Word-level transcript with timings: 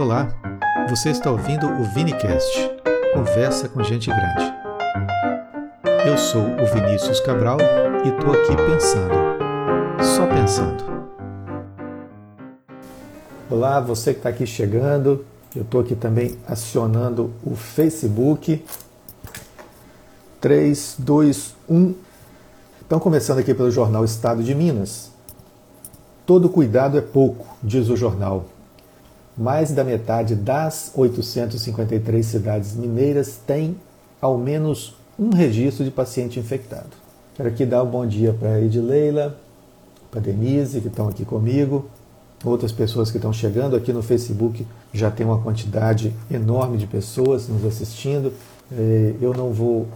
Olá, 0.00 0.34
você 0.88 1.10
está 1.10 1.30
ouvindo 1.30 1.66
o 1.66 1.84
Vinicast, 1.84 2.58
conversa 3.12 3.68
com 3.68 3.82
gente 3.82 4.08
grande. 4.08 4.50
Eu 6.08 6.16
sou 6.16 6.40
o 6.40 6.64
Vinícius 6.72 7.20
Cabral 7.20 7.58
e 8.02 8.08
estou 8.08 8.32
aqui 8.32 8.56
pensando, 8.56 9.12
só 10.02 10.26
pensando. 10.26 10.82
Olá, 13.50 13.78
você 13.78 14.14
que 14.14 14.20
está 14.20 14.30
aqui 14.30 14.46
chegando, 14.46 15.22
eu 15.54 15.60
estou 15.60 15.82
aqui 15.82 15.94
também 15.94 16.38
acionando 16.48 17.30
o 17.44 17.54
Facebook. 17.54 18.64
3, 20.40 20.94
2, 20.98 21.54
1. 21.68 21.94
Então, 22.86 22.98
começando 22.98 23.40
aqui 23.40 23.52
pelo 23.52 23.70
jornal 23.70 24.02
Estado 24.06 24.42
de 24.42 24.54
Minas. 24.54 25.10
Todo 26.24 26.48
cuidado 26.48 26.96
é 26.96 27.02
pouco, 27.02 27.46
diz 27.62 27.90
o 27.90 27.96
jornal 27.98 28.46
mais 29.40 29.72
da 29.72 29.82
metade 29.82 30.34
das 30.34 30.92
853 30.94 32.26
cidades 32.26 32.76
mineiras 32.76 33.40
tem 33.46 33.74
ao 34.20 34.36
menos 34.36 34.94
um 35.18 35.30
registro 35.30 35.82
de 35.82 35.90
paciente 35.90 36.38
infectado. 36.38 36.90
Quero 37.34 37.48
aqui 37.48 37.64
dar 37.64 37.82
um 37.82 37.86
bom 37.86 38.06
dia 38.06 38.34
para 38.34 38.56
a 38.56 38.60
Edileila, 38.60 39.34
para 40.10 40.20
a 40.20 40.22
Denise, 40.22 40.82
que 40.82 40.88
estão 40.88 41.08
aqui 41.08 41.24
comigo, 41.24 41.86
outras 42.44 42.70
pessoas 42.70 43.10
que 43.10 43.16
estão 43.16 43.32
chegando 43.32 43.74
aqui 43.74 43.94
no 43.94 44.02
Facebook. 44.02 44.66
Já 44.92 45.10
tem 45.10 45.24
uma 45.24 45.38
quantidade 45.38 46.14
enorme 46.30 46.76
de 46.76 46.86
pessoas 46.86 47.48
nos 47.48 47.64
assistindo. 47.64 48.34
É, 48.70 49.14
eu 49.22 49.32
não 49.32 49.54
vou 49.54 49.88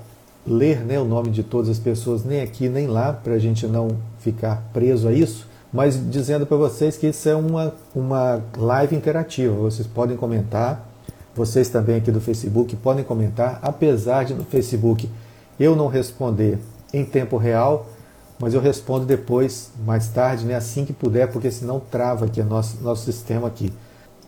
ler 0.46 0.80
né, 0.86 0.98
o 0.98 1.04
nome 1.04 1.28
de 1.28 1.42
todas 1.42 1.68
as 1.68 1.78
pessoas, 1.78 2.24
nem 2.24 2.40
aqui 2.40 2.70
nem 2.70 2.86
lá, 2.86 3.12
para 3.12 3.34
a 3.34 3.38
gente 3.38 3.66
não 3.66 3.88
ficar 4.20 4.70
preso 4.72 5.06
a 5.06 5.12
isso 5.12 5.52
mas 5.74 6.00
dizendo 6.08 6.46
para 6.46 6.56
vocês 6.56 6.96
que 6.96 7.08
isso 7.08 7.28
é 7.28 7.34
uma, 7.34 7.74
uma 7.92 8.40
live 8.56 8.94
interativa. 8.94 9.52
Vocês 9.56 9.88
podem 9.88 10.16
comentar, 10.16 10.88
vocês 11.34 11.68
também 11.68 11.96
aqui 11.96 12.12
do 12.12 12.20
Facebook 12.20 12.76
podem 12.76 13.02
comentar, 13.02 13.58
apesar 13.60 14.24
de 14.24 14.34
no 14.34 14.44
Facebook 14.44 15.10
eu 15.58 15.74
não 15.74 15.88
responder 15.88 16.60
em 16.92 17.04
tempo 17.04 17.36
real, 17.36 17.88
mas 18.38 18.54
eu 18.54 18.60
respondo 18.60 19.04
depois, 19.04 19.72
mais 19.84 20.06
tarde, 20.06 20.44
né, 20.44 20.54
assim 20.54 20.84
que 20.84 20.92
puder, 20.92 21.32
porque 21.32 21.50
senão 21.50 21.80
trava 21.80 22.26
aqui 22.26 22.40
o 22.40 22.44
nosso, 22.44 22.80
nosso 22.80 23.04
sistema 23.04 23.48
aqui. 23.48 23.72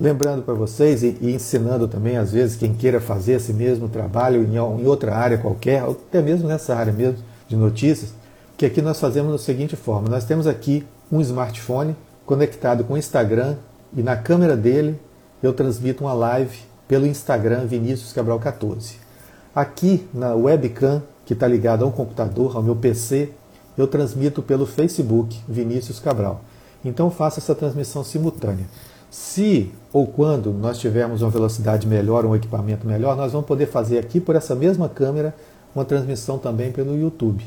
Lembrando 0.01 0.43
para 0.43 0.53
vocês 0.53 1.05
e, 1.05 1.17
e, 1.21 1.33
ensinando 1.33 1.87
também, 1.87 2.17
às 2.17 2.33
vezes, 2.33 2.57
quem 2.57 2.75
queira 2.75 3.01
fazer 3.01 3.35
esse 3.35 3.53
mesmo 3.53 3.89
trabalho 3.89 4.43
em, 4.43 4.57
em 4.57 4.87
outra 4.87 5.15
área 5.15 5.39
qualquer, 5.39 5.85
ou 5.85 5.93
até 5.93 6.21
mesmo 6.21 6.49
nessa 6.49 6.75
área 6.75 6.93
mesmo 6.93 7.19
de 7.47 7.55
notícias, 7.55 8.13
que 8.57 8.67
aqui 8.67 8.83
nós 8.83 8.99
fazemos 8.99 9.33
da 9.33 9.39
seguinte 9.39 9.77
forma: 9.77 10.09
nós 10.09 10.25
temos 10.25 10.47
aqui 10.47 10.85
um 11.11 11.21
smartphone 11.21 11.97
conectado 12.25 12.85
com 12.85 12.95
o 12.95 12.99
Instagram 12.99 13.57
e 13.97 14.03
na 14.03 14.17
câmera 14.17 14.57
dele 14.57 15.01
eu 15.43 15.53
transmito 15.53 16.05
uma 16.05 16.13
live 16.13 16.59
pelo 16.89 17.07
Instagram 17.07 17.67
Vinícius 17.67 18.13
Cabral 18.13 18.39
14. 18.39 18.97
Aqui 19.55 20.07
na 20.13 20.35
webcam 20.35 21.03
que 21.25 21.33
está 21.33 21.47
ligada 21.47 21.85
ao 21.85 21.91
computador, 21.91 22.57
ao 22.57 22.63
meu 22.63 22.77
PC, 22.77 23.31
eu 23.77 23.87
transmito 23.87 24.43
pelo 24.43 24.67
Facebook 24.67 25.41
Vinícius 25.49 25.99
Cabral. 25.99 26.41
Então 26.85 27.11
faço 27.11 27.41
essa 27.41 27.55
transmissão 27.55 28.05
simultânea. 28.05 28.67
Se 29.11 29.73
ou 29.93 30.07
quando 30.07 30.53
nós 30.53 30.79
tivermos 30.79 31.23
uma 31.23 31.31
velocidade 31.31 31.87
melhor, 31.87 32.25
um 32.25 32.37
equipamento 32.37 32.87
melhor, 32.87 33.17
nós 33.17 33.33
vamos 33.33 33.47
poder 33.47 33.67
fazer 33.67 33.99
aqui 33.99 34.21
por 34.21 34.37
essa 34.37 34.55
mesma 34.55 34.89
câmera 34.89 35.35
uma 35.75 35.85
transmissão 35.85 36.39
também 36.39 36.71
pelo 36.73 36.97
YouTube. 36.97 37.45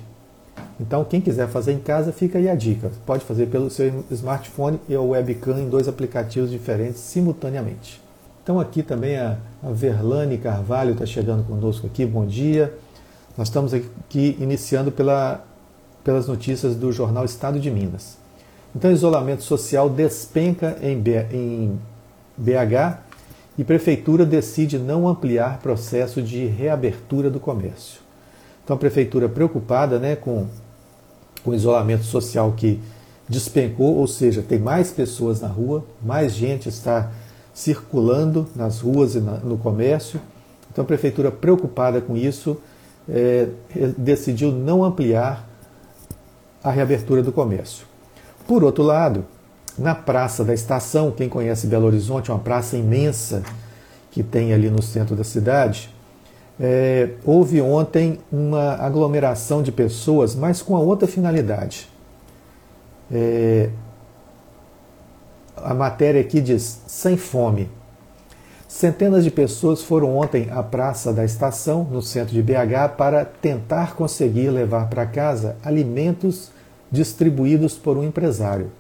Então, 0.80 1.04
quem 1.04 1.20
quiser 1.20 1.48
fazer 1.50 1.74
em 1.74 1.80
casa, 1.80 2.14
fica 2.14 2.38
aí 2.38 2.48
a 2.48 2.56
dica. 2.56 2.90
Pode 3.06 3.26
fazer 3.26 3.48
pelo 3.48 3.70
seu 3.70 4.04
smartphone 4.12 4.80
e 4.88 4.96
o 4.96 5.10
webcam 5.10 5.60
em 5.60 5.70
dois 5.70 5.88
aplicativos 5.88 6.50
diferentes 6.50 7.02
simultaneamente. 7.02 8.02
Então, 8.42 8.60
aqui 8.60 8.82
também 8.82 9.18
a, 9.18 9.38
a 9.62 9.72
Verlane 9.72 10.38
Carvalho 10.38 10.94
está 10.94 11.06
chegando 11.06 11.44
conosco 11.44 11.86
aqui. 11.86 12.06
Bom 12.06 12.26
dia. 12.26 12.74
Nós 13.38 13.50
estamos 13.50 13.74
aqui 13.74 14.38
iniciando 14.40 14.92
pela, 14.92 15.44
pelas 16.04 16.28
notícias 16.28 16.76
do 16.76 16.92
jornal 16.92 17.26
Estado 17.26 17.60
de 17.60 17.70
Minas. 17.70 18.18
Então, 18.74 18.92
isolamento 18.92 19.44
social 19.44 19.90
despenca 19.90 20.78
em, 20.82 20.98
B, 20.98 21.26
em 21.32 21.80
BH 22.38 23.00
e 23.58 23.64
prefeitura 23.66 24.26
decide 24.26 24.80
não 24.80 25.06
ampliar 25.06 25.60
processo 25.60 26.22
de 26.22 26.46
reabertura 26.46 27.30
do 27.30 27.42
comércio. 27.42 28.00
Então 28.64 28.78
a 28.78 28.80
prefeitura 28.80 29.28
preocupada 29.28 30.00
né, 30.00 30.16
com, 30.16 30.46
com 31.44 31.54
isolamento 31.54 32.04
social 32.04 32.54
que 32.56 32.80
despencou, 33.28 33.98
ou 33.98 34.08
seja, 34.08 34.42
tem 34.42 34.60
mais 34.60 34.92
pessoas 34.92 35.40
na 35.40 35.48
rua, 35.48 35.86
mais 36.02 36.34
gente 36.34 36.68
está 36.68 37.12
circulando 37.54 38.48
nas 38.56 38.80
ruas 38.80 39.16
e 39.16 39.20
na, 39.20 39.34
no 39.38 39.58
comércio. 39.58 40.20
Então 40.72 40.84
a 40.84 40.88
prefeitura 40.88 41.32
preocupada 41.32 42.02
com 42.02 42.16
isso 42.18 42.58
é, 43.08 43.50
decidiu 43.98 44.52
não 44.52 44.84
ampliar 44.84 45.48
a 46.64 46.72
reabertura 46.72 47.22
do 47.22 47.32
comércio. 47.32 47.86
Por 48.48 48.64
outro 48.64 48.84
lado, 48.84 49.26
na 49.78 49.96
Praça 49.96 50.44
da 50.44 50.54
Estação, 50.54 51.12
quem 51.12 51.30
conhece 51.30 51.68
Belo 51.68 51.86
Horizonte, 51.86 52.32
uma 52.32 52.40
praça 52.40 52.76
imensa 52.76 53.44
que 54.12 54.24
tem 54.24 54.54
ali 54.54 54.70
no 54.70 54.82
centro 54.82 55.16
da 55.16 55.24
cidade, 55.24 55.94
é, 56.60 57.12
houve 57.24 57.62
ontem 57.62 58.20
uma 58.30 58.74
aglomeração 58.74 59.64
de 59.64 59.72
pessoas, 59.72 60.36
mas 60.36 60.62
com 60.62 60.76
a 60.76 60.80
outra 60.80 61.08
finalidade. 61.08 61.88
É, 63.10 63.70
a 65.56 65.74
matéria 65.74 66.20
aqui 66.20 66.42
diz: 66.42 66.82
sem 66.86 67.16
fome. 67.16 67.70
Centenas 68.68 69.24
de 69.24 69.32
pessoas 69.32 69.82
foram 69.82 70.18
ontem 70.18 70.48
à 70.52 70.62
Praça 70.62 71.12
da 71.12 71.24
Estação, 71.26 71.88
no 71.90 72.02
centro 72.02 72.34
de 72.34 72.44
BH, 72.44 72.96
para 72.98 73.26
tentar 73.26 73.96
conseguir 73.96 74.50
levar 74.50 74.90
para 74.90 75.08
casa 75.08 75.56
alimentos 75.64 76.52
distribuídos 76.92 77.74
por 77.76 77.98
um 77.98 78.04
empresário. 78.04 78.72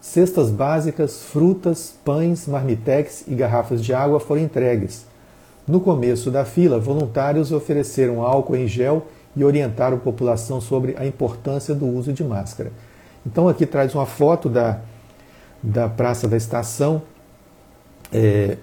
Cestas 0.00 0.50
básicas, 0.50 1.22
frutas, 1.22 1.94
pães, 2.04 2.46
marmitex 2.46 3.24
e 3.26 3.34
garrafas 3.34 3.82
de 3.82 3.94
água 3.94 4.20
foram 4.20 4.42
entregues 4.42 5.06
no 5.66 5.80
começo 5.80 6.30
da 6.30 6.44
fila, 6.44 6.78
voluntários 6.78 7.50
ofereceram 7.50 8.22
álcool 8.22 8.56
em 8.56 8.66
gel 8.66 9.06
e 9.34 9.42
orientaram 9.42 9.96
a 9.96 10.00
população 10.00 10.60
sobre 10.60 10.94
a 10.98 11.06
importância 11.06 11.74
do 11.74 11.86
uso 11.86 12.12
de 12.12 12.22
máscara. 12.22 12.70
Então 13.26 13.48
aqui 13.48 13.64
traz 13.64 13.94
uma 13.94 14.04
foto 14.04 14.48
da, 14.48 14.80
da 15.62 15.88
Praça 15.88 16.28
da 16.28 16.36
Estação, 16.36 17.02
é, 18.12 18.58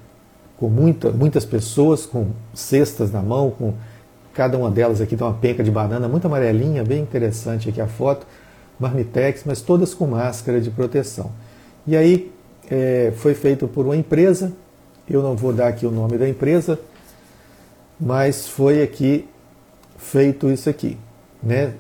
com 0.58 0.70
muita, 0.70 1.12
muitas 1.12 1.44
pessoas 1.44 2.06
com 2.06 2.28
cestas 2.54 3.12
na 3.12 3.22
mão, 3.22 3.50
com 3.50 3.74
cada 4.34 4.58
uma 4.58 4.70
delas 4.70 5.02
aqui 5.02 5.18
tem 5.18 5.26
uma 5.26 5.34
penca 5.34 5.64
de 5.64 5.72
banana, 5.72 6.08
muito 6.08 6.26
amarelinha, 6.26 6.84
bem 6.84 7.02
interessante 7.02 7.68
aqui 7.68 7.82
a 7.82 7.88
foto, 7.88 8.28
marmitex, 8.80 9.44
mas 9.46 9.60
todas 9.62 9.94
com 9.94 10.06
máscara 10.06 10.62
de 10.62 10.70
proteção. 10.70 11.32
E 11.86 11.98
aí 11.98 12.32
é, 12.70 13.12
foi 13.18 13.34
feito 13.34 13.68
por 13.68 13.86
uma 13.86 13.96
empresa, 13.96 14.54
eu 15.10 15.22
não 15.22 15.36
vou 15.36 15.52
dar 15.52 15.68
aqui 15.68 15.86
o 15.86 15.92
nome 15.92 16.18
da 16.18 16.30
empresa, 16.30 16.80
mas 18.02 18.48
foi 18.48 18.82
aqui 18.82 19.28
feito 19.96 20.50
isso 20.50 20.68
aqui. 20.68 20.98
Né? 21.42 21.76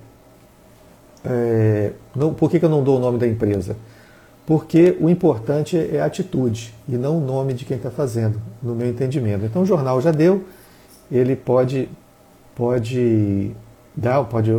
É, 1.25 1.91
não, 2.15 2.31
por 2.31 2.49
que, 2.49 2.59
que 2.59 2.65
eu 2.65 2.69
não 2.69 2.83
dou 2.83 2.97
o 2.97 2.99
nome 2.99 3.17
da 3.17 3.27
empresa? 3.27 3.75
Porque 4.45 4.95
o 4.99 5.09
importante 5.09 5.77
é 5.77 5.99
a 5.99 6.05
atitude 6.05 6.73
e 6.87 6.93
não 6.93 7.17
o 7.17 7.21
nome 7.21 7.53
de 7.53 7.65
quem 7.65 7.77
está 7.77 7.89
fazendo, 7.89 8.39
no 8.61 8.75
meu 8.75 8.87
entendimento. 8.87 9.45
Então 9.45 9.63
o 9.63 9.65
jornal 9.65 9.99
já 9.99 10.11
deu, 10.11 10.43
ele 11.11 11.35
pode, 11.35 11.89
pode 12.55 13.51
dar, 13.95 14.23
pode, 14.25 14.51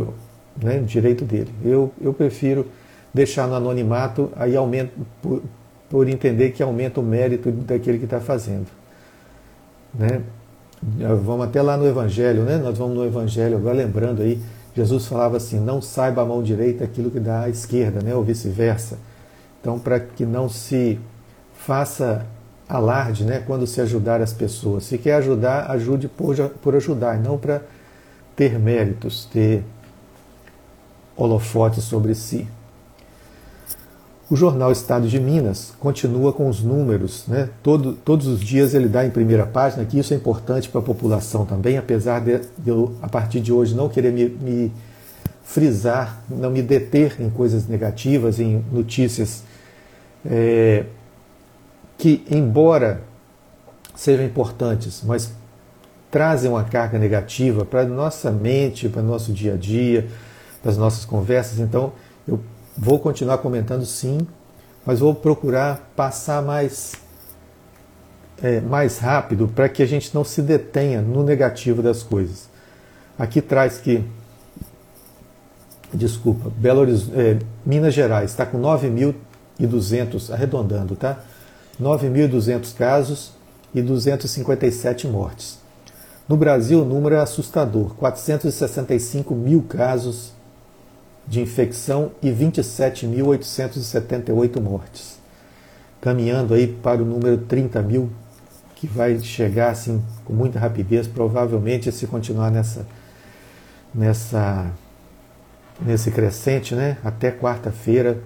né, 0.61 0.79
direito 0.79 1.23
dele. 1.23 1.53
Eu, 1.63 1.91
eu 2.01 2.13
prefiro 2.13 2.67
deixar 3.13 3.47
no 3.47 3.55
anonimato, 3.55 4.31
aí 4.35 4.55
aumenta, 4.55 4.91
por, 5.21 5.41
por 5.89 6.09
entender 6.09 6.51
que 6.51 6.63
aumenta 6.63 6.99
o 6.99 7.03
mérito 7.03 7.51
daquele 7.51 7.99
que 7.99 8.05
está 8.05 8.19
fazendo. 8.19 8.67
Né? 9.93 10.21
Vamos 11.23 11.45
até 11.45 11.61
lá 11.61 11.77
no 11.77 11.87
Evangelho, 11.87 12.43
né? 12.43 12.57
Nós 12.57 12.77
vamos 12.77 12.95
no 12.95 13.05
Evangelho, 13.05 13.57
agora 13.57 13.75
lembrando 13.75 14.21
aí, 14.21 14.39
Jesus 14.75 15.05
falava 15.05 15.37
assim: 15.37 15.59
não 15.59 15.81
saiba 15.81 16.21
a 16.21 16.25
mão 16.25 16.41
direita 16.41 16.83
aquilo 16.83 17.09
que 17.09 17.19
dá 17.19 17.41
à 17.41 17.49
esquerda, 17.49 18.01
né? 18.01 18.13
ou 18.13 18.23
vice-versa. 18.23 18.97
Então, 19.61 19.79
para 19.79 19.99
que 19.99 20.25
não 20.25 20.49
se 20.49 20.99
faça 21.55 22.25
alarde 22.67 23.23
né? 23.23 23.41
quando 23.45 23.65
se 23.65 23.79
ajudar 23.79 24.21
as 24.21 24.33
pessoas. 24.33 24.83
Se 24.83 24.97
quer 24.97 25.15
ajudar, 25.15 25.71
ajude 25.71 26.07
por, 26.07 26.35
por 26.61 26.75
ajudar, 26.75 27.19
não 27.19 27.37
para 27.37 27.61
ter 28.35 28.59
méritos, 28.59 29.25
ter 29.31 29.63
holofote 31.15 31.81
sobre 31.81 32.15
si. 32.15 32.47
O 34.33 34.35
jornal 34.35 34.71
Estado 34.71 35.07
de 35.07 35.19
Minas 35.19 35.75
continua 35.79 36.33
com 36.33 36.49
os 36.49 36.63
números, 36.63 37.25
né? 37.27 37.49
Todo, 37.61 37.93
todos 37.93 38.25
os 38.25 38.39
dias 38.39 38.73
ele 38.73 38.87
dá 38.87 39.05
em 39.05 39.11
primeira 39.11 39.45
página, 39.45 39.85
que 39.85 39.99
isso 39.99 40.11
é 40.11 40.17
importante 40.17 40.67
para 40.69 40.79
a 40.79 40.83
população 40.83 41.45
também, 41.45 41.77
apesar 41.77 42.19
de, 42.19 42.41
eu, 42.65 42.95
a 42.99 43.07
partir 43.07 43.39
de 43.41 43.53
hoje, 43.53 43.75
não 43.75 43.87
querer 43.87 44.11
me, 44.11 44.27
me 44.27 44.71
frisar, 45.43 46.23
não 46.27 46.49
me 46.49 46.63
deter 46.63 47.21
em 47.21 47.29
coisas 47.29 47.67
negativas, 47.67 48.39
em 48.39 48.65
notícias 48.71 49.43
é, 50.25 50.85
que, 51.95 52.25
embora 52.27 53.03
sejam 53.95 54.25
importantes, 54.25 55.03
mas 55.05 55.31
trazem 56.09 56.49
uma 56.49 56.63
carga 56.63 56.97
negativa 56.97 57.63
para 57.65 57.81
a 57.81 57.85
nossa 57.85 58.31
mente, 58.31 58.89
para 58.89 59.03
o 59.03 59.05
nosso 59.05 59.31
dia 59.31 59.53
a 59.53 59.57
dia, 59.57 60.07
para 60.59 60.71
as 60.71 60.77
nossas 60.79 61.05
conversas. 61.05 61.59
Então, 61.59 61.93
eu 62.27 62.39
vou 62.77 62.99
continuar 62.99 63.37
comentando 63.37 63.85
sim, 63.85 64.19
mas 64.85 64.99
vou 64.99 65.13
procurar 65.15 65.91
passar 65.95 66.41
mais, 66.41 66.93
é, 68.41 68.59
mais 68.59 68.97
rápido 68.97 69.47
para 69.47 69.69
que 69.69 69.81
a 69.81 69.85
gente 69.85 70.13
não 70.13 70.23
se 70.23 70.41
detenha 70.41 71.01
no 71.01 71.23
negativo 71.23 71.81
das 71.81 72.03
coisas. 72.03 72.49
Aqui 73.17 73.41
traz 73.41 73.77
que, 73.77 74.03
desculpa, 75.93 76.49
Belo 76.49 76.83
é, 76.83 77.39
Minas 77.65 77.93
Gerais 77.93 78.31
está 78.31 78.45
com 78.45 78.59
9.200, 78.59 80.33
arredondando, 80.33 80.95
tá? 80.95 81.19
9.200 81.81 82.75
casos 82.75 83.33
e 83.73 83.81
257 83.81 85.07
mortes. 85.07 85.59
No 86.27 86.37
Brasil, 86.37 86.81
o 86.81 86.85
número 86.85 87.15
é 87.15 87.19
assustador: 87.19 87.95
465 87.95 89.33
mil 89.35 89.63
casos 89.63 90.32
de 91.27 91.41
infecção 91.41 92.11
e 92.21 92.29
27.878 92.29 94.61
mortes. 94.61 95.17
Caminhando 96.01 96.53
aí 96.53 96.67
para 96.67 97.01
o 97.01 97.05
número 97.05 97.37
30 97.37 97.81
mil, 97.81 98.11
que 98.75 98.85
vai 98.85 99.17
chegar 99.19 99.71
assim 99.71 100.03
com 100.25 100.33
muita 100.33 100.59
rapidez, 100.59 101.07
provavelmente 101.07 101.89
se 101.91 102.05
continuar 102.05 102.51
nessa, 102.51 102.85
nessa, 103.95 104.69
nesse 105.81 106.11
crescente, 106.11 106.75
né? 106.75 106.97
Até 107.03 107.31
quarta-feira, 107.31 108.19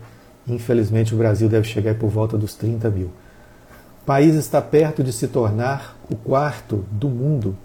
infelizmente 0.48 1.14
o 1.14 1.18
Brasil 1.18 1.48
deve 1.48 1.68
chegar 1.68 1.94
por 1.96 2.10
volta 2.10 2.36
dos 2.38 2.56
30 2.56 2.90
mil. 2.90 3.12
O 4.02 4.06
país 4.06 4.34
está 4.34 4.60
perto 4.60 5.04
de 5.04 5.14
se 5.14 5.28
tornar 5.28 5.96
o 6.10 6.16
quarto 6.16 6.84
do 6.92 7.10
mundo 7.10 7.56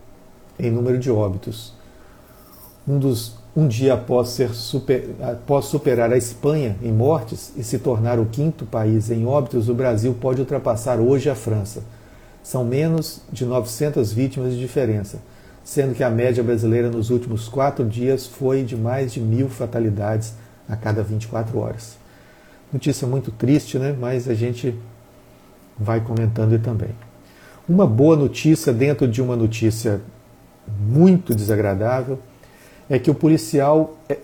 em 0.58 0.70
número 0.70 0.98
de 0.98 1.10
óbitos. 1.10 1.72
Um 2.86 2.98
dos 2.98 3.40
um 3.54 3.68
dia 3.68 3.94
após, 3.94 4.30
ser 4.30 4.54
super, 4.54 5.10
após 5.20 5.66
superar 5.66 6.10
a 6.10 6.16
Espanha 6.16 6.76
em 6.82 6.90
mortes 6.90 7.52
e 7.56 7.62
se 7.62 7.78
tornar 7.78 8.18
o 8.18 8.24
quinto 8.24 8.64
país 8.64 9.10
em 9.10 9.26
óbitos, 9.26 9.68
o 9.68 9.74
Brasil 9.74 10.14
pode 10.18 10.40
ultrapassar 10.40 10.98
hoje 10.98 11.28
a 11.28 11.34
França. 11.34 11.82
São 12.42 12.64
menos 12.64 13.20
de 13.30 13.44
900 13.44 14.12
vítimas 14.12 14.54
de 14.54 14.58
diferença, 14.58 15.18
sendo 15.62 15.94
que 15.94 16.02
a 16.02 16.08
média 16.08 16.42
brasileira 16.42 16.90
nos 16.90 17.10
últimos 17.10 17.46
quatro 17.46 17.84
dias 17.84 18.26
foi 18.26 18.64
de 18.64 18.74
mais 18.74 19.12
de 19.12 19.20
mil 19.20 19.48
fatalidades 19.50 20.34
a 20.66 20.74
cada 20.74 21.02
24 21.02 21.58
horas. 21.58 21.96
Notícia 22.72 23.06
muito 23.06 23.30
triste, 23.30 23.78
né? 23.78 23.94
mas 23.98 24.28
a 24.28 24.34
gente 24.34 24.74
vai 25.78 26.00
comentando 26.00 26.58
também. 26.58 26.90
Uma 27.68 27.86
boa 27.86 28.16
notícia 28.16 28.72
dentro 28.72 29.06
de 29.06 29.20
uma 29.20 29.36
notícia 29.36 30.00
muito 30.80 31.34
desagradável 31.34 32.18
é 32.92 32.98
que 32.98 33.10
o 33.10 33.14
policial 33.14 33.96
é, 34.06 34.18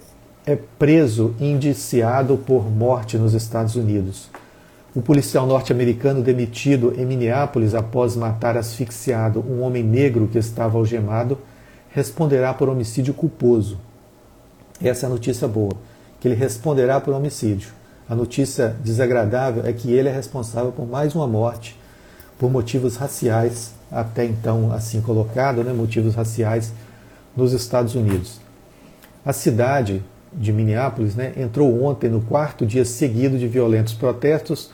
é 0.44 0.54
preso 0.78 1.34
indiciado 1.40 2.36
por 2.36 2.70
morte 2.70 3.16
nos 3.16 3.32
Estados 3.32 3.76
Unidos. 3.76 4.28
O 4.94 5.00
policial 5.00 5.46
norte-americano 5.46 6.20
demitido 6.20 6.92
em 6.98 7.06
Minneapolis 7.06 7.74
após 7.74 8.14
matar 8.14 8.58
asfixiado 8.58 9.40
um 9.40 9.62
homem 9.62 9.82
negro 9.82 10.28
que 10.30 10.36
estava 10.36 10.76
algemado 10.76 11.38
responderá 11.88 12.52
por 12.52 12.68
homicídio 12.68 13.14
culposo. 13.14 13.78
Essa 14.82 15.06
é 15.06 15.08
a 15.08 15.10
notícia 15.10 15.48
boa, 15.48 15.72
que 16.20 16.28
ele 16.28 16.34
responderá 16.34 17.00
por 17.00 17.14
homicídio. 17.14 17.70
A 18.06 18.14
notícia 18.14 18.76
desagradável 18.84 19.64
é 19.64 19.72
que 19.72 19.90
ele 19.90 20.10
é 20.10 20.12
responsável 20.12 20.72
por 20.72 20.86
mais 20.86 21.14
uma 21.14 21.26
morte 21.26 21.74
por 22.38 22.50
motivos 22.50 22.96
raciais, 22.96 23.72
até 23.90 24.26
então 24.26 24.70
assim 24.74 25.00
colocado, 25.00 25.64
né, 25.64 25.72
motivos 25.72 26.14
raciais 26.14 26.70
nos 27.34 27.54
Estados 27.54 27.94
Unidos. 27.94 28.46
A 29.24 29.32
cidade 29.32 30.04
de 30.32 30.52
Minneapolis 30.52 31.14
né, 31.14 31.32
entrou 31.36 31.82
ontem 31.82 32.08
no 32.08 32.20
quarto 32.20 32.64
dia 32.64 32.84
seguido 32.84 33.38
de 33.38 33.48
violentos 33.48 33.94
protestos, 33.94 34.70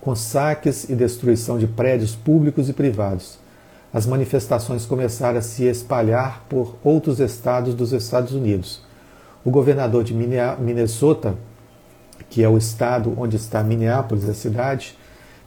com 0.00 0.14
saques 0.14 0.88
e 0.88 0.94
destruição 0.94 1.58
de 1.58 1.66
prédios 1.66 2.14
públicos 2.14 2.68
e 2.68 2.72
privados. 2.72 3.38
As 3.92 4.06
manifestações 4.06 4.86
começaram 4.86 5.38
a 5.38 5.42
se 5.42 5.64
espalhar 5.64 6.44
por 6.48 6.76
outros 6.84 7.20
estados 7.20 7.74
dos 7.74 7.92
Estados 7.92 8.32
Unidos. 8.32 8.82
O 9.44 9.50
governador 9.50 10.04
de 10.04 10.14
Minnesota, 10.14 11.34
que 12.28 12.42
é 12.42 12.48
o 12.48 12.58
estado 12.58 13.14
onde 13.16 13.36
está 13.36 13.62
Minneapolis, 13.62 14.28
a 14.28 14.34
cidade, 14.34 14.96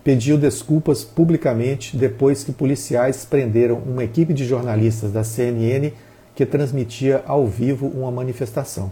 pediu 0.03 0.37
desculpas 0.37 1.03
publicamente 1.03 1.95
depois 1.95 2.43
que 2.43 2.51
policiais 2.51 3.23
prenderam 3.23 3.77
uma 3.77 4.03
equipe 4.03 4.33
de 4.33 4.45
jornalistas 4.45 5.11
da 5.11 5.23
CNN 5.23 5.93
que 6.41 6.45
transmitia 6.47 7.23
ao 7.27 7.45
vivo 7.45 7.85
uma 7.85 8.09
manifestação. 8.09 8.91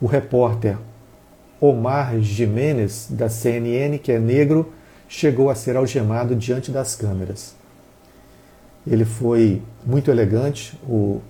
O 0.00 0.06
repórter 0.06 0.76
Omar 1.60 2.18
Jimenez, 2.18 3.06
da 3.08 3.28
CNN, 3.28 3.96
que 3.96 4.10
é 4.10 4.18
negro, 4.18 4.72
chegou 5.08 5.50
a 5.50 5.54
ser 5.54 5.76
algemado 5.76 6.34
diante 6.34 6.72
das 6.72 6.96
câmeras. 6.96 7.54
Ele 8.84 9.04
foi 9.04 9.62
muito 9.86 10.10
elegante, 10.10 10.76
o, 10.84 11.20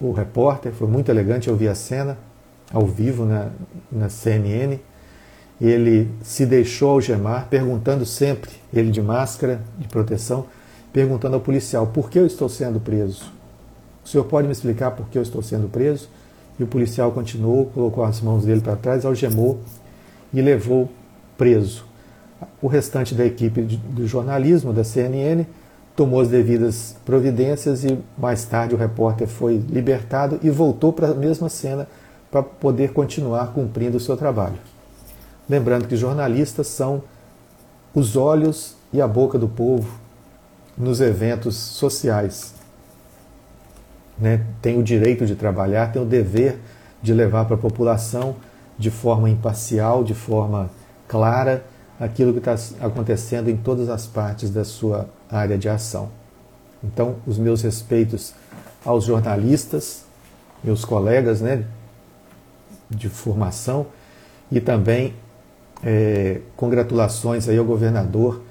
o 0.00 0.12
repórter 0.12 0.70
foi 0.70 0.86
muito 0.86 1.10
elegante, 1.10 1.48
eu 1.48 1.56
vi 1.56 1.66
a 1.66 1.74
cena 1.74 2.16
ao 2.72 2.86
vivo 2.86 3.24
na, 3.24 3.48
na 3.90 4.08
CNN. 4.08 4.78
Ele 5.60 6.08
se 6.22 6.46
deixou 6.46 6.90
algemar, 6.90 7.48
perguntando 7.50 8.06
sempre, 8.06 8.52
ele 8.72 8.92
de 8.92 9.02
máscara 9.02 9.60
de 9.76 9.88
proteção, 9.88 10.46
perguntando 10.92 11.34
ao 11.34 11.40
policial: 11.40 11.88
por 11.88 12.08
que 12.08 12.20
eu 12.20 12.26
estou 12.26 12.48
sendo 12.48 12.78
preso? 12.78 13.37
O 14.08 14.10
senhor 14.10 14.24
pode 14.24 14.46
me 14.46 14.52
explicar 14.54 14.92
por 14.92 15.06
que 15.10 15.18
eu 15.18 15.22
estou 15.22 15.42
sendo 15.42 15.68
preso? 15.68 16.08
E 16.58 16.62
o 16.62 16.66
policial 16.66 17.12
continuou, 17.12 17.66
colocou 17.66 18.02
as 18.02 18.22
mãos 18.22 18.42
dele 18.42 18.62
para 18.62 18.74
trás, 18.74 19.04
algemou 19.04 19.60
e 20.32 20.40
levou 20.40 20.88
preso. 21.36 21.84
O 22.62 22.68
restante 22.68 23.14
da 23.14 23.26
equipe 23.26 23.60
do 23.60 24.06
jornalismo 24.06 24.72
da 24.72 24.82
CNN 24.82 25.44
tomou 25.94 26.22
as 26.22 26.28
devidas 26.28 26.96
providências 27.04 27.84
e 27.84 27.98
mais 28.16 28.46
tarde 28.46 28.74
o 28.74 28.78
repórter 28.78 29.28
foi 29.28 29.62
libertado 29.68 30.40
e 30.42 30.48
voltou 30.48 30.90
para 30.90 31.08
a 31.08 31.14
mesma 31.14 31.50
cena 31.50 31.86
para 32.30 32.42
poder 32.42 32.94
continuar 32.94 33.52
cumprindo 33.52 33.98
o 33.98 34.00
seu 34.00 34.16
trabalho. 34.16 34.56
Lembrando 35.46 35.86
que 35.86 35.96
jornalistas 35.96 36.66
são 36.68 37.02
os 37.94 38.16
olhos 38.16 38.74
e 38.90 39.02
a 39.02 39.06
boca 39.06 39.38
do 39.38 39.48
povo 39.48 40.00
nos 40.78 40.98
eventos 40.98 41.56
sociais 41.56 42.56
né, 44.20 44.44
tem 44.60 44.78
o 44.78 44.82
direito 44.82 45.26
de 45.26 45.34
trabalhar, 45.34 45.92
tem 45.92 46.02
o 46.02 46.04
dever 46.04 46.58
de 47.02 47.12
levar 47.12 47.44
para 47.44 47.54
a 47.54 47.58
população 47.58 48.36
de 48.78 48.90
forma 48.90 49.28
imparcial, 49.28 50.04
de 50.04 50.14
forma 50.14 50.70
clara, 51.06 51.64
aquilo 51.98 52.32
que 52.32 52.38
está 52.38 52.54
acontecendo 52.84 53.48
em 53.48 53.56
todas 53.56 53.88
as 53.88 54.06
partes 54.06 54.50
da 54.50 54.64
sua 54.64 55.08
área 55.30 55.58
de 55.58 55.68
ação. 55.68 56.10
Então, 56.82 57.16
os 57.26 57.38
meus 57.38 57.62
respeitos 57.62 58.34
aos 58.84 59.04
jornalistas, 59.04 60.04
meus 60.62 60.84
colegas 60.84 61.40
né, 61.40 61.64
de 62.88 63.08
formação, 63.08 63.86
e 64.50 64.60
também 64.60 65.14
é, 65.82 66.40
congratulações 66.56 67.48
aí 67.48 67.58
ao 67.58 67.64
governador 67.64 68.42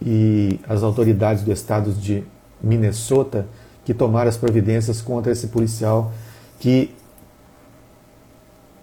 e 0.00 0.60
às 0.68 0.82
autoridades 0.82 1.42
do 1.42 1.52
estado 1.52 1.92
de 1.92 2.22
Minnesota 2.62 3.46
que 3.86 3.94
tomar 3.94 4.26
as 4.26 4.36
providências 4.36 5.00
contra 5.00 5.30
esse 5.30 5.46
policial 5.46 6.12
que 6.58 6.92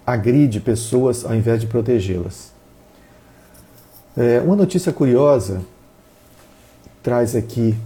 agride 0.06 0.60
pessoas 0.60 1.26
ao 1.26 1.34
invés 1.34 1.60
de 1.60 1.66
protegê-las. 1.66 2.54
É, 4.16 4.40
uma 4.40 4.56
notícia 4.56 4.90
curiosa 4.94 5.60
traz 7.02 7.36
aqui 7.36 7.76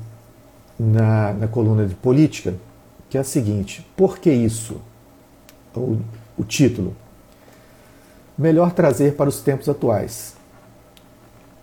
na, 0.78 1.32
na 1.32 1.48
coluna 1.48 1.86
de 1.86 1.94
política, 1.96 2.54
que 3.10 3.18
é 3.18 3.20
a 3.20 3.24
seguinte: 3.24 3.84
por 3.96 4.18
que 4.18 4.30
isso? 4.30 4.80
O, 5.74 5.98
o 6.36 6.44
título. 6.44 6.94
Melhor 8.38 8.70
trazer 8.70 9.14
para 9.14 9.28
os 9.28 9.40
tempos 9.40 9.68
atuais. 9.68 10.36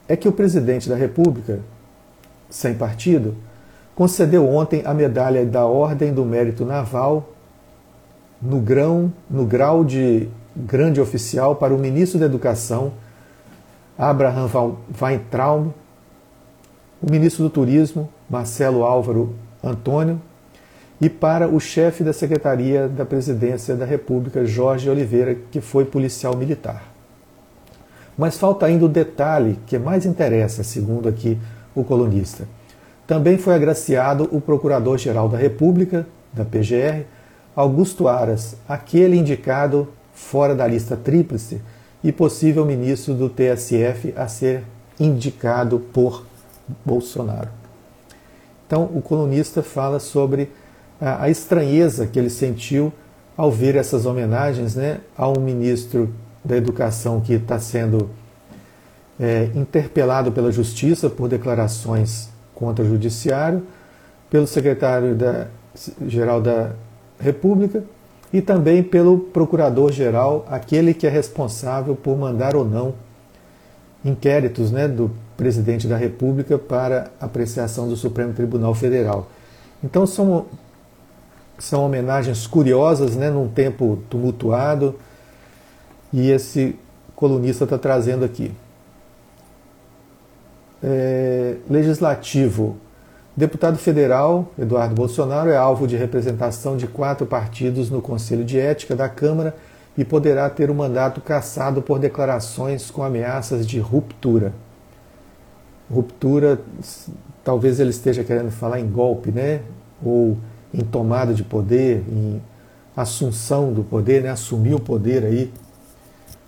É 0.06 0.18
que 0.18 0.28
o 0.28 0.34
presidente 0.34 0.90
da 0.90 0.98
República, 0.98 1.62
sem 2.50 2.74
partido, 2.76 3.38
concedeu 3.96 4.48
ontem 4.48 4.84
a 4.86 4.94
medalha 4.94 5.46
da 5.46 5.66
Ordem 5.66 6.14
do 6.14 6.26
Mérito 6.26 6.66
Naval 6.66 7.30
no, 8.42 8.60
grão, 8.60 9.12
no 9.30 9.46
grau 9.46 9.86
de 9.86 10.28
grande 10.56 11.00
oficial 11.00 11.56
para 11.56 11.74
o 11.74 11.80
ministro 11.80 12.20
da 12.20 12.26
Educação, 12.26 12.94
Abraham 13.98 14.50
Weintraub, 15.02 15.74
o 17.02 17.10
ministro 17.10 17.44
do 17.44 17.50
Turismo, 17.50 18.10
Marcelo 18.30 18.84
Álvaro 18.84 19.34
Antônio, 19.64 20.22
e 21.00 21.10
para 21.10 21.48
o 21.48 21.60
chefe 21.60 22.04
da 22.04 22.14
Secretaria 22.14 22.88
da 22.88 23.06
Presidência 23.06 23.76
da 23.76 23.86
República, 23.86 24.46
Jorge 24.46 24.90
Oliveira, 24.90 25.36
que 25.52 25.62
foi 25.62 25.86
policial 25.86 26.36
militar. 26.36 26.84
Mas 28.18 28.38
falta 28.38 28.66
ainda 28.66 28.86
o 28.86 28.90
detalhe 28.90 29.60
que 29.66 29.78
mais 29.78 30.06
interessa, 30.06 30.64
segundo 30.64 31.08
aqui 31.10 31.38
o 31.74 31.84
colunista. 31.84 32.48
Também 33.08 33.38
foi 33.38 33.54
agraciado 33.54 34.28
o 34.32 34.42
Procurador-Geral 34.42 35.30
da 35.30 35.38
República, 35.38 36.08
da 36.34 36.44
PGR, 36.44 37.06
Augusto 37.56 38.08
Aras, 38.08 38.56
aquele 38.68 39.16
indicado 39.16 39.88
fora 40.14 40.56
da 40.56 40.66
lista 40.66 40.98
tríplice 40.98 41.62
e 42.04 42.12
possível 42.12 42.66
ministro 42.66 43.14
do 43.14 43.30
TSF 43.30 44.14
a 44.16 44.28
ser 44.28 44.64
indicado 45.00 45.80
por 45.80 46.26
Bolsonaro. 46.84 47.50
Então, 48.66 48.90
o 48.94 49.02
colunista 49.02 49.62
fala 49.62 50.00
sobre 50.00 50.50
a, 51.00 51.30
estranheza 51.30 52.08
que 52.08 52.18
ele 52.18 52.30
sentiu 52.30 52.92
ao 53.38 53.52
ver 53.52 53.76
essas 53.76 54.06
homenagens 54.06 54.76
né, 54.76 55.02
a 55.16 55.28
um 55.28 55.40
ministro 55.40 56.14
da 56.44 56.58
Educação 56.58 57.22
que 57.22 57.34
está 57.34 57.60
sendo 57.60 58.10
é, 59.20 59.50
interpelado 59.54 60.32
pela 60.32 60.52
Justiça 60.52 61.10
por 61.10 61.30
declarações 61.30 62.35
contra 62.56 62.84
o 62.84 62.88
Judiciário, 62.88 63.64
pelo 64.30 64.48
secretário-geral 64.48 66.42
da 66.42 66.72
República 67.20 67.84
e 68.34 68.42
também 68.42 68.82
pelo 68.82 69.20
procurador-geral, 69.20 70.46
aquele 70.50 70.94
que 70.94 71.06
é 71.06 71.10
responsável 71.10 71.96
por 71.96 72.18
mandar 72.18 72.56
ou 72.56 72.66
não 72.66 72.96
inquéritos 74.04 74.72
né, 74.72 74.88
do 74.88 75.12
presidente 75.36 75.88
da 75.88 75.98
República 75.98 76.58
para 76.58 77.12
apreciação 77.20 77.88
do 77.88 77.96
Supremo 77.96 78.34
Tribunal 78.34 78.74
Federal. 78.74 79.30
Então 79.84 80.06
são, 80.06 80.46
são 81.58 81.84
homenagens 81.84 82.48
curiosas, 82.48 83.16
né, 83.16 83.30
num 83.30 83.48
tempo 83.48 84.00
tumultuado, 84.10 84.96
e 86.14 86.30
esse 86.30 86.76
colunista 87.16 87.64
está 87.64 87.78
trazendo 87.78 88.24
aqui. 88.24 88.52
É, 90.88 91.56
legislativo. 91.68 92.78
Deputado 93.36 93.76
federal 93.76 94.52
Eduardo 94.58 94.94
Bolsonaro 94.94 95.50
é 95.50 95.58
alvo 95.58 95.88
de 95.88 95.96
representação 95.96 96.78
de 96.78 96.86
quatro 96.86 97.26
partidos 97.26 97.90
no 97.90 98.04
Conselho 98.04 98.46
de 98.46 98.60
Ética 98.60 98.96
da 98.96 99.10
Câmara 99.10 99.56
e 99.98 100.06
poderá 100.06 100.48
ter 100.48 100.70
o 100.70 100.76
mandato 100.76 101.22
cassado 101.22 101.82
por 101.82 101.98
declarações 101.98 102.92
com 102.92 103.02
ameaças 103.02 103.66
de 103.66 103.80
ruptura. 103.80 104.54
Ruptura, 105.92 106.60
talvez 107.44 107.80
ele 107.80 107.90
esteja 107.90 108.24
querendo 108.24 108.52
falar 108.52 108.80
em 108.80 108.88
golpe, 108.88 109.32
né? 109.32 109.62
Ou 110.06 110.38
em 110.72 110.84
tomada 110.84 111.34
de 111.34 111.44
poder, 111.44 112.04
em 112.08 112.40
assunção 112.96 113.74
do 113.74 113.84
poder, 113.84 114.22
né? 114.22 114.30
assumir 114.30 114.76
o 114.76 114.80
poder 114.80 115.26
aí, 115.26 115.52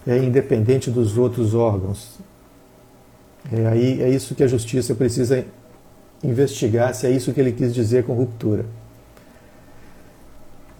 é, 0.06 0.18
independente 0.20 0.92
dos 0.92 1.18
outros 1.18 1.56
órgãos. 1.56 2.20
É, 3.52 3.68
aí, 3.68 4.02
é 4.02 4.10
isso 4.10 4.36
que 4.36 4.44
a 4.44 4.48
justiça 4.48 4.94
precisa 4.94 5.46
investigar, 6.24 6.94
se 6.94 7.08
é 7.08 7.12
isso 7.12 7.32
que 7.34 7.40
ele 7.40 7.52
quis 7.52 7.74
dizer 7.74 8.04
com 8.04 8.14
ruptura. 8.14 8.66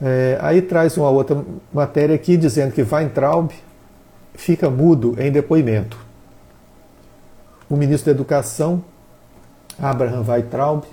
É, 0.02 0.38
aí 0.42 0.62
traz 0.62 0.96
uma 0.98 1.10
outra 1.10 1.44
matéria 1.74 2.16
aqui 2.16 2.38
dizendo 2.38 2.72
que 2.72 2.84
Weintraub 2.84 3.52
fica 4.34 4.70
mudo 4.70 5.16
em 5.20 5.32
depoimento. 5.32 5.98
O 7.70 7.76
ministro 7.76 8.06
da 8.06 8.12
Educação, 8.12 8.84
Abraham 9.80 10.24
Weintraub, 10.28 10.84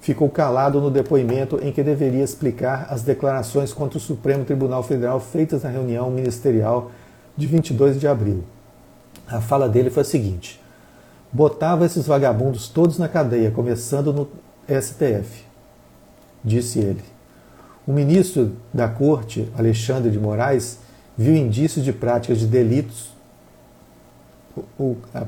ficou 0.00 0.28
calado 0.30 0.80
no 0.80 0.90
depoimento 0.90 1.58
em 1.62 1.72
que 1.72 1.82
deveria 1.82 2.22
explicar 2.22 2.86
as 2.90 3.02
declarações 3.02 3.72
contra 3.72 3.98
o 3.98 4.00
Supremo 4.00 4.44
Tribunal 4.44 4.82
Federal 4.82 5.18
feitas 5.18 5.64
na 5.64 5.70
reunião 5.70 6.10
ministerial 6.10 6.90
de 7.36 7.46
22 7.46 7.98
de 7.98 8.06
abril. 8.06 8.44
A 9.26 9.40
fala 9.40 9.68
dele 9.68 9.90
foi 9.90 10.02
a 10.02 10.04
seguinte: 10.04 10.60
botava 11.32 11.84
esses 11.84 12.06
vagabundos 12.06 12.68
todos 12.68 12.98
na 12.98 13.08
cadeia, 13.08 13.50
começando 13.50 14.12
no 14.12 14.28
STF, 14.68 15.44
disse 16.44 16.78
ele. 16.78 17.02
O 17.86 17.92
ministro 17.92 18.52
da 18.72 18.88
Corte, 18.88 19.50
Alexandre 19.56 20.10
de 20.10 20.18
Moraes, 20.18 20.78
viu 21.16 21.34
indícios 21.34 21.84
de 21.84 21.92
práticas 21.92 22.38
de 22.38 22.46
delitos, 22.46 23.10
o, 24.78 24.96
a, 25.14 25.24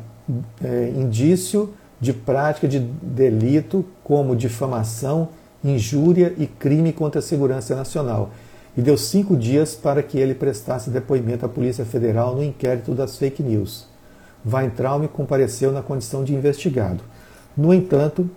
é, 0.63 0.93
indício 0.95 1.75
de 2.01 2.13
prática 2.13 2.67
de 2.67 2.79
delito 2.79 3.85
como 4.03 4.37
difamação, 4.37 5.29
injúria 5.63 6.35
e 6.39 6.47
crime 6.47 6.93
contra 6.93 7.19
a 7.19 7.23
segurança 7.23 7.75
nacional, 7.75 8.31
e 8.77 8.81
deu 8.81 8.97
cinco 8.97 9.37
dias 9.37 9.75
para 9.75 10.03
que 10.03 10.19
ele 10.19 10.35
prestasse 10.35 10.91
depoimento 10.91 11.45
à 11.45 11.49
Polícia 11.49 11.85
Federal 11.85 12.35
no 12.35 12.43
inquérito 12.43 12.95
das 12.95 13.17
fake 13.17 13.43
news. 13.43 13.90
Weintraub 14.47 15.07
compareceu 15.09 15.73
na 15.73 15.83
condição 15.83 16.25
de 16.25 16.35
investigado. 16.35 17.03
No 17.57 17.75
entanto, 17.75 18.29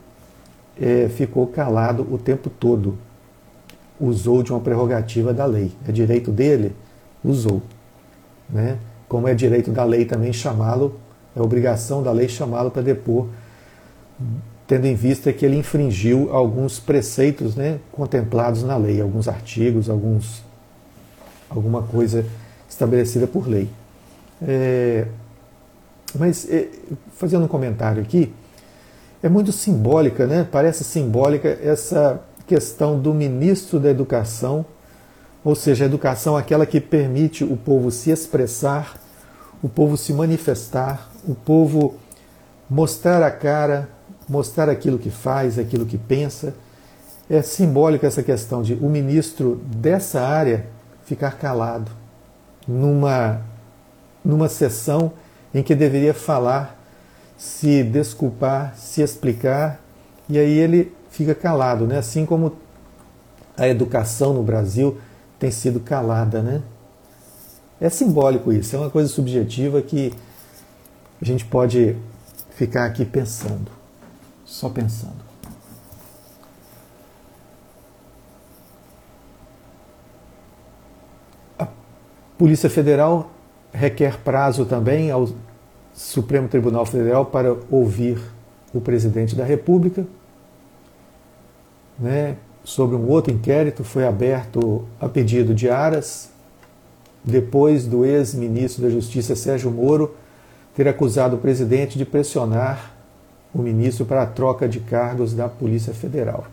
é, 0.80 1.08
ficou 1.10 1.48
calado 1.48 2.08
o 2.12 2.18
tempo 2.18 2.50
todo 2.50 2.98
usou 4.00 4.44
de 4.44 4.52
uma 4.52 4.60
prerrogativa 4.60 5.34
da 5.34 5.46
lei. 5.46 5.72
É 5.88 5.92
direito 5.92 6.32
dele? 6.32 6.76
Usou. 7.24 7.62
Né? 8.50 8.78
Como 9.08 9.28
é 9.28 9.34
direito 9.34 9.72
da 9.72 9.84
lei 9.84 10.06
também 10.06 10.34
chamá-lo, 10.34 11.00
é 11.36 11.42
obrigação 11.42 12.04
da 12.04 12.12
lei 12.12 12.28
chamá-lo 12.28 12.70
para 12.70 12.82
depor, 12.82 13.28
tendo 14.68 14.86
em 14.86 14.96
vista 14.96 15.32
que 15.32 15.46
ele 15.46 15.58
infringiu 15.58 16.34
alguns 16.34 16.80
preceitos 16.80 17.56
né, 17.56 17.80
contemplados 17.92 18.64
na 18.64 18.76
lei, 18.76 19.02
alguns 19.02 19.28
artigos, 19.28 19.90
alguns, 19.90 20.44
alguma 21.50 21.84
coisa 21.84 22.26
estabelecida 22.70 23.28
por 23.28 23.48
lei. 23.48 23.70
É, 24.42 25.08
mas, 26.16 26.48
é, 26.50 26.68
fazendo 27.16 27.46
um 27.46 27.48
comentário 27.48 28.02
aqui, 28.02 28.34
é 29.22 29.30
muito 29.30 29.52
simbólica, 29.52 30.28
né? 30.28 30.48
parece 30.50 30.84
simbólica 30.84 31.58
essa 31.64 32.22
questão 32.46 33.00
do 33.00 33.14
ministro 33.14 33.80
da 33.80 33.90
Educação, 33.90 34.66
ou 35.44 35.56
seja, 35.56 35.86
a 35.86 35.88
educação 35.88 36.38
aquela 36.38 36.66
que 36.66 36.80
permite 36.80 37.44
o 37.44 37.58
povo 37.58 37.92
se 37.92 38.12
expressar, 38.12 38.98
o 39.62 39.68
povo 39.68 39.98
se 39.98 40.14
manifestar, 40.14 41.10
o 41.28 41.36
povo 41.36 41.96
mostrar 42.70 43.22
a 43.24 43.30
cara, 43.30 43.90
mostrar 44.28 44.70
aquilo 44.70 44.98
que 44.98 45.10
faz, 45.10 45.60
aquilo 45.60 45.86
que 45.86 45.98
pensa. 45.98 46.54
É 47.30 47.42
simbólica 47.42 48.08
essa 48.08 48.24
questão 48.24 48.62
de 48.62 48.74
o 48.74 48.90
ministro 48.90 49.62
dessa 49.66 50.22
área 50.22 50.66
ficar 51.06 51.38
calado 51.38 51.92
numa 52.68 53.42
numa 54.24 54.48
sessão 54.48 55.12
em 55.54 55.62
que 55.62 55.76
deveria 55.76 56.14
falar, 56.14 56.80
se 57.38 57.84
desculpar, 57.84 58.76
se 58.76 59.02
explicar, 59.02 59.80
e 60.28 60.38
aí 60.40 60.58
ele 60.58 60.96
fica 61.10 61.36
calado, 61.36 61.86
né? 61.86 61.98
Assim 61.98 62.26
como 62.26 62.58
a 63.58 63.68
educação 63.68 64.34
no 64.34 64.42
Brasil 64.42 64.98
tem 65.38 65.52
sido 65.52 65.80
calada, 65.80 66.42
né? 66.42 66.62
É 67.80 67.90
simbólico 67.90 68.52
isso, 68.52 68.76
é 68.76 68.80
uma 68.80 68.90
coisa 68.90 69.10
subjetiva 69.10 69.82
que 69.82 70.14
a 71.22 71.26
gente 71.26 71.46
pode 71.46 71.96
ficar 72.52 72.86
aqui 72.86 73.04
pensando, 73.04 73.72
só 74.46 74.70
pensando. 74.70 75.24
A 81.60 81.68
Polícia 82.38 82.70
Federal 82.70 83.32
requer 83.74 84.20
prazo 84.20 84.66
também 84.66 85.12
ao 85.12 85.28
Supremo 85.94 86.48
Tribunal 86.48 86.86
Federal 86.86 87.26
para 87.26 87.56
ouvir 87.70 88.20
o 88.74 88.82
presidente 88.82 89.36
da 89.36 89.44
República 89.44 90.06
né, 92.00 92.38
sobre 92.64 92.96
um 92.96 93.08
outro 93.08 93.32
inquérito, 93.32 93.84
foi 93.84 94.06
aberto 94.06 94.86
a 95.00 95.08
pedido 95.08 95.54
de 95.54 95.70
Aras, 95.70 96.30
depois 97.24 97.86
do 97.86 98.04
ex-ministro 98.06 98.84
da 98.84 98.90
Justiça 98.90 99.36
Sérgio 99.36 99.72
Moro 99.72 100.16
ter 100.76 100.88
acusado 100.88 101.36
o 101.36 101.40
presidente 101.40 101.98
de 101.98 102.06
pressionar 102.06 102.94
o 103.54 103.62
ministro 103.62 104.06
para 104.06 104.24
a 104.24 104.26
troca 104.26 104.68
de 104.68 104.80
cargos 104.80 105.34
da 105.34 105.48
Polícia 105.48 105.94
Federal. 105.94 106.48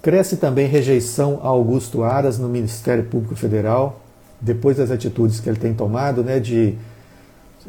Cresce 0.00 0.36
também 0.36 0.68
rejeição 0.68 1.40
a 1.42 1.48
Augusto 1.48 2.04
Aras 2.04 2.38
no 2.38 2.48
Ministério 2.48 3.04
Público 3.04 3.34
Federal, 3.34 4.00
depois 4.40 4.76
das 4.76 4.92
atitudes 4.92 5.40
que 5.40 5.48
ele 5.48 5.58
tem 5.58 5.74
tomado, 5.74 6.22
né, 6.22 6.38
de 6.38 6.78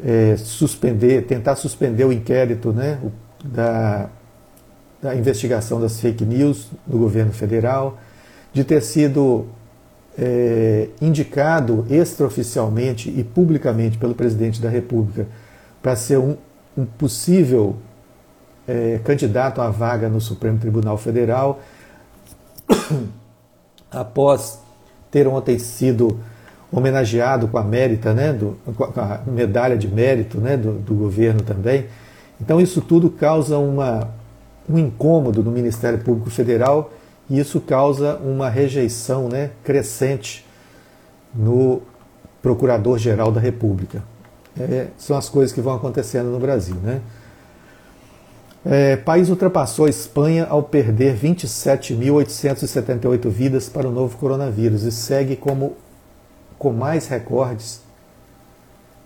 é, 0.04 0.36
suspender, 0.36 1.26
tentar 1.26 1.56
suspender 1.56 2.04
o 2.04 2.12
inquérito, 2.12 2.72
né, 2.72 2.98
da 3.44 4.10
da 5.02 5.14
investigação 5.14 5.80
das 5.80 5.98
fake 5.98 6.24
news 6.24 6.68
do 6.86 6.98
governo 6.98 7.32
federal, 7.32 7.98
de 8.52 8.64
ter 8.64 8.82
sido 8.82 9.46
é, 10.18 10.88
indicado 11.00 11.86
extraoficialmente 11.88 13.08
e 13.08 13.24
publicamente 13.24 13.96
pelo 13.96 14.14
presidente 14.14 14.60
da 14.60 14.68
República 14.68 15.26
para 15.80 15.96
ser 15.96 16.18
um, 16.18 16.36
um 16.76 16.84
possível 16.84 17.76
é, 18.68 19.00
candidato 19.02 19.62
à 19.62 19.70
vaga 19.70 20.08
no 20.08 20.20
Supremo 20.20 20.58
Tribunal 20.58 20.98
Federal, 20.98 21.60
após 23.90 24.60
ter 25.10 25.26
ontem 25.26 25.58
sido 25.58 26.20
homenageado 26.72 27.48
com 27.48 27.58
a 27.58 27.64
mérita, 27.64 28.14
né, 28.14 28.32
do, 28.32 28.56
com 28.74 29.00
a 29.00 29.20
medalha 29.26 29.76
de 29.76 29.88
mérito 29.88 30.38
né, 30.38 30.56
do, 30.56 30.72
do 30.72 30.94
governo 30.94 31.42
também. 31.42 31.86
Então 32.40 32.60
isso 32.60 32.80
tudo 32.80 33.10
causa 33.10 33.58
uma 33.58 34.08
um 34.68 34.78
incômodo 34.78 35.42
no 35.42 35.50
Ministério 35.50 35.98
Público 35.98 36.30
Federal 36.30 36.92
e 37.28 37.40
isso 37.40 37.60
causa 37.60 38.14
uma 38.16 38.48
rejeição 38.48 39.28
né, 39.28 39.50
crescente 39.64 40.46
no 41.34 41.82
Procurador-Geral 42.40 43.32
da 43.32 43.40
República. 43.40 44.04
É, 44.58 44.88
são 44.96 45.16
as 45.16 45.28
coisas 45.28 45.52
que 45.52 45.60
vão 45.60 45.74
acontecendo 45.74 46.30
no 46.30 46.38
Brasil. 46.38 46.76
Né? 46.76 47.00
É, 48.64 48.96
país 48.96 49.28
ultrapassou 49.28 49.86
a 49.86 49.90
Espanha 49.90 50.46
ao 50.48 50.62
perder 50.62 51.16
27.878 51.16 53.28
vidas 53.28 53.68
para 53.68 53.88
o 53.88 53.90
novo 53.90 54.16
coronavírus 54.18 54.82
e 54.82 54.92
segue 54.92 55.36
como 55.36 55.76
com 56.60 56.74
mais 56.74 57.08
recordes 57.08 57.80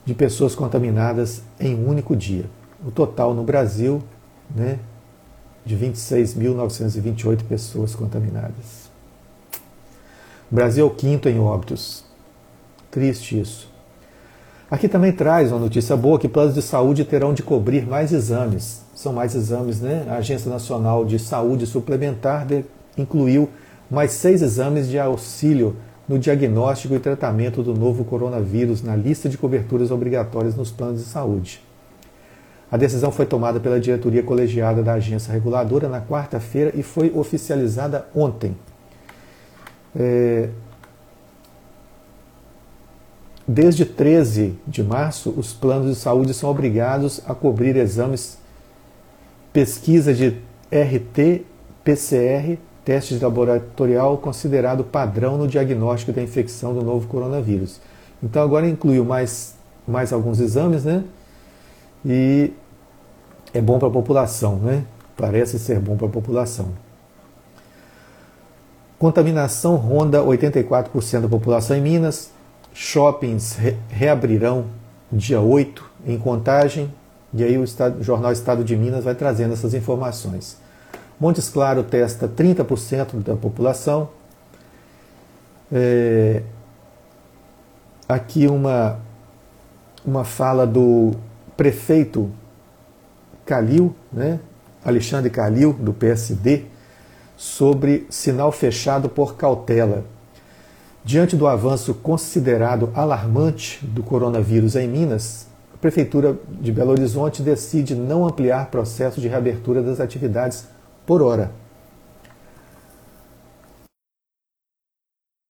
de 0.04 0.12
pessoas 0.12 0.56
contaminadas 0.56 1.40
em 1.60 1.72
um 1.76 1.88
único 1.88 2.16
dia. 2.16 2.46
O 2.84 2.90
total 2.90 3.32
no 3.32 3.44
Brasil, 3.44 4.02
né, 4.54 4.80
de 5.64 5.76
26.928 5.76 7.44
pessoas 7.44 7.94
contaminadas. 7.94 8.90
O 10.50 10.54
Brasil 10.54 10.84
é 10.84 10.88
o 10.88 10.92
quinto 10.92 11.28
em 11.28 11.38
óbitos. 11.38 12.04
Triste 12.90 13.40
isso. 13.40 13.70
Aqui 14.68 14.88
também 14.88 15.12
traz 15.12 15.52
uma 15.52 15.60
notícia 15.60 15.96
boa 15.96 16.18
que 16.18 16.28
planos 16.28 16.54
de 16.54 16.62
saúde 16.62 17.04
terão 17.04 17.32
de 17.32 17.44
cobrir 17.44 17.86
mais 17.86 18.12
exames. 18.12 18.82
São 18.96 19.12
mais 19.12 19.36
exames, 19.36 19.80
né? 19.80 20.04
A 20.10 20.16
Agência 20.16 20.50
Nacional 20.50 21.04
de 21.04 21.20
Saúde 21.20 21.68
Suplementar 21.68 22.48
incluiu 22.98 23.48
mais 23.88 24.10
seis 24.10 24.42
exames 24.42 24.88
de 24.88 24.98
auxílio 24.98 25.76
no 26.08 26.18
diagnóstico 26.18 26.94
e 26.94 26.98
tratamento 26.98 27.62
do 27.62 27.74
novo 27.74 28.04
coronavírus 28.04 28.82
na 28.82 28.94
lista 28.94 29.28
de 29.28 29.38
coberturas 29.38 29.90
obrigatórias 29.90 30.54
nos 30.54 30.70
planos 30.70 31.00
de 31.00 31.06
saúde. 31.06 31.62
A 32.70 32.76
decisão 32.76 33.12
foi 33.12 33.24
tomada 33.24 33.60
pela 33.60 33.78
diretoria 33.78 34.22
colegiada 34.22 34.82
da 34.82 34.94
agência 34.94 35.32
reguladora 35.32 35.88
na 35.88 36.00
quarta-feira 36.00 36.72
e 36.74 36.82
foi 36.82 37.12
oficializada 37.14 38.08
ontem. 38.14 38.56
É... 39.94 40.48
Desde 43.46 43.84
13 43.84 44.58
de 44.66 44.82
março, 44.82 45.30
os 45.36 45.52
planos 45.52 45.94
de 45.94 45.94
saúde 45.94 46.32
são 46.32 46.50
obrigados 46.50 47.20
a 47.26 47.34
cobrir 47.34 47.76
exames, 47.76 48.38
pesquisa 49.52 50.14
de 50.14 50.30
RT, 50.72 51.44
PCR, 51.84 52.58
teste 52.84 53.18
laboratorial 53.18 54.18
considerado 54.18 54.84
padrão 54.84 55.38
no 55.38 55.48
diagnóstico 55.48 56.12
da 56.12 56.22
infecção 56.22 56.74
do 56.74 56.82
novo 56.82 57.06
coronavírus. 57.08 57.80
Então 58.22 58.42
agora 58.42 58.68
incluiu 58.68 59.04
mais, 59.04 59.54
mais 59.86 60.12
alguns 60.12 60.40
exames, 60.40 60.84
né? 60.84 61.04
e 62.04 62.52
é 63.52 63.60
bom 63.60 63.78
para 63.78 63.88
a 63.88 63.90
população, 63.90 64.56
né? 64.56 64.84
Parece 65.16 65.58
ser 65.58 65.78
bom 65.78 65.96
para 65.96 66.06
a 66.06 66.10
população. 66.10 66.68
Contaminação 68.98 69.76
ronda 69.76 70.22
84% 70.22 71.20
da 71.20 71.28
população 71.28 71.76
em 71.76 71.80
Minas. 71.80 72.30
Shoppings 72.72 73.54
re 73.56 73.76
reabrirão 73.88 74.66
dia 75.10 75.40
8 75.40 75.84
em 76.06 76.18
contagem. 76.18 76.92
E 77.32 77.42
aí 77.42 77.56
o, 77.56 77.64
Estado, 77.64 78.00
o 78.00 78.02
Jornal 78.02 78.32
Estado 78.32 78.64
de 78.64 78.76
Minas 78.76 79.04
vai 79.04 79.14
trazendo 79.14 79.52
essas 79.52 79.72
informações. 79.74 80.56
Montes 81.24 81.48
Claro 81.48 81.82
testa 81.82 82.28
30% 82.28 83.22
da 83.22 83.34
população. 83.34 84.10
É, 85.72 86.42
aqui 88.06 88.46
uma, 88.46 89.00
uma 90.04 90.22
fala 90.22 90.66
do 90.66 91.12
prefeito 91.56 92.30
Calil, 93.46 93.96
né, 94.12 94.38
Alexandre 94.84 95.30
Calil, 95.30 95.72
do 95.72 95.94
PSD, 95.94 96.66
sobre 97.38 98.06
sinal 98.10 98.52
fechado 98.52 99.08
por 99.08 99.34
cautela. 99.34 100.04
Diante 101.02 101.36
do 101.36 101.46
avanço 101.46 101.94
considerado 101.94 102.90
alarmante 102.94 103.82
do 103.86 104.02
coronavírus 104.02 104.76
em 104.76 104.86
Minas, 104.86 105.46
a 105.72 105.78
Prefeitura 105.78 106.36
de 106.60 106.70
Belo 106.70 106.90
Horizonte 106.90 107.40
decide 107.40 107.94
não 107.94 108.26
ampliar 108.26 108.70
processo 108.70 109.22
de 109.22 109.28
reabertura 109.28 109.82
das 109.82 110.00
atividades 110.00 110.73
por 111.06 111.22
hora. 111.22 111.50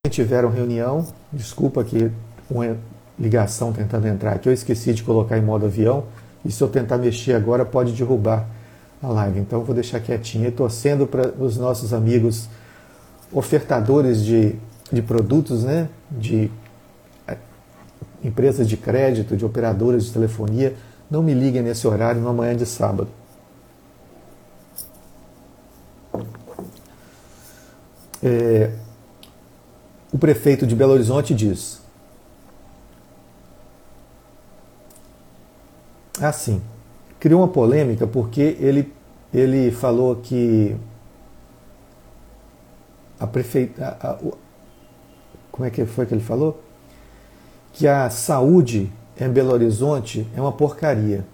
Tiveram 0.09 0.51
reunião, 0.51 1.07
desculpa 1.33 1.83
que 1.83 2.11
uma 2.49 2.77
ligação 3.19 3.73
tentando 3.73 4.07
entrar 4.07 4.33
aqui. 4.33 4.49
Eu 4.49 4.53
esqueci 4.53 4.93
de 4.93 5.03
colocar 5.03 5.39
em 5.39 5.43
modo 5.43 5.67
avião. 5.67 6.05
E 6.45 6.53
se 6.53 6.63
eu 6.63 6.69
tentar 6.69 6.99
mexer 6.99 7.35
agora, 7.35 7.65
pode 7.65 7.93
derrubar 7.93 8.47
a 9.03 9.09
live. 9.09 9.41
Então 9.41 9.63
vou 9.65 9.75
deixar 9.75 10.01
quietinho 10.01 10.49
e 10.49 10.51
torcendo 10.51 11.07
para 11.07 11.29
os 11.39 11.57
nossos 11.57 11.93
amigos 11.93 12.49
ofertadores 13.33 14.23
de, 14.23 14.55
de 14.93 15.03
produtos, 15.03 15.65
né? 15.65 15.89
de 16.11 16.51
é, 17.27 17.37
empresas 18.23 18.69
de 18.69 18.77
crédito, 18.77 19.37
de 19.37 19.45
operadoras 19.45 20.05
de 20.05 20.13
telefonia, 20.13 20.75
não 21.11 21.23
me 21.23 21.35
liguem 21.35 21.63
nesse 21.63 21.87
horário 21.87 22.21
no 22.21 22.29
amanhã 22.29 22.55
de 22.55 22.67
sábado. 22.67 23.09
É, 28.25 28.73
o 30.11 30.19
prefeito 30.19 30.67
de 30.67 30.75
Belo 30.75 30.95
Horizonte 30.95 31.35
diz: 31.35 31.85
assim, 36.21 36.63
criou 37.19 37.41
uma 37.41 37.49
polêmica 37.49 38.07
porque 38.07 38.57
ele, 38.61 38.93
ele 39.33 39.71
falou 39.71 40.17
que 40.17 40.77
a 43.19 43.27
prefeita. 43.27 43.97
A, 44.01 44.11
a, 44.11 44.19
como 45.51 45.67
é 45.67 45.71
que 45.71 45.85
foi 45.87 46.05
que 46.07 46.15
ele 46.15 46.23
falou? 46.23 46.63
Que 47.73 47.87
a 47.87 48.11
saúde 48.11 48.93
em 49.21 49.29
Belo 49.29 49.53
Horizonte 49.53 50.27
é 50.37 50.41
uma 50.41 50.53
porcaria. 50.53 51.25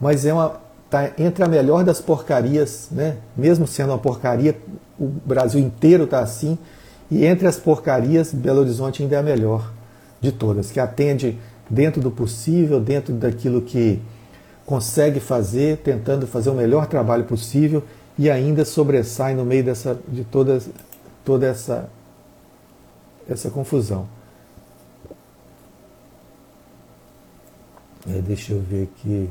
Mas 0.00 0.24
é 0.24 0.32
uma. 0.32 0.60
Tá 0.92 1.10
entre 1.16 1.42
a 1.42 1.48
melhor 1.48 1.84
das 1.84 2.02
porcarias, 2.02 2.88
né? 2.90 3.16
Mesmo 3.34 3.66
sendo 3.66 3.92
uma 3.92 3.98
porcaria, 3.98 4.54
o 5.00 5.06
Brasil 5.06 5.58
inteiro 5.58 6.04
está 6.04 6.20
assim. 6.20 6.58
E 7.10 7.24
entre 7.24 7.48
as 7.48 7.56
porcarias, 7.56 8.30
Belo 8.30 8.60
Horizonte 8.60 9.02
ainda 9.02 9.16
é 9.16 9.18
a 9.18 9.22
melhor 9.22 9.72
de 10.20 10.30
todas, 10.30 10.70
que 10.70 10.78
atende 10.78 11.38
dentro 11.70 11.98
do 11.98 12.10
possível, 12.10 12.78
dentro 12.78 13.14
daquilo 13.14 13.62
que 13.62 14.02
consegue 14.66 15.18
fazer, 15.18 15.78
tentando 15.78 16.26
fazer 16.26 16.50
o 16.50 16.54
melhor 16.54 16.86
trabalho 16.86 17.24
possível 17.24 17.82
e 18.18 18.28
ainda 18.28 18.62
sobressai 18.62 19.34
no 19.34 19.46
meio 19.46 19.64
dessa, 19.64 19.98
de 20.06 20.24
toda, 20.24 20.60
toda 21.24 21.46
essa, 21.46 21.88
essa 23.26 23.48
confusão. 23.48 24.06
É, 28.06 28.20
deixa 28.20 28.52
eu 28.52 28.60
ver 28.60 28.90
aqui. 28.94 29.30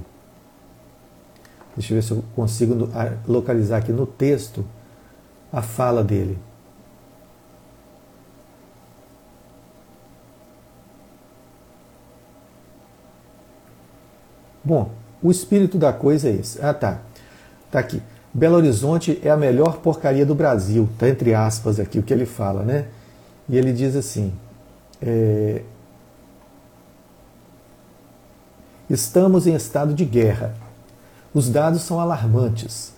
Deixa 1.75 1.93
eu 1.93 1.95
ver 1.95 2.03
se 2.03 2.11
eu 2.11 2.23
consigo 2.35 2.89
localizar 3.27 3.77
aqui 3.77 3.91
no 3.91 4.05
texto 4.05 4.65
a 5.51 5.61
fala 5.61 6.03
dele. 6.03 6.37
Bom, 14.63 14.91
o 15.21 15.31
espírito 15.31 15.77
da 15.77 15.91
coisa 15.91 16.29
é 16.29 16.33
esse. 16.33 16.63
Ah, 16.63 16.73
tá. 16.73 16.99
Tá 17.71 17.79
aqui. 17.79 18.01
Belo 18.33 18.55
Horizonte 18.55 19.19
é 19.23 19.29
a 19.29 19.37
melhor 19.37 19.77
porcaria 19.77 20.25
do 20.25 20.35
Brasil. 20.35 20.87
Tá 20.97 21.09
entre 21.09 21.33
aspas 21.33 21.79
aqui 21.79 21.99
o 21.99 22.03
que 22.03 22.13
ele 22.13 22.25
fala, 22.25 22.63
né? 22.63 22.87
E 23.49 23.57
ele 23.57 23.73
diz 23.73 23.95
assim: 23.95 24.33
é... 25.01 25.63
Estamos 28.89 29.47
em 29.47 29.55
estado 29.55 29.93
de 29.93 30.05
guerra. 30.05 30.53
Os 31.33 31.49
dados 31.49 31.83
são 31.83 31.99
alarmantes. 31.99 32.93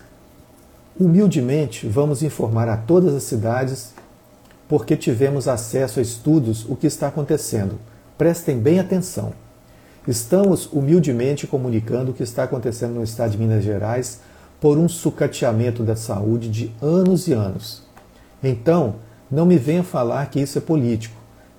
Humildemente, 0.98 1.86
vamos 1.86 2.22
informar 2.22 2.68
a 2.68 2.76
todas 2.76 3.14
as 3.14 3.22
cidades, 3.22 3.94
porque 4.68 4.96
tivemos 4.96 5.46
acesso 5.46 6.00
a 6.00 6.02
estudos, 6.02 6.64
o 6.68 6.74
que 6.74 6.88
está 6.88 7.08
acontecendo. 7.08 7.78
Prestem 8.18 8.58
bem 8.58 8.80
atenção. 8.80 9.32
Estamos 10.06 10.66
humildemente 10.72 11.46
comunicando 11.46 12.10
o 12.10 12.14
que 12.14 12.24
está 12.24 12.42
acontecendo 12.42 12.94
no 12.94 13.04
estado 13.04 13.30
de 13.30 13.38
Minas 13.38 13.62
Gerais 13.62 14.20
por 14.60 14.78
um 14.78 14.88
sucateamento 14.88 15.84
da 15.84 15.94
saúde 15.94 16.48
de 16.48 16.72
anos 16.82 17.28
e 17.28 17.32
anos. 17.32 17.84
Então, 18.42 18.96
não 19.30 19.46
me 19.46 19.58
venha 19.58 19.82
falar 19.84 20.28
que 20.28 20.40
isso 20.40 20.58
é 20.58 20.60
político, 20.60 21.16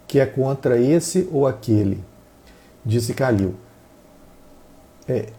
que 0.08 0.20
é 0.20 0.26
contra 0.26 0.78
esse 0.80 1.28
ou 1.32 1.48
aquele, 1.48 2.04
disse 2.86 3.14
Calil. 3.14 3.56
É, 5.08 5.30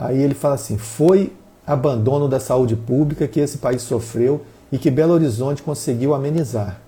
aí 0.00 0.22
ele 0.22 0.34
fala 0.34 0.54
assim: 0.54 0.78
foi 0.78 1.32
abandono 1.66 2.26
da 2.26 2.40
saúde 2.40 2.74
pública 2.74 3.28
que 3.28 3.38
esse 3.38 3.58
país 3.58 3.82
sofreu 3.82 4.42
e 4.72 4.78
que 4.78 4.90
Belo 4.90 5.12
Horizonte 5.12 5.62
conseguiu 5.62 6.14
amenizar. 6.14 6.80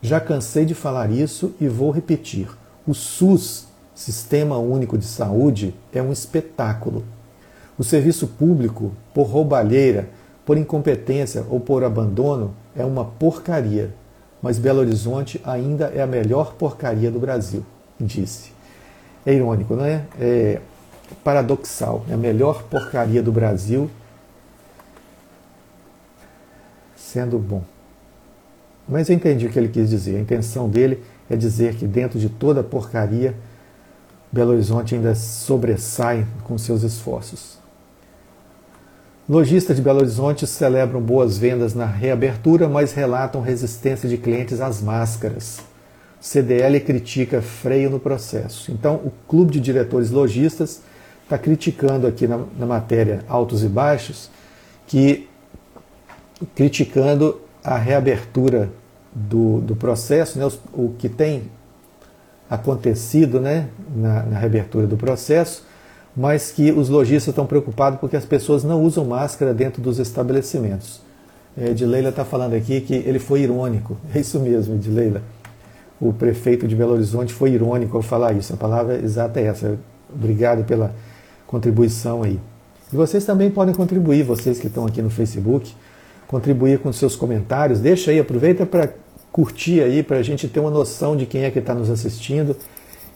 Já 0.00 0.20
cansei 0.20 0.64
de 0.64 0.74
falar 0.74 1.10
isso 1.10 1.52
e 1.60 1.68
vou 1.68 1.90
repetir. 1.90 2.48
O 2.86 2.94
SUS 2.94 3.66
Sistema 3.94 4.56
Único 4.56 4.96
de 4.96 5.04
Saúde 5.04 5.74
é 5.92 6.00
um 6.00 6.10
espetáculo. 6.10 7.04
O 7.78 7.84
serviço 7.84 8.26
público, 8.26 8.92
por 9.12 9.24
roubalheira, 9.24 10.08
por 10.46 10.56
incompetência 10.56 11.44
ou 11.50 11.60
por 11.60 11.84
abandono, 11.84 12.54
é 12.74 12.84
uma 12.84 13.04
porcaria. 13.04 13.94
Mas 14.40 14.58
Belo 14.58 14.80
Horizonte 14.80 15.38
ainda 15.44 15.92
é 15.94 16.00
a 16.00 16.06
melhor 16.06 16.54
porcaria 16.54 17.10
do 17.10 17.18
Brasil, 17.18 17.62
disse. 18.00 18.52
É 19.26 19.34
irônico, 19.34 19.76
não 19.76 19.84
é? 19.84 20.04
É 20.18 20.60
paradoxal. 21.16 22.04
É 22.08 22.14
a 22.14 22.16
melhor 22.16 22.64
porcaria 22.64 23.22
do 23.22 23.32
Brasil, 23.32 23.90
sendo 26.96 27.38
bom. 27.38 27.62
Mas 28.88 29.08
eu 29.08 29.16
entendi 29.16 29.46
o 29.46 29.50
que 29.50 29.58
ele 29.58 29.68
quis 29.68 29.88
dizer. 29.88 30.16
A 30.16 30.20
intenção 30.20 30.68
dele 30.68 31.02
é 31.28 31.36
dizer 31.36 31.76
que 31.76 31.86
dentro 31.86 32.18
de 32.18 32.28
toda 32.28 32.60
a 32.60 32.64
porcaria, 32.64 33.34
Belo 34.32 34.52
Horizonte 34.52 34.94
ainda 34.94 35.14
sobressai 35.14 36.26
com 36.44 36.58
seus 36.58 36.82
esforços. 36.82 37.58
Lojistas 39.28 39.76
de 39.76 39.82
Belo 39.82 40.00
Horizonte 40.00 40.44
celebram 40.44 41.00
boas 41.00 41.38
vendas 41.38 41.72
na 41.72 41.86
reabertura, 41.86 42.68
mas 42.68 42.92
relatam 42.92 43.40
resistência 43.40 44.08
de 44.08 44.16
clientes 44.16 44.60
às 44.60 44.82
máscaras. 44.82 45.60
CDL 46.20 46.80
critica 46.80 47.40
freio 47.40 47.90
no 47.90 48.00
processo. 48.00 48.72
Então, 48.72 48.96
o 48.96 49.12
Clube 49.28 49.52
de 49.52 49.60
Diretores 49.60 50.10
Lojistas 50.10 50.82
está 51.30 51.38
criticando 51.38 52.08
aqui 52.08 52.26
na, 52.26 52.40
na, 52.58 52.66
matéria 52.66 53.24
altos 53.28 53.62
e 53.62 53.68
baixos, 53.68 54.28
que 54.88 55.28
criticando 56.56 57.40
a 57.62 57.78
reabertura 57.78 58.68
do, 59.12 59.60
do 59.60 59.76
processo, 59.76 60.38
né, 60.40 60.46
o, 60.46 60.86
o 60.86 60.94
que 60.98 61.08
tem 61.08 61.44
acontecido 62.48 63.38
né, 63.38 63.68
na, 63.94 64.24
na 64.24 64.38
reabertura 64.38 64.88
do 64.88 64.96
processo, 64.96 65.64
mas 66.16 66.50
que 66.50 66.72
os 66.72 66.88
lojistas 66.88 67.28
estão 67.28 67.46
preocupados 67.46 68.00
porque 68.00 68.16
as 68.16 68.24
pessoas 68.24 68.64
não 68.64 68.82
usam 68.82 69.04
máscara 69.04 69.54
dentro 69.54 69.80
dos 69.80 70.00
estabelecimentos. 70.00 71.00
É, 71.56 71.68
Edileila 71.68 72.08
está 72.08 72.24
falando 72.24 72.54
aqui 72.54 72.80
que 72.80 72.94
ele 72.94 73.20
foi 73.20 73.42
irônico. 73.42 73.96
É 74.12 74.18
isso 74.18 74.40
mesmo, 74.40 74.74
Edileila. 74.74 75.22
O 76.00 76.12
prefeito 76.12 76.66
de 76.66 76.74
Belo 76.74 76.94
Horizonte 76.94 77.32
foi 77.32 77.50
irônico 77.50 77.96
ao 77.96 78.02
falar 78.02 78.32
isso. 78.32 78.52
A 78.52 78.56
palavra 78.56 78.96
exata 78.96 79.38
é 79.38 79.44
essa. 79.44 79.78
Obrigado 80.12 80.64
pela 80.64 80.92
contribuição 81.50 82.22
aí. 82.22 82.38
E 82.92 82.96
vocês 82.96 83.24
também 83.24 83.50
podem 83.50 83.74
contribuir, 83.74 84.22
vocês 84.22 84.60
que 84.60 84.68
estão 84.68 84.86
aqui 84.86 85.02
no 85.02 85.10
Facebook, 85.10 85.74
contribuir 86.28 86.78
com 86.78 86.92
seus 86.92 87.16
comentários. 87.16 87.80
Deixa 87.80 88.12
aí, 88.12 88.20
aproveita 88.20 88.64
para 88.64 88.88
curtir 89.32 89.80
aí, 89.80 90.02
para 90.02 90.18
a 90.18 90.22
gente 90.22 90.46
ter 90.46 90.60
uma 90.60 90.70
noção 90.70 91.16
de 91.16 91.26
quem 91.26 91.42
é 91.42 91.50
que 91.50 91.58
está 91.58 91.74
nos 91.74 91.90
assistindo 91.90 92.56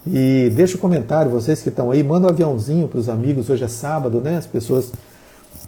e 0.07 0.51
deixa 0.55 0.75
o 0.75 0.79
um 0.79 0.81
comentário, 0.81 1.31
vocês 1.31 1.63
que 1.63 1.71
estão 1.71 1.91
aí, 1.91 2.03
manda 2.03 2.27
um 2.27 2.31
aviãozinho 2.31 2.87
para 2.89 2.99
os 2.99 3.09
amigos. 3.09 3.49
Hoje 3.49 3.65
é 3.65 3.69
sábado, 3.69 4.21
né? 4.21 4.37
As 4.37 4.47
pessoas 4.47 4.93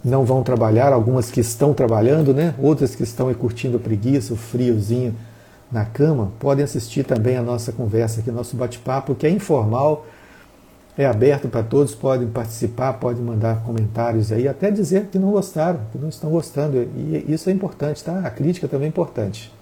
não 0.03 0.25
vão 0.25 0.43
trabalhar, 0.43 0.93
algumas 0.93 1.31
que 1.31 1.39
estão 1.39 1.73
trabalhando, 1.73 2.33
né? 2.33 2.53
Outras 2.61 2.93
que 2.93 3.01
estão 3.01 3.29
aí 3.29 3.35
curtindo 3.35 3.79
preguiça, 3.79 4.33
o 4.33 4.37
friozinho 4.37 5.15
na 5.71 5.85
cama, 5.85 6.31
podem 6.37 6.63
assistir 6.63 7.03
também 7.03 7.35
a 7.35 7.41
nossa 7.41 7.71
conversa 7.71 8.19
aqui, 8.19 8.31
nosso 8.31 8.55
bate-papo, 8.55 9.15
que 9.15 9.25
é 9.25 9.29
informal, 9.29 10.05
é 10.97 11.05
aberto 11.05 11.47
para 11.47 11.61
todos, 11.61 11.93
podem 11.93 12.27
participar, 12.27 12.93
podem 12.93 13.23
mandar 13.23 13.61
comentários 13.63 14.31
aí, 14.31 14.47
até 14.47 14.71
dizer 14.71 15.05
que 15.11 15.19
não 15.19 15.31
gostaram, 15.31 15.79
que 15.91 15.97
não 15.97 16.09
estão 16.09 16.31
gostando. 16.31 16.75
E 16.75 17.25
isso 17.27 17.49
é 17.49 17.53
importante, 17.53 18.03
tá? 18.03 18.19
A 18.19 18.31
crítica 18.31 18.67
também 18.67 18.87
é 18.87 18.89
importante. 18.89 19.53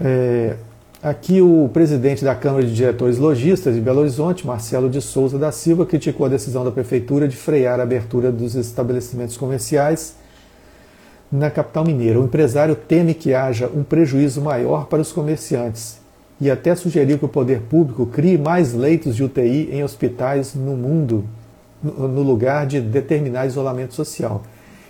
É, 0.00 0.54
aqui 1.02 1.42
o 1.42 1.68
presidente 1.72 2.24
da 2.24 2.34
Câmara 2.34 2.64
de 2.64 2.72
Diretores 2.72 3.18
Logistas 3.18 3.74
de 3.74 3.80
Belo 3.80 4.00
Horizonte, 4.00 4.46
Marcelo 4.46 4.88
de 4.88 5.00
Souza 5.00 5.36
da 5.38 5.50
Silva, 5.50 5.84
criticou 5.84 6.26
a 6.26 6.28
decisão 6.28 6.64
da 6.64 6.70
prefeitura 6.70 7.26
de 7.26 7.36
frear 7.36 7.80
a 7.80 7.82
abertura 7.82 8.30
dos 8.30 8.54
estabelecimentos 8.54 9.36
comerciais 9.36 10.14
na 11.30 11.50
capital 11.50 11.84
mineira. 11.84 12.20
O 12.20 12.24
empresário 12.24 12.76
teme 12.76 13.14
que 13.14 13.34
haja 13.34 13.68
um 13.74 13.82
prejuízo 13.82 14.40
maior 14.40 14.86
para 14.86 15.02
os 15.02 15.12
comerciantes 15.12 16.01
e 16.40 16.50
até 16.50 16.74
sugeriu 16.74 17.18
que 17.18 17.24
o 17.24 17.28
poder 17.28 17.60
público 17.62 18.06
crie 18.06 18.36
mais 18.36 18.72
leitos 18.74 19.14
de 19.14 19.22
UTI 19.22 19.70
em 19.72 19.84
hospitais 19.84 20.54
no 20.54 20.76
mundo, 20.76 21.24
no 21.82 22.22
lugar 22.22 22.66
de 22.66 22.80
determinar 22.80 23.46
isolamento 23.46 23.94
social. 23.94 24.42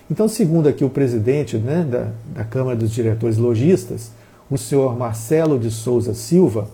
Então, 0.09 0.27
segundo 0.27 0.67
aqui 0.67 0.83
o 0.83 0.89
presidente 0.89 1.57
né, 1.57 1.85
da, 1.89 2.07
da 2.35 2.43
Câmara 2.43 2.75
dos 2.75 2.91
Diretores 2.91 3.37
Logistas, 3.37 4.11
o 4.49 4.57
senhor 4.57 4.97
Marcelo 4.97 5.57
de 5.57 5.71
Souza 5.71 6.13
Silva. 6.13 6.67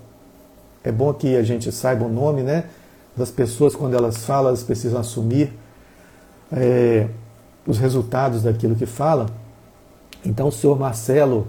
É 0.84 0.92
bom 0.92 1.14
que 1.14 1.36
a 1.36 1.44
gente 1.44 1.72
saiba 1.72 2.06
o 2.06 2.10
nome 2.10 2.42
né, 2.42 2.66
das 3.16 3.30
pessoas, 3.30 3.76
quando 3.76 3.96
elas 3.96 4.26
falam, 4.26 4.48
elas 4.48 4.64
precisam 4.64 5.00
assumir 5.00 5.54
é, 6.52 7.08
os 7.66 7.78
resultados 7.78 8.44
daquilo 8.44 8.76
que 8.76 8.86
falam. 8.86 9.28
Então, 10.26 10.48
o 10.48 10.52
senhor 10.52 10.78
Marcelo 10.78 11.48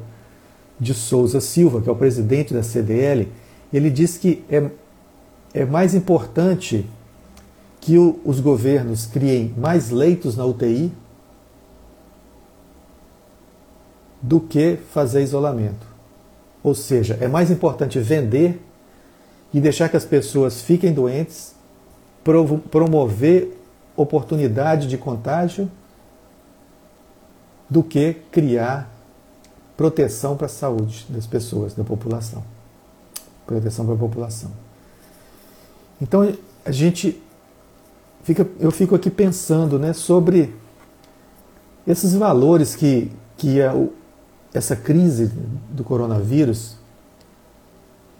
de 0.80 0.94
Souza 0.94 1.40
Silva, 1.40 1.82
que 1.82 1.88
é 1.88 1.92
o 1.92 1.96
presidente 1.96 2.54
da 2.54 2.62
CDL, 2.62 3.28
ele 3.72 3.90
diz 3.90 4.16
que 4.16 4.42
é, 4.50 4.70
é 5.52 5.64
mais 5.64 5.94
importante 5.94 6.86
que 7.80 7.98
o, 7.98 8.18
os 8.24 8.40
governos 8.40 9.06
criem 9.06 9.54
mais 9.56 9.90
leitos 9.90 10.36
na 10.36 10.44
UTI 10.44 10.90
do 14.22 14.40
que 14.40 14.78
fazer 14.90 15.22
isolamento. 15.22 15.86
Ou 16.62 16.74
seja, 16.74 17.16
é 17.20 17.28
mais 17.28 17.50
importante 17.50 17.98
vender 17.98 18.60
e 19.52 19.60
deixar 19.60 19.88
que 19.88 19.96
as 19.96 20.04
pessoas 20.04 20.60
fiquem 20.60 20.92
doentes, 20.92 21.54
promover 22.70 23.56
oportunidade 23.96 24.86
de 24.86 24.96
contágio, 24.98 25.70
do 27.68 27.82
que 27.82 28.16
criar 28.32 28.90
proteção 29.80 30.36
para 30.36 30.44
a 30.44 30.50
saúde 30.50 31.06
das 31.08 31.26
pessoas, 31.26 31.72
da 31.72 31.82
população. 31.82 32.44
Proteção 33.46 33.86
para 33.86 33.94
a 33.94 33.98
população. 33.98 34.50
Então 36.02 36.34
a 36.66 36.70
gente 36.70 37.18
fica, 38.22 38.46
eu 38.58 38.70
fico 38.70 38.94
aqui 38.94 39.08
pensando, 39.08 39.78
né, 39.78 39.94
sobre 39.94 40.54
esses 41.86 42.12
valores 42.12 42.76
que 42.76 43.10
que 43.38 43.62
a, 43.62 43.72
essa 44.52 44.76
crise 44.76 45.32
do 45.70 45.82
coronavírus 45.82 46.76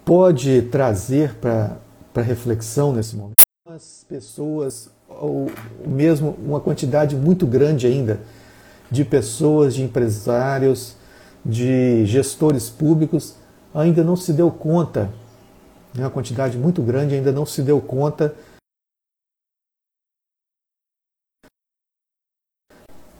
pode 0.03 0.63
trazer 0.63 1.35
para 1.35 1.77
reflexão 2.23 2.91
nesse 2.91 3.15
momento? 3.15 3.35
As 3.69 4.03
pessoas, 4.09 4.89
ou 5.07 5.45
mesmo 5.85 6.35
uma 6.43 6.59
quantidade 6.59 7.15
muito 7.15 7.45
grande 7.45 7.85
ainda 7.85 8.19
de 8.89 9.05
pessoas, 9.05 9.75
de 9.75 9.83
empresários, 9.83 10.99
de 11.45 12.05
gestores 12.05 12.69
públicos 12.69 13.35
ainda 13.73 14.03
não 14.03 14.15
se 14.15 14.33
deu 14.33 14.51
conta, 14.51 15.11
né, 15.93 16.03
uma 16.03 16.09
quantidade 16.09 16.57
muito 16.57 16.81
grande 16.81 17.15
ainda 17.15 17.31
não 17.31 17.45
se 17.45 17.61
deu 17.61 17.81
conta 17.81 18.35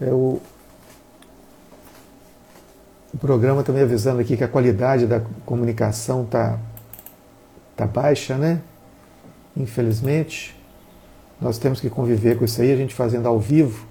é 0.02 0.12
o, 0.12 0.42
o 3.14 3.18
programa 3.20 3.64
também 3.64 3.84
avisando 3.84 4.20
aqui 4.20 4.36
que 4.36 4.44
a 4.44 4.48
qualidade 4.48 5.06
da 5.06 5.22
comunicação 5.46 6.24
está 6.24 6.60
tá 7.76 7.86
baixa, 7.86 8.36
né? 8.36 8.62
Infelizmente, 9.56 10.60
nós 11.40 11.58
temos 11.58 11.80
que 11.80 11.90
conviver 11.90 12.38
com 12.38 12.46
isso 12.46 12.62
aí, 12.62 12.72
a 12.72 12.76
gente 12.76 12.96
fazendo 12.96 13.28
ao 13.28 13.40
vivo, 13.40 13.86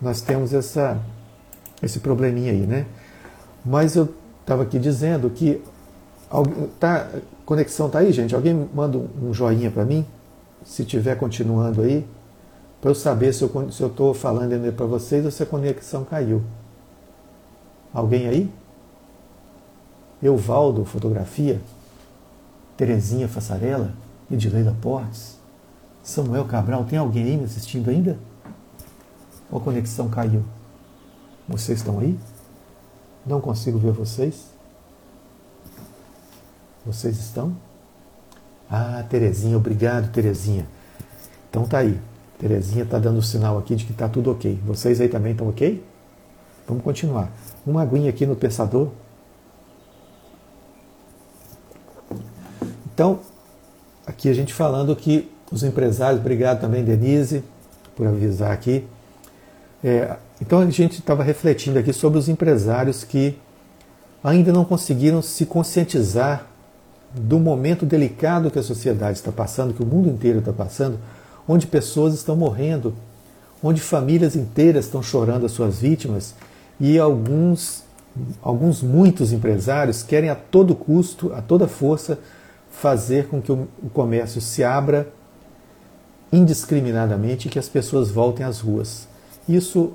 nós 0.00 0.20
temos 0.20 0.54
essa, 0.54 1.00
esse 1.82 2.00
probleminha 2.00 2.52
aí, 2.52 2.66
né? 2.66 2.86
Mas 3.64 3.96
eu 3.96 4.12
estava 4.40 4.62
aqui 4.62 4.78
dizendo 4.78 5.30
que 5.30 5.62
tá, 6.78 7.08
conexão 7.46 7.88
tá 7.88 8.00
aí, 8.00 8.12
gente. 8.12 8.34
Alguém 8.34 8.68
manda 8.74 8.98
um 8.98 9.32
joinha 9.32 9.70
para 9.70 9.84
mim, 9.84 10.04
se 10.64 10.84
tiver 10.84 11.16
continuando 11.16 11.80
aí, 11.80 12.06
para 12.80 12.90
eu 12.90 12.94
saber 12.94 13.32
se 13.32 13.42
eu 13.42 13.68
estou 13.70 14.12
falando 14.12 14.72
para 14.72 14.84
vocês 14.84 15.24
ou 15.24 15.30
se 15.30 15.42
a 15.42 15.46
conexão 15.46 16.04
caiu. 16.04 16.42
Alguém 17.92 18.28
aí? 18.28 18.52
Euvaldo, 20.22 20.84
fotografia. 20.84 21.60
Terezinha 22.76 23.28
Fassarela. 23.28 23.94
Edileila 24.30 24.76
Portes. 24.82 25.38
Samuel 26.02 26.44
Cabral. 26.44 26.84
Tem 26.84 26.98
alguém 26.98 27.24
aí 27.24 27.36
me 27.36 27.44
assistindo 27.44 27.88
ainda? 27.88 28.18
Ou 29.50 29.58
a 29.58 29.62
conexão 29.62 30.08
caiu? 30.08 30.42
Vocês 31.48 31.78
estão 31.78 32.00
aí? 32.00 32.18
Não 33.26 33.40
consigo 33.40 33.78
ver 33.78 33.92
vocês. 33.92 34.46
Vocês 36.84 37.18
estão? 37.18 37.56
Ah, 38.70 39.04
Terezinha, 39.08 39.56
obrigado, 39.56 40.12
Terezinha. 40.12 40.66
Então 41.48 41.64
tá 41.64 41.78
aí. 41.78 41.98
Terezinha 42.38 42.84
tá 42.84 42.98
dando 42.98 43.22
sinal 43.22 43.56
aqui 43.56 43.74
de 43.74 43.84
que 43.86 43.92
tá 43.92 44.08
tudo 44.08 44.30
ok. 44.30 44.60
Vocês 44.66 45.00
aí 45.00 45.08
também 45.08 45.32
estão 45.32 45.48
ok? 45.48 45.82
Vamos 46.66 46.82
continuar. 46.82 47.30
Uma 47.66 47.82
aguinha 47.82 48.10
aqui 48.10 48.26
no 48.26 48.36
pensador. 48.36 48.88
Então, 52.92 53.20
aqui 54.06 54.28
a 54.28 54.34
gente 54.34 54.52
falando 54.52 54.94
que 54.94 55.30
os 55.50 55.62
empresários, 55.62 56.20
obrigado 56.20 56.60
também, 56.60 56.84
Denise, 56.84 57.42
por 57.96 58.06
avisar 58.06 58.52
aqui. 58.52 58.86
É, 59.82 60.16
então 60.44 60.58
a 60.58 60.68
gente 60.68 60.98
estava 60.98 61.22
refletindo 61.22 61.78
aqui 61.78 61.90
sobre 61.90 62.18
os 62.18 62.28
empresários 62.28 63.02
que 63.02 63.34
ainda 64.22 64.52
não 64.52 64.62
conseguiram 64.62 65.22
se 65.22 65.46
conscientizar 65.46 66.46
do 67.14 67.40
momento 67.40 67.86
delicado 67.86 68.50
que 68.50 68.58
a 68.58 68.62
sociedade 68.62 69.16
está 69.16 69.32
passando, 69.32 69.72
que 69.72 69.82
o 69.82 69.86
mundo 69.86 70.06
inteiro 70.06 70.40
está 70.40 70.52
passando, 70.52 70.98
onde 71.48 71.66
pessoas 71.66 72.12
estão 72.12 72.36
morrendo, 72.36 72.94
onde 73.62 73.80
famílias 73.80 74.36
inteiras 74.36 74.84
estão 74.84 75.02
chorando 75.02 75.46
as 75.46 75.52
suas 75.52 75.78
vítimas 75.78 76.34
e 76.78 76.98
alguns, 76.98 77.82
alguns 78.42 78.82
muitos 78.82 79.32
empresários 79.32 80.02
querem 80.02 80.28
a 80.28 80.34
todo 80.34 80.74
custo, 80.74 81.32
a 81.32 81.40
toda 81.40 81.66
força, 81.66 82.18
fazer 82.70 83.28
com 83.28 83.40
que 83.40 83.50
o 83.50 83.66
comércio 83.94 84.42
se 84.42 84.62
abra 84.62 85.08
indiscriminadamente 86.30 87.48
e 87.48 87.50
que 87.50 87.58
as 87.58 87.68
pessoas 87.68 88.10
voltem 88.10 88.44
às 88.44 88.60
ruas. 88.60 89.08
Isso 89.48 89.94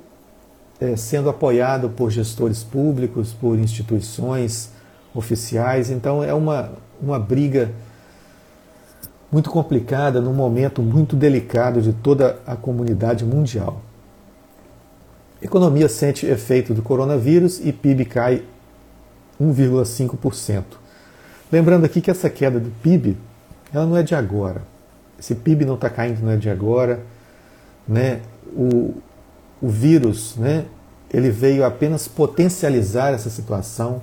é, 0.80 0.96
sendo 0.96 1.28
apoiado 1.28 1.90
por 1.90 2.10
gestores 2.10 2.64
públicos, 2.64 3.32
por 3.32 3.58
instituições 3.58 4.70
oficiais, 5.14 5.90
então 5.90 6.22
é 6.22 6.32
uma, 6.32 6.72
uma 7.00 7.18
briga 7.18 7.70
muito 9.30 9.50
complicada 9.50 10.20
num 10.20 10.32
momento 10.32 10.82
muito 10.82 11.14
delicado 11.14 11.80
de 11.82 11.92
toda 11.92 12.38
a 12.46 12.56
comunidade 12.56 13.24
mundial. 13.24 13.82
Economia 15.42 15.88
sente 15.88 16.26
efeito 16.26 16.74
do 16.74 16.82
coronavírus 16.82 17.60
e 17.64 17.72
PIB 17.72 18.04
cai 18.04 18.42
1,5%. 19.40 20.64
Lembrando 21.50 21.84
aqui 21.84 22.00
que 22.00 22.10
essa 22.10 22.28
queda 22.28 22.58
do 22.58 22.70
PIB 22.82 23.16
ela 23.72 23.86
não 23.86 23.96
é 23.96 24.02
de 24.02 24.14
agora. 24.14 24.62
Esse 25.18 25.34
PIB 25.34 25.64
não 25.64 25.74
está 25.74 25.88
caindo, 25.88 26.22
não 26.22 26.32
é 26.32 26.36
de 26.36 26.50
agora. 26.50 27.00
Né? 27.86 28.20
O, 28.52 28.94
o 29.60 29.68
vírus 29.68 30.36
né, 30.36 30.64
ele 31.12 31.30
veio 31.30 31.64
apenas 31.64 32.06
potencializar 32.06 33.12
essa 33.12 33.28
situação. 33.28 34.02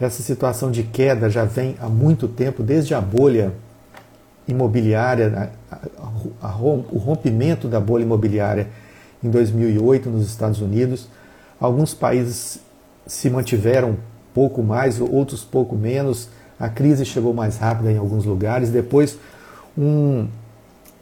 Essa 0.00 0.22
situação 0.22 0.70
de 0.70 0.82
queda 0.82 1.30
já 1.30 1.44
vem 1.44 1.76
há 1.80 1.88
muito 1.88 2.26
tempo, 2.26 2.62
desde 2.62 2.94
a 2.94 3.00
bolha 3.00 3.52
imobiliária, 4.48 5.50
a, 5.70 5.76
a, 5.76 6.48
a, 6.48 6.56
o 6.56 6.98
rompimento 6.98 7.68
da 7.68 7.78
bolha 7.78 8.02
imobiliária 8.02 8.68
em 9.22 9.30
2008 9.30 10.10
nos 10.10 10.26
Estados 10.26 10.60
Unidos. 10.60 11.08
Alguns 11.60 11.94
países 11.94 12.58
se 13.06 13.30
mantiveram 13.30 13.96
pouco 14.34 14.62
mais, 14.62 15.00
outros 15.00 15.44
pouco 15.44 15.76
menos. 15.76 16.28
A 16.58 16.68
crise 16.68 17.04
chegou 17.04 17.32
mais 17.32 17.56
rápida 17.56 17.92
em 17.92 17.98
alguns 17.98 18.24
lugares. 18.24 18.70
Depois, 18.70 19.18
um, 19.78 20.26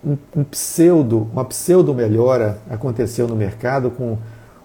um, 0.05 0.17
um 0.37 0.45
pseudo, 0.45 1.29
uma 1.33 1.45
pseudo 1.45 1.95
melhora 1.95 2.59
aconteceu 2.69 3.29
no 3.29 3.37
mercado 3.37 3.91
com 3.91 4.19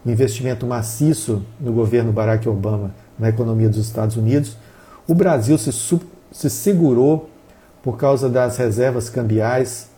o 0.05 0.09
investimento 0.09 0.65
maciço 0.65 1.43
no 1.59 1.73
governo 1.73 2.11
Barack 2.11 2.47
Obama 2.47 2.91
na 3.17 3.29
economia 3.29 3.69
dos 3.69 3.79
Estados 3.79 4.15
Unidos. 4.15 4.57
O 5.07 5.13
Brasil 5.13 5.57
se, 5.57 5.71
se 5.71 6.49
segurou 6.49 7.29
por 7.81 7.97
causa 7.97 8.29
das 8.29 8.57
reservas 8.57 9.09
cambiais 9.09 9.89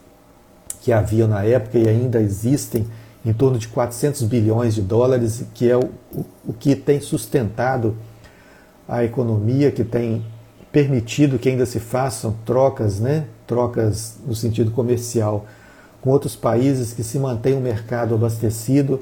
que 0.81 0.91
havia 0.91 1.27
na 1.27 1.43
época 1.43 1.77
e 1.77 1.87
ainda 1.87 2.21
existem 2.21 2.87
em 3.25 3.33
torno 3.33 3.57
de 3.57 3.67
400 3.67 4.23
bilhões 4.23 4.75
de 4.75 4.81
dólares, 4.81 5.43
que 5.53 5.69
é 5.69 5.75
o, 5.75 5.89
o, 6.13 6.25
o 6.47 6.53
que 6.53 6.75
tem 6.75 7.01
sustentado 7.01 7.95
a 8.87 9.03
economia, 9.03 9.69
que 9.69 9.83
tem 9.83 10.25
permitido 10.71 11.37
que 11.37 11.49
ainda 11.49 11.65
se 11.65 11.79
façam 11.79 12.35
trocas, 12.45 12.99
né? 12.99 13.25
Trocas 13.47 14.17
no 14.25 14.35
sentido 14.35 14.69
comercial 14.71 15.45
com 16.01 16.11
outros 16.11 16.35
países, 16.35 16.93
que 16.93 17.03
se 17.03 17.17
mantém 17.17 17.53
o 17.55 17.59
mercado 17.59 18.13
abastecido, 18.13 19.01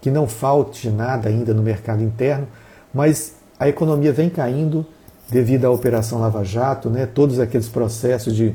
que 0.00 0.10
não 0.10 0.26
falte 0.26 0.88
nada 0.88 1.28
ainda 1.28 1.52
no 1.52 1.62
mercado 1.62 2.02
interno, 2.02 2.48
mas 2.92 3.36
a 3.58 3.68
economia 3.68 4.12
vem 4.12 4.30
caindo 4.30 4.86
devido 5.30 5.64
à 5.64 5.70
Operação 5.70 6.20
Lava 6.20 6.44
Jato, 6.44 6.90
né? 6.90 7.06
todos 7.06 7.38
aqueles 7.38 7.68
processos 7.68 8.34
de 8.34 8.54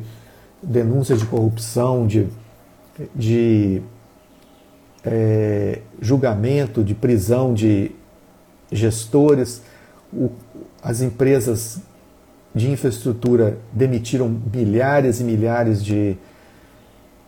denúncia 0.62 1.16
de 1.16 1.26
corrupção, 1.26 2.06
de, 2.06 2.28
de 3.16 3.82
é, 5.06 5.80
julgamento, 6.02 6.84
de 6.84 6.94
prisão 6.94 7.54
de 7.54 7.92
gestores, 8.72 9.62
o, 10.12 10.30
as 10.82 11.02
empresas 11.02 11.80
de 12.58 12.70
infraestrutura 12.70 13.58
demitiram 13.72 14.30
milhares 14.54 15.20
e 15.20 15.24
milhares 15.24 15.84
de 15.84 16.18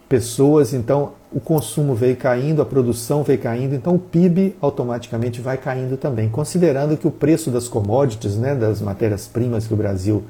pessoas, 0.09 0.73
então 0.73 1.13
o 1.31 1.39
consumo 1.39 1.93
veio 1.93 2.17
caindo, 2.17 2.61
a 2.61 2.65
produção 2.65 3.23
veio 3.23 3.39
caindo, 3.39 3.75
então 3.75 3.95
o 3.95 3.99
PIB 3.99 4.55
automaticamente 4.59 5.39
vai 5.39 5.57
caindo 5.57 5.95
também, 5.95 6.27
considerando 6.27 6.97
que 6.97 7.07
o 7.07 7.11
preço 7.11 7.51
das 7.51 7.67
commodities, 7.67 8.35
né, 8.35 8.55
das 8.55 8.81
matérias-primas 8.81 9.67
que 9.67 9.73
o 9.73 9.77
Brasil 9.77 10.23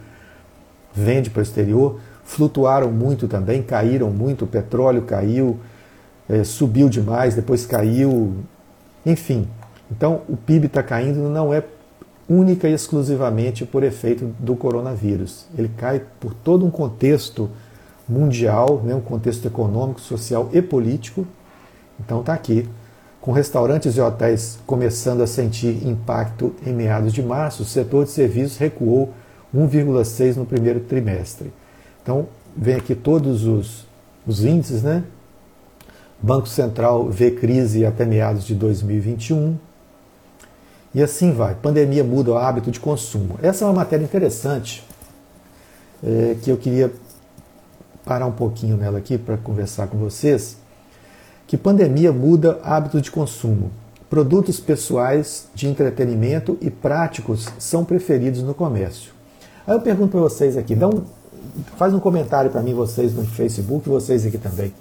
vende 0.94 1.30
para 1.30 1.40
o 1.40 1.44
exterior, 1.44 2.00
flutuaram 2.26 2.92
muito 2.92 3.28
também, 3.28 3.64
caíram 3.64 4.12
muito, 4.12 4.44
o 4.44 4.48
petróleo 4.48 5.04
caiu, 5.04 5.58
é, 6.28 6.44
subiu 6.44 6.90
demais, 6.90 7.34
depois 7.34 7.66
caiu, 7.66 8.34
enfim. 9.06 9.48
Então 9.90 10.22
o 10.28 10.36
PIB 10.36 10.68
está 10.68 10.84
caindo 10.84 11.20
não 11.30 11.54
é 11.54 11.64
única 12.30 12.70
e 12.70 12.74
exclusivamente 12.74 13.66
por 13.66 13.84
efeito 13.84 14.26
do 14.40 14.56
coronavírus. 14.56 15.48
Ele 15.58 15.70
cai 15.76 16.02
por 16.20 16.34
todo 16.34 16.66
um 16.66 16.70
contexto 16.70 17.50
mundial, 18.08 18.82
né, 18.84 18.94
um 18.94 19.02
contexto 19.02 19.46
econômico, 19.48 20.00
social 20.00 20.50
e 20.54 20.62
político. 20.62 21.26
Então 22.00 22.20
está 22.20 22.34
aqui. 22.34 22.70
Com 23.20 23.32
restaurantes 23.32 23.98
e 23.98 24.02
hotéis 24.02 24.60
começando 24.66 25.22
a 25.22 25.28
sentir 25.28 25.86
impacto 25.86 26.56
em 26.66 26.72
meados 26.72 27.12
de 27.12 27.22
março, 27.22 27.64
o 27.64 27.66
setor 27.66 28.06
de 28.06 28.12
serviços 28.12 28.58
recuou 28.58 29.14
1,6% 29.54 30.38
no 30.38 30.46
primeiro 30.46 30.80
trimestre. 30.80 31.52
Então, 32.02 32.28
vem 32.56 32.76
aqui 32.76 32.96
todos 32.96 33.46
os, 33.46 33.86
os 34.26 34.46
índices, 34.46 34.84
né? 34.84 35.04
Banco 36.22 36.48
Central 36.48 37.10
vê 37.10 37.32
crise 37.32 37.86
até 37.86 38.06
meados 38.06 38.46
de 38.46 38.56
2021. 38.56 39.58
E 40.94 41.04
assim 41.04 41.32
vai. 41.32 41.56
Pandemia 41.56 42.04
muda 42.04 42.32
o 42.32 42.38
hábito 42.38 42.72
de 42.72 42.80
consumo. 42.80 43.38
Essa 43.42 43.64
é 43.64 43.68
uma 43.68 43.74
matéria 43.74 44.04
interessante 44.04 44.84
é, 46.04 46.36
que 46.42 46.50
eu 46.50 46.58
queria 46.58 46.92
parar 48.04 48.26
um 48.26 48.32
pouquinho 48.32 48.76
nela 48.76 48.98
aqui 48.98 49.18
para 49.18 49.38
conversar 49.38 49.88
com 49.88 49.98
vocês. 49.98 50.58
Que 51.46 51.58
pandemia 51.58 52.12
muda 52.12 52.60
hábito 52.64 53.02
de 53.02 53.12
consumo. 53.12 53.72
Produtos 54.10 54.60
pessoais 54.60 55.48
de 55.54 55.68
entretenimento 55.68 56.58
e 56.62 56.72
práticos 56.72 57.48
são 57.60 57.86
preferidos 57.86 58.42
no 58.42 58.56
comércio. 58.56 59.14
Aí 59.68 59.76
eu 59.76 59.82
pergunto 59.82 60.12
para 60.12 60.22
vocês 60.22 60.58
aqui, 60.58 60.74
dá 60.74 60.88
um, 60.88 61.04
faz 61.78 61.94
um 61.94 62.00
comentário 62.00 62.50
para 62.50 62.64
mim, 62.64 62.74
vocês 62.74 63.14
no 63.14 63.24
Facebook, 63.24 63.88
vocês 63.88 64.26
aqui 64.26 64.40
também. 64.40 64.74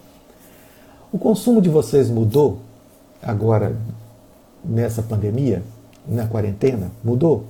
O 1.12 1.18
consumo 1.18 1.60
de 1.60 1.68
vocês 1.68 2.08
mudou 2.08 2.60
agora 3.22 3.76
nessa 4.64 5.02
pandemia, 5.02 5.62
na 6.08 6.26
quarentena? 6.26 6.90
Mudou? 7.04 7.44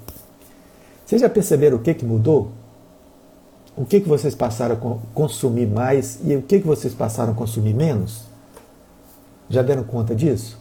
Vocês 1.07 1.21
já 1.21 1.29
perceberam 1.29 1.77
o 1.77 1.81
que, 1.81 1.95
que 1.95 2.05
mudou? 2.05 2.51
O 3.77 3.85
que, 3.85 4.01
que 4.01 4.09
vocês 4.09 4.35
passaram 4.35 4.75
a 4.75 5.15
consumir 5.15 5.67
mais 5.67 6.19
e 6.25 6.35
o 6.35 6.43
que, 6.43 6.59
que 6.61 6.67
vocês 6.67 6.93
passaram 6.93 7.33
a 7.33 7.35
consumir 7.35 7.75
menos? 7.75 8.25
Já 9.49 9.63
deram 9.63 9.85
conta 9.85 10.15
disso? 10.15 10.59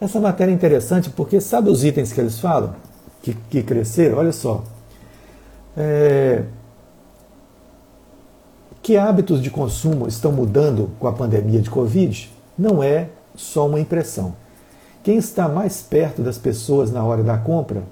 Essa 0.00 0.20
matéria 0.20 0.52
é 0.52 0.54
interessante 0.54 1.10
porque 1.10 1.40
sabe 1.40 1.68
os 1.68 1.84
itens 1.84 2.12
que 2.12 2.20
eles 2.20 2.38
falam? 2.38 2.74
Que, 3.22 3.34
que 3.50 3.62
cresceram? 3.62 4.18
Olha 4.18 4.32
só. 4.32 4.64
É, 5.76 6.44
que 8.82 8.96
hábitos 8.96 9.40
de 9.40 9.48
consumo 9.50 10.08
estão 10.08 10.32
mudando 10.32 10.90
com 10.98 11.06
a 11.06 11.12
pandemia 11.12 11.60
de 11.60 11.70
Covid 11.70 12.30
não 12.58 12.82
é 12.82 13.08
só 13.34 13.66
uma 13.66 13.78
impressão. 13.78 14.34
Quem 15.02 15.16
está 15.16 15.48
mais 15.48 15.82
perto 15.82 16.22
das 16.22 16.38
pessoas 16.38 16.92
na 16.92 17.04
hora 17.04 17.22
da 17.22 17.36
compra? 17.36 17.82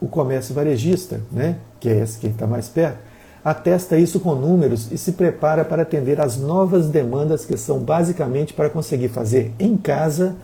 O 0.00 0.06
comércio 0.06 0.54
varejista, 0.54 1.20
né? 1.32 1.58
que 1.80 1.88
é 1.88 1.98
esse 1.98 2.18
quem 2.18 2.30
está 2.30 2.46
mais 2.46 2.68
perto, 2.68 2.98
atesta 3.44 3.98
isso 3.98 4.20
com 4.20 4.34
números 4.34 4.90
e 4.92 4.96
se 4.96 5.12
prepara 5.12 5.64
para 5.64 5.82
atender 5.82 6.20
às 6.20 6.36
novas 6.36 6.88
demandas 6.88 7.44
que 7.44 7.56
são 7.56 7.78
basicamente 7.80 8.54
para 8.54 8.70
conseguir 8.70 9.08
fazer 9.08 9.52
em 9.58 9.76
casa 9.76 10.36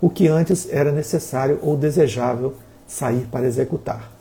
o 0.00 0.10
que 0.10 0.28
antes 0.28 0.68
era 0.70 0.92
necessário 0.92 1.58
ou 1.62 1.76
desejável 1.76 2.54
sair 2.86 3.26
para 3.26 3.46
executar. 3.46 4.12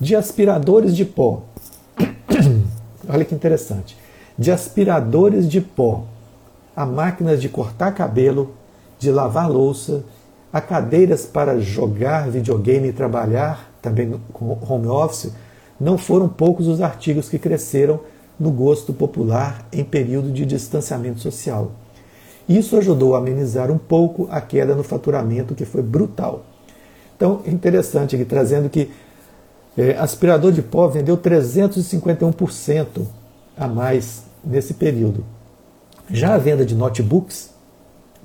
De 0.00 0.16
aspiradores 0.16 0.96
de 0.96 1.04
pó 1.04 1.42
Olha 3.08 3.24
que 3.24 3.34
interessante. 3.34 3.96
De 4.38 4.50
aspiradores 4.50 5.48
de 5.48 5.60
pó 5.60 6.04
a 6.74 6.86
máquinas 6.86 7.40
de 7.40 7.48
cortar 7.48 7.92
cabelo, 7.92 8.54
de 9.00 9.10
lavar 9.10 9.50
louça, 9.50 10.04
a 10.52 10.60
cadeiras 10.60 11.24
para 11.24 11.58
jogar 11.58 12.30
videogame 12.30 12.88
e 12.88 12.92
trabalhar, 12.92 13.72
também 13.80 14.20
com 14.32 14.58
home 14.60 14.86
office, 14.86 15.32
não 15.80 15.96
foram 15.96 16.28
poucos 16.28 16.68
os 16.68 16.82
artigos 16.82 17.28
que 17.28 17.38
cresceram 17.38 18.00
no 18.38 18.50
gosto 18.50 18.92
popular 18.92 19.66
em 19.72 19.82
período 19.82 20.30
de 20.30 20.44
distanciamento 20.44 21.18
social. 21.18 21.72
Isso 22.46 22.76
ajudou 22.76 23.14
a 23.14 23.18
amenizar 23.18 23.70
um 23.70 23.78
pouco 23.78 24.28
a 24.30 24.40
queda 24.40 24.74
no 24.74 24.82
faturamento, 24.82 25.54
que 25.54 25.64
foi 25.64 25.82
brutal. 25.82 26.44
Então, 27.16 27.40
é 27.46 27.50
interessante 27.50 28.16
aqui, 28.16 28.24
trazendo 28.24 28.68
que 28.68 28.90
é, 29.78 29.96
aspirador 29.96 30.52
de 30.52 30.60
pó 30.60 30.88
vendeu 30.88 31.16
351% 31.16 33.06
a 33.56 33.66
mais 33.66 34.24
nesse 34.44 34.74
período. 34.74 35.24
Já 36.10 36.34
a 36.34 36.38
venda 36.38 36.66
de 36.66 36.74
notebooks 36.74 37.50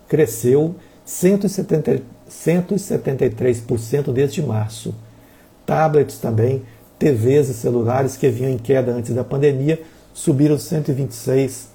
cresceu 0.07 0.75
170, 1.05 2.01
173% 2.29 4.11
desde 4.11 4.41
março. 4.41 4.93
Tablets 5.65 6.17
também, 6.17 6.63
TVs 6.97 7.49
e 7.49 7.53
celulares 7.53 8.15
que 8.17 8.29
vinham 8.29 8.51
em 8.51 8.57
queda 8.57 8.91
antes 8.91 9.13
da 9.13 9.23
pandemia 9.23 9.81
subiram 10.13 10.55
126%. 10.55 11.67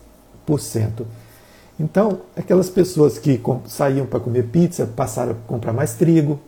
Então, 1.79 2.21
aquelas 2.37 2.69
pessoas 2.69 3.19
que 3.19 3.41
saíam 3.67 4.07
para 4.07 4.21
comer 4.21 4.45
pizza 4.49 4.87
passaram 4.87 5.33
a 5.33 5.35
comprar 5.47 5.73
mais 5.73 5.95
trigo, 5.95 6.39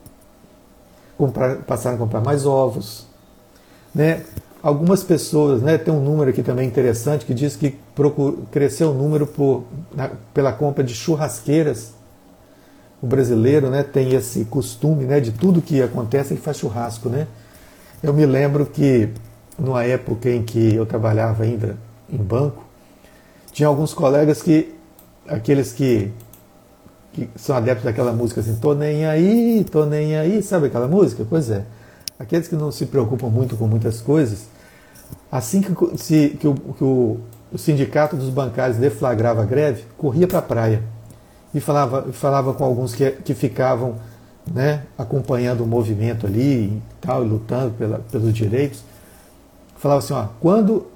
passaram 1.67 1.97
a 1.97 1.99
comprar 1.99 2.21
mais 2.21 2.45
ovos. 2.45 3.07
Né? 3.95 4.23
Algumas 4.63 5.03
pessoas, 5.03 5.61
né, 5.61 5.77
tem 5.77 5.93
um 5.93 6.01
número 6.01 6.31
aqui 6.31 6.41
também 6.41 6.69
interessante 6.69 7.27
que 7.27 7.35
diz 7.35 7.57
que 7.57 7.77
cresceu 8.53 8.91
o 8.91 8.95
número 8.95 9.27
por, 9.27 9.65
na, 9.93 10.11
pela 10.33 10.53
compra 10.53 10.85
de 10.85 10.95
churrasqueiras. 10.95 11.95
O 13.03 13.07
brasileiro 13.09 13.69
né, 13.69 13.83
tem 13.83 14.15
esse 14.15 14.45
costume 14.45 15.05
né, 15.05 15.19
de 15.19 15.33
tudo 15.33 15.61
que 15.61 15.83
acontece, 15.83 16.35
ele 16.35 16.41
faz 16.41 16.59
churrasco. 16.59 17.09
Né? 17.09 17.27
Eu 18.01 18.15
me 18.15 18.25
lembro 18.25 18.65
que, 18.65 19.09
numa 19.59 19.83
época 19.83 20.31
em 20.31 20.45
que 20.45 20.73
eu 20.73 20.87
trabalhava 20.87 21.43
ainda 21.43 21.77
em 22.09 22.19
banco, 22.19 22.63
tinha 23.51 23.67
alguns 23.67 23.93
colegas 23.93 24.43
que, 24.43 24.73
aqueles 25.27 25.73
que, 25.73 26.13
que 27.13 27.29
são 27.35 27.57
adeptos 27.57 27.85
daquela 27.85 28.13
música 28.13 28.41
assim, 28.41 28.55
tô 28.55 28.75
nem 28.75 29.07
aí, 29.07 29.67
tô 29.69 29.85
nem 29.85 30.17
aí, 30.17 30.41
sabe 30.41 30.69
aquela 30.69 30.87
música? 30.87 31.27
Pois 31.29 31.51
é. 31.51 31.65
Aqueles 32.17 32.47
que 32.47 32.55
não 32.55 32.71
se 32.71 32.87
preocupam 32.87 33.29
muito 33.29 33.57
com 33.57 33.67
muitas 33.67 34.01
coisas, 34.01 34.52
assim 35.33 35.63
que, 35.63 35.99
se, 35.99 36.37
que, 36.39 36.47
o, 36.47 36.55
que 36.55 36.85
o, 36.85 37.21
o 37.51 37.59
sindicato 37.59 38.15
dos 38.15 38.29
bancários 38.29 38.77
deflagrava 38.77 39.43
a 39.43 39.47
greve, 39.47 39.85
corria 39.97 40.29
para 40.29 40.41
a 40.41 40.43
praia 40.43 40.83
e 41.55 41.61
falava, 41.61 42.13
falava 42.13 42.53
com 42.53 42.63
alguns 42.63 42.95
que, 42.95 43.11
que 43.11 43.35
ficavam 43.35 43.97
né, 44.53 44.83
acompanhando 44.99 45.65
o 45.65 45.67
movimento 45.67 46.27
ali 46.27 46.65
e 46.65 46.83
tal, 47.01 47.23
lutando 47.23 47.73
pela, 47.73 48.01
pelos 48.11 48.33
direitos, 48.35 48.85
falava 49.77 50.01
assim, 50.01 50.13
ó, 50.13 50.27
quando 50.39 50.87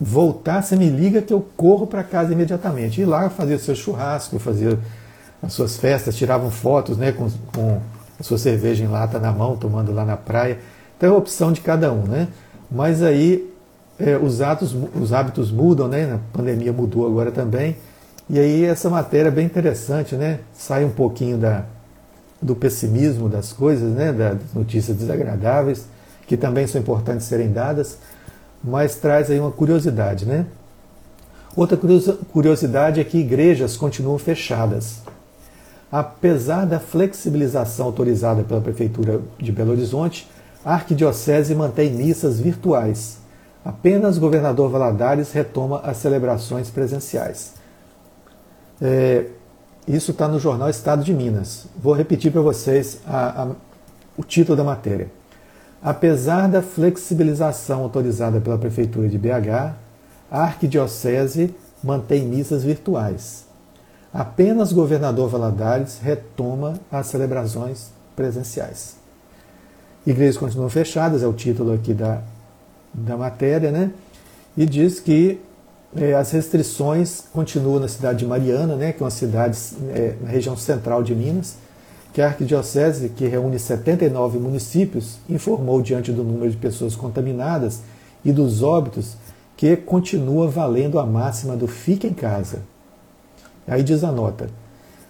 voltar, 0.00 0.62
você 0.62 0.76
me 0.76 0.88
liga 0.88 1.20
que 1.20 1.32
eu 1.32 1.44
corro 1.56 1.86
para 1.86 2.04
casa 2.04 2.32
imediatamente. 2.32 3.00
E 3.00 3.04
lá 3.04 3.28
fazia 3.28 3.58
seu 3.58 3.74
churrasco, 3.74 4.38
fazia 4.38 4.78
as 5.42 5.52
suas 5.52 5.76
festas, 5.76 6.16
tiravam 6.16 6.50
fotos 6.50 6.96
né, 6.96 7.12
com, 7.12 7.28
com 7.54 7.80
a 8.18 8.22
sua 8.22 8.38
cerveja 8.38 8.84
em 8.84 8.88
lata 8.88 9.18
na 9.18 9.32
mão, 9.32 9.56
tomando 9.56 9.92
lá 9.92 10.04
na 10.04 10.16
praia. 10.16 10.58
Então 10.96 11.10
é 11.10 11.12
a 11.12 11.16
opção 11.16 11.52
de 11.52 11.60
cada 11.60 11.92
um, 11.92 12.02
né? 12.02 12.28
Mas 12.70 13.02
aí 13.02 13.48
é, 13.98 14.16
os, 14.16 14.40
atos, 14.40 14.74
os 14.94 15.12
hábitos 15.12 15.50
mudam, 15.50 15.88
né? 15.88 16.14
A 16.14 16.36
pandemia 16.36 16.72
mudou 16.72 17.06
agora 17.06 17.30
também. 17.30 17.76
E 18.30 18.38
aí 18.38 18.64
essa 18.64 18.88
matéria 18.90 19.28
é 19.28 19.32
bem 19.32 19.46
interessante, 19.46 20.14
né? 20.14 20.40
Sai 20.52 20.84
um 20.84 20.90
pouquinho 20.90 21.38
da, 21.38 21.64
do 22.40 22.54
pessimismo 22.54 23.28
das 23.28 23.52
coisas, 23.52 23.92
né, 23.92 24.12
das 24.12 24.38
notícias 24.54 24.96
desagradáveis, 24.96 25.86
que 26.26 26.36
também 26.36 26.66
são 26.66 26.80
importantes 26.80 27.26
serem 27.26 27.50
dadas, 27.50 27.98
mas 28.62 28.96
traz 28.96 29.30
aí 29.30 29.40
uma 29.40 29.50
curiosidade, 29.50 30.24
né? 30.24 30.46
Outra 31.56 31.76
curiosidade 31.76 33.00
é 33.00 33.04
que 33.04 33.18
igrejas 33.18 33.76
continuam 33.76 34.18
fechadas. 34.18 35.00
Apesar 35.90 36.66
da 36.66 36.78
flexibilização 36.78 37.86
autorizada 37.86 38.42
pela 38.44 38.60
Prefeitura 38.60 39.20
de 39.38 39.50
Belo 39.50 39.72
Horizonte, 39.72 40.28
a 40.64 40.74
Arquidiocese 40.74 41.54
mantém 41.54 41.90
missas 41.90 42.38
virtuais. 42.38 43.18
Apenas 43.68 44.16
o 44.16 44.20
governador 44.20 44.70
Valadares 44.70 45.30
retoma 45.30 45.80
as 45.80 45.98
celebrações 45.98 46.70
presenciais. 46.70 47.52
É, 48.80 49.26
isso 49.86 50.12
está 50.12 50.26
no 50.26 50.40
jornal 50.40 50.70
Estado 50.70 51.04
de 51.04 51.12
Minas. 51.12 51.66
Vou 51.76 51.92
repetir 51.92 52.32
para 52.32 52.40
vocês 52.40 52.98
a, 53.06 53.42
a, 53.42 53.48
o 54.16 54.24
título 54.24 54.56
da 54.56 54.64
matéria. 54.64 55.10
Apesar 55.82 56.48
da 56.48 56.62
flexibilização 56.62 57.82
autorizada 57.82 58.40
pela 58.40 58.56
Prefeitura 58.56 59.06
de 59.06 59.18
BH, 59.18 59.74
a 60.30 60.44
Arquidiocese 60.44 61.54
mantém 61.84 62.24
missas 62.24 62.64
virtuais. 62.64 63.44
Apenas 64.14 64.72
governador 64.72 65.28
Valadares 65.28 66.00
retoma 66.02 66.80
as 66.90 67.08
celebrações 67.08 67.90
presenciais. 68.16 68.96
Igrejas 70.06 70.38
continuam 70.38 70.70
fechadas, 70.70 71.22
é 71.22 71.26
o 71.26 71.34
título 71.34 71.74
aqui 71.74 71.92
da, 71.92 72.22
da 72.92 73.16
matéria, 73.16 73.70
né? 73.70 73.90
E 74.56 74.66
diz 74.66 75.00
que 75.00 75.40
é, 75.96 76.14
as 76.14 76.30
restrições 76.30 77.24
continuam 77.32 77.80
na 77.80 77.88
cidade 77.88 78.18
de 78.18 78.26
Mariana, 78.26 78.76
né, 78.76 78.92
que 78.92 79.02
é 79.02 79.04
uma 79.04 79.10
cidade 79.10 79.58
é, 79.90 80.14
na 80.20 80.28
região 80.28 80.56
central 80.56 81.02
de 81.02 81.14
Minas, 81.14 81.56
que 82.12 82.20
a 82.20 82.26
arquidiocese, 82.26 83.10
que 83.10 83.26
reúne 83.26 83.58
79 83.58 84.38
municípios, 84.38 85.18
informou 85.28 85.80
diante 85.80 86.12
do 86.12 86.22
número 86.22 86.50
de 86.50 86.56
pessoas 86.56 86.96
contaminadas 86.96 87.80
e 88.24 88.32
dos 88.32 88.62
óbitos 88.62 89.16
que 89.56 89.76
continua 89.76 90.48
valendo 90.48 90.98
a 90.98 91.06
máxima 91.06 91.56
do 91.56 91.66
fique 91.66 92.06
em 92.06 92.12
casa. 92.12 92.62
Aí 93.66 93.82
diz 93.82 94.04
a 94.04 94.12
nota: 94.12 94.48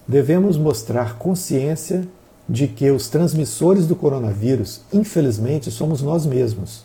devemos 0.06 0.56
mostrar 0.56 1.18
consciência 1.18 2.06
de 2.48 2.66
que 2.66 2.90
os 2.90 3.08
transmissores 3.08 3.86
do 3.86 3.94
coronavírus, 3.94 4.80
infelizmente, 4.92 5.70
somos 5.70 6.00
nós 6.00 6.24
mesmos, 6.24 6.84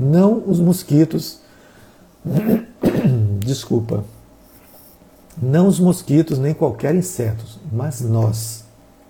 não 0.00 0.42
os 0.46 0.58
mosquitos 0.58 1.40
desculpa, 3.44 4.04
não 5.40 5.66
os 5.66 5.80
mosquitos 5.80 6.38
nem 6.38 6.54
qualquer 6.54 6.94
inseto, 6.94 7.44
mas 7.72 8.00
nós. 8.00 8.64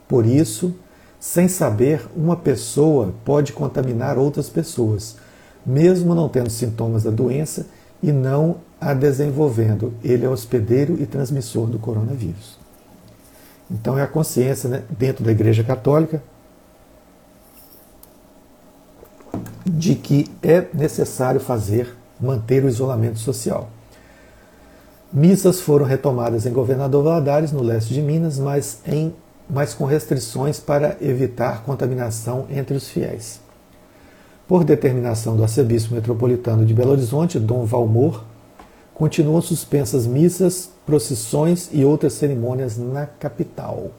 Por 0.08 0.26
isso, 0.26 0.74
sem 1.18 1.48
saber, 1.48 2.06
uma 2.16 2.36
pessoa 2.36 3.14
pode 3.24 3.52
contaminar 3.52 4.18
outras 4.18 4.48
pessoas, 4.48 5.16
mesmo 5.64 6.14
não 6.14 6.28
tendo 6.28 6.50
sintomas 6.50 7.02
da 7.02 7.10
doença 7.10 7.66
e 8.02 8.12
não 8.12 8.56
a 8.80 8.94
desenvolvendo. 8.94 9.92
Ele 10.02 10.24
é 10.24 10.28
hospedeiro 10.28 10.96
e 11.00 11.06
transmissor 11.06 11.66
do 11.66 11.78
coronavírus. 11.78 12.58
Então 13.70 13.98
é 13.98 14.02
a 14.02 14.06
consciência 14.06 14.68
né, 14.68 14.82
dentro 14.98 15.24
da 15.24 15.30
Igreja 15.30 15.62
Católica 15.62 16.22
de 19.64 19.94
que 19.94 20.26
é 20.42 20.66
necessário 20.72 21.40
fazer 21.40 21.96
manter 22.20 22.64
o 22.64 22.68
isolamento 22.68 23.18
social. 23.18 23.68
Missas 25.12 25.60
foram 25.60 25.84
retomadas 25.84 26.46
em 26.46 26.52
Governador 26.52 27.02
Valadares, 27.02 27.50
no 27.50 27.62
leste 27.62 27.92
de 27.92 28.00
Minas, 28.00 28.38
mas, 28.38 28.78
em, 28.86 29.12
mas 29.48 29.74
com 29.74 29.84
restrições 29.84 30.60
para 30.60 30.96
evitar 31.00 31.64
contaminação 31.64 32.46
entre 32.48 32.76
os 32.76 32.88
fiéis. 32.88 33.40
Por 34.46 34.62
determinação 34.62 35.36
do 35.36 35.42
arcebispo 35.42 35.94
metropolitano 35.94 36.64
de 36.64 36.74
Belo 36.74 36.92
Horizonte, 36.92 37.40
Dom 37.40 37.64
Valmor, 37.64 38.22
continuam 38.94 39.40
suspensas 39.40 40.06
missas, 40.06 40.70
procissões 40.84 41.68
e 41.72 41.84
outras 41.84 42.12
cerimônias 42.12 42.76
na 42.76 43.06
capital. 43.06 43.90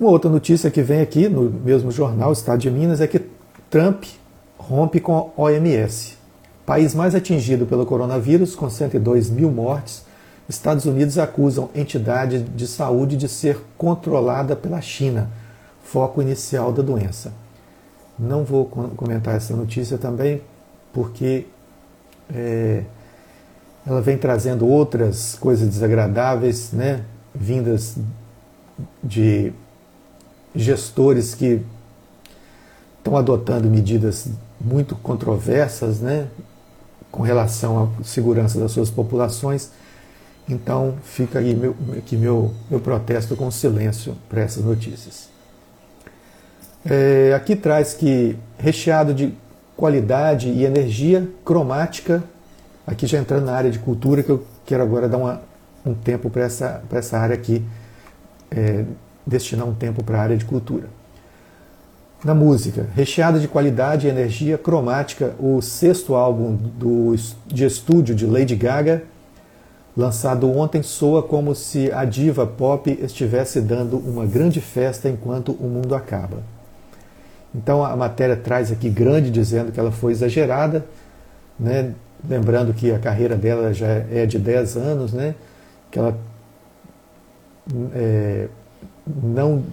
Uma 0.00 0.08
outra 0.08 0.30
notícia 0.30 0.70
que 0.70 0.80
vem 0.80 1.02
aqui 1.02 1.28
no 1.28 1.42
mesmo 1.42 1.90
jornal, 1.90 2.32
Estado 2.32 2.58
de 2.58 2.70
Minas, 2.70 3.02
é 3.02 3.06
que 3.06 3.20
Trump 3.68 4.04
rompe 4.56 4.98
com 4.98 5.30
a 5.36 5.42
OMS. 5.42 6.16
País 6.64 6.94
mais 6.94 7.14
atingido 7.14 7.66
pelo 7.66 7.84
coronavírus, 7.84 8.56
com 8.56 8.70
102 8.70 9.28
mil 9.28 9.50
mortes, 9.50 10.02
Estados 10.48 10.86
Unidos 10.86 11.18
acusam 11.18 11.68
entidade 11.74 12.42
de 12.42 12.66
saúde 12.66 13.14
de 13.14 13.28
ser 13.28 13.60
controlada 13.76 14.56
pela 14.56 14.80
China, 14.80 15.30
foco 15.82 16.22
inicial 16.22 16.72
da 16.72 16.82
doença. 16.82 17.34
Não 18.18 18.42
vou 18.42 18.64
comentar 18.64 19.36
essa 19.36 19.54
notícia 19.54 19.98
também, 19.98 20.40
porque 20.94 21.46
é, 22.34 22.84
ela 23.86 24.00
vem 24.00 24.16
trazendo 24.16 24.66
outras 24.66 25.36
coisas 25.38 25.68
desagradáveis, 25.68 26.72
né, 26.72 27.04
vindas 27.34 27.98
de 29.04 29.52
gestores 30.54 31.34
que 31.34 31.62
estão 32.98 33.16
adotando 33.16 33.68
medidas 33.68 34.28
muito 34.60 34.94
controversas 34.96 36.00
né, 36.00 36.28
com 37.10 37.22
relação 37.22 37.92
à 38.00 38.04
segurança 38.04 38.58
das 38.58 38.72
suas 38.72 38.90
populações. 38.90 39.70
Então 40.48 40.94
fica 41.04 41.38
aí 41.38 41.54
meu, 41.54 41.76
aqui 41.96 42.16
meu, 42.16 42.52
meu 42.70 42.80
protesto 42.80 43.36
com 43.36 43.50
silêncio 43.50 44.16
para 44.28 44.42
essas 44.42 44.64
notícias. 44.64 45.28
É, 46.84 47.32
aqui 47.34 47.54
traz 47.54 47.94
que 47.94 48.36
recheado 48.58 49.14
de 49.14 49.34
qualidade 49.76 50.48
e 50.48 50.64
energia 50.64 51.28
cromática, 51.44 52.22
aqui 52.86 53.06
já 53.06 53.18
entrando 53.18 53.44
na 53.46 53.52
área 53.52 53.70
de 53.70 53.78
cultura, 53.78 54.22
que 54.22 54.30
eu 54.30 54.44
quero 54.66 54.82
agora 54.82 55.08
dar 55.08 55.18
uma 55.18 55.50
um 55.84 55.94
tempo 55.94 56.28
para 56.28 56.42
essa, 56.42 56.82
essa 56.92 57.18
área 57.18 57.34
aqui, 57.34 57.64
é, 58.50 58.84
destinar 59.30 59.66
um 59.66 59.74
tempo 59.74 60.02
para 60.02 60.18
a 60.18 60.22
área 60.22 60.36
de 60.36 60.44
cultura. 60.44 60.88
Na 62.22 62.34
música, 62.34 62.86
recheada 62.94 63.38
de 63.38 63.48
qualidade 63.48 64.06
e 64.06 64.10
energia 64.10 64.58
cromática, 64.58 65.34
o 65.38 65.62
sexto 65.62 66.14
álbum 66.14 66.54
do, 66.54 67.14
de 67.46 67.64
estúdio 67.64 68.14
de 68.14 68.26
Lady 68.26 68.54
Gaga, 68.54 69.04
lançado 69.96 70.50
ontem, 70.50 70.82
soa 70.82 71.22
como 71.22 71.54
se 71.54 71.90
a 71.92 72.04
diva 72.04 72.46
pop 72.46 72.90
estivesse 73.02 73.60
dando 73.60 73.96
uma 73.96 74.26
grande 74.26 74.60
festa 74.60 75.08
enquanto 75.08 75.52
o 75.52 75.64
mundo 75.64 75.94
acaba. 75.94 76.42
Então 77.54 77.82
a 77.84 77.96
matéria 77.96 78.36
traz 78.36 78.70
aqui 78.70 78.90
grande 78.90 79.30
dizendo 79.30 79.72
que 79.72 79.80
ela 79.80 79.90
foi 79.90 80.12
exagerada, 80.12 80.84
né? 81.58 81.94
lembrando 82.28 82.74
que 82.74 82.92
a 82.92 82.98
carreira 82.98 83.34
dela 83.34 83.72
já 83.72 83.88
é 83.88 84.26
de 84.26 84.38
10 84.38 84.76
anos, 84.76 85.12
né? 85.12 85.34
que 85.90 85.98
ela 85.98 86.16
é, 87.94 88.48
não 89.22 89.64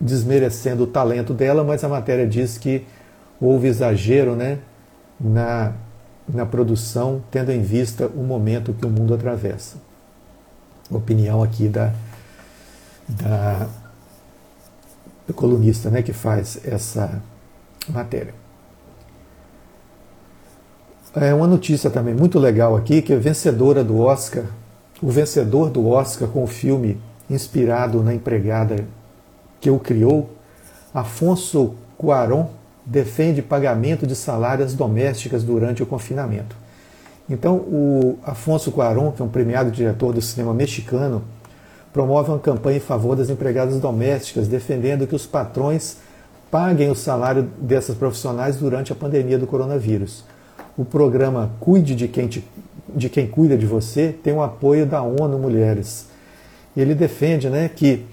desmerecendo 0.00 0.84
o 0.84 0.86
talento 0.86 1.34
dela, 1.34 1.64
mas 1.64 1.82
a 1.82 1.88
matéria 1.88 2.26
diz 2.26 2.56
que 2.56 2.86
houve 3.40 3.68
exagero 3.68 4.36
né, 4.36 4.58
na, 5.20 5.72
na 6.28 6.46
produção, 6.46 7.22
tendo 7.30 7.50
em 7.50 7.62
vista 7.62 8.06
o 8.06 8.22
momento 8.22 8.72
que 8.72 8.86
o 8.86 8.90
mundo 8.90 9.14
atravessa. 9.14 9.76
Opinião 10.90 11.42
aqui 11.42 11.68
da, 11.68 11.92
da, 13.08 13.68
do 15.26 15.34
colunista 15.34 15.90
né, 15.90 16.02
que 16.02 16.12
faz 16.12 16.60
essa 16.64 17.22
matéria. 17.88 18.34
É 21.14 21.34
uma 21.34 21.46
notícia 21.46 21.90
também 21.90 22.14
muito 22.14 22.38
legal 22.38 22.76
aqui, 22.76 23.02
que 23.02 23.12
é 23.12 23.16
vencedora 23.16 23.82
do 23.82 23.98
Oscar, 23.98 24.44
o 25.02 25.10
vencedor 25.10 25.70
do 25.70 25.86
Oscar 25.88 26.28
com 26.28 26.44
o 26.44 26.46
filme 26.46 27.00
inspirado 27.28 28.02
na 28.02 28.14
empregada 28.14 28.84
que 29.60 29.70
o 29.70 29.78
criou, 29.78 30.30
Afonso 30.94 31.74
Cuarón 31.96 32.46
defende 32.84 33.42
pagamento 33.42 34.06
de 34.06 34.14
salários 34.14 34.72
domésticas 34.72 35.44
durante 35.44 35.82
o 35.82 35.86
confinamento. 35.86 36.56
Então, 37.28 37.56
o 37.56 38.18
Afonso 38.24 38.72
Cuarón, 38.72 39.12
que 39.12 39.20
é 39.20 39.24
um 39.24 39.28
premiado 39.28 39.70
diretor 39.70 40.14
do 40.14 40.22
cinema 40.22 40.54
mexicano, 40.54 41.22
promove 41.92 42.30
uma 42.30 42.38
campanha 42.38 42.78
em 42.78 42.80
favor 42.80 43.14
das 43.14 43.28
empregadas 43.28 43.78
domésticas, 43.78 44.48
defendendo 44.48 45.06
que 45.06 45.14
os 45.14 45.26
patrões 45.26 45.98
paguem 46.50 46.90
o 46.90 46.94
salário 46.94 47.42
dessas 47.58 47.96
profissionais 47.96 48.56
durante 48.56 48.92
a 48.92 48.96
pandemia 48.96 49.38
do 49.38 49.46
coronavírus. 49.46 50.24
O 50.76 50.84
programa 50.84 51.50
Cuide 51.60 51.94
de 51.94 52.08
quem, 52.08 52.26
te, 52.26 52.42
de 52.88 53.10
quem 53.10 53.26
cuida 53.26 53.58
de 53.58 53.66
você 53.66 54.14
tem 54.22 54.32
o 54.32 54.42
apoio 54.42 54.86
da 54.86 55.02
ONU 55.02 55.38
Mulheres. 55.38 56.07
Ele 56.80 56.94
defende 56.94 57.50
né, 57.50 57.68
que 57.68 58.06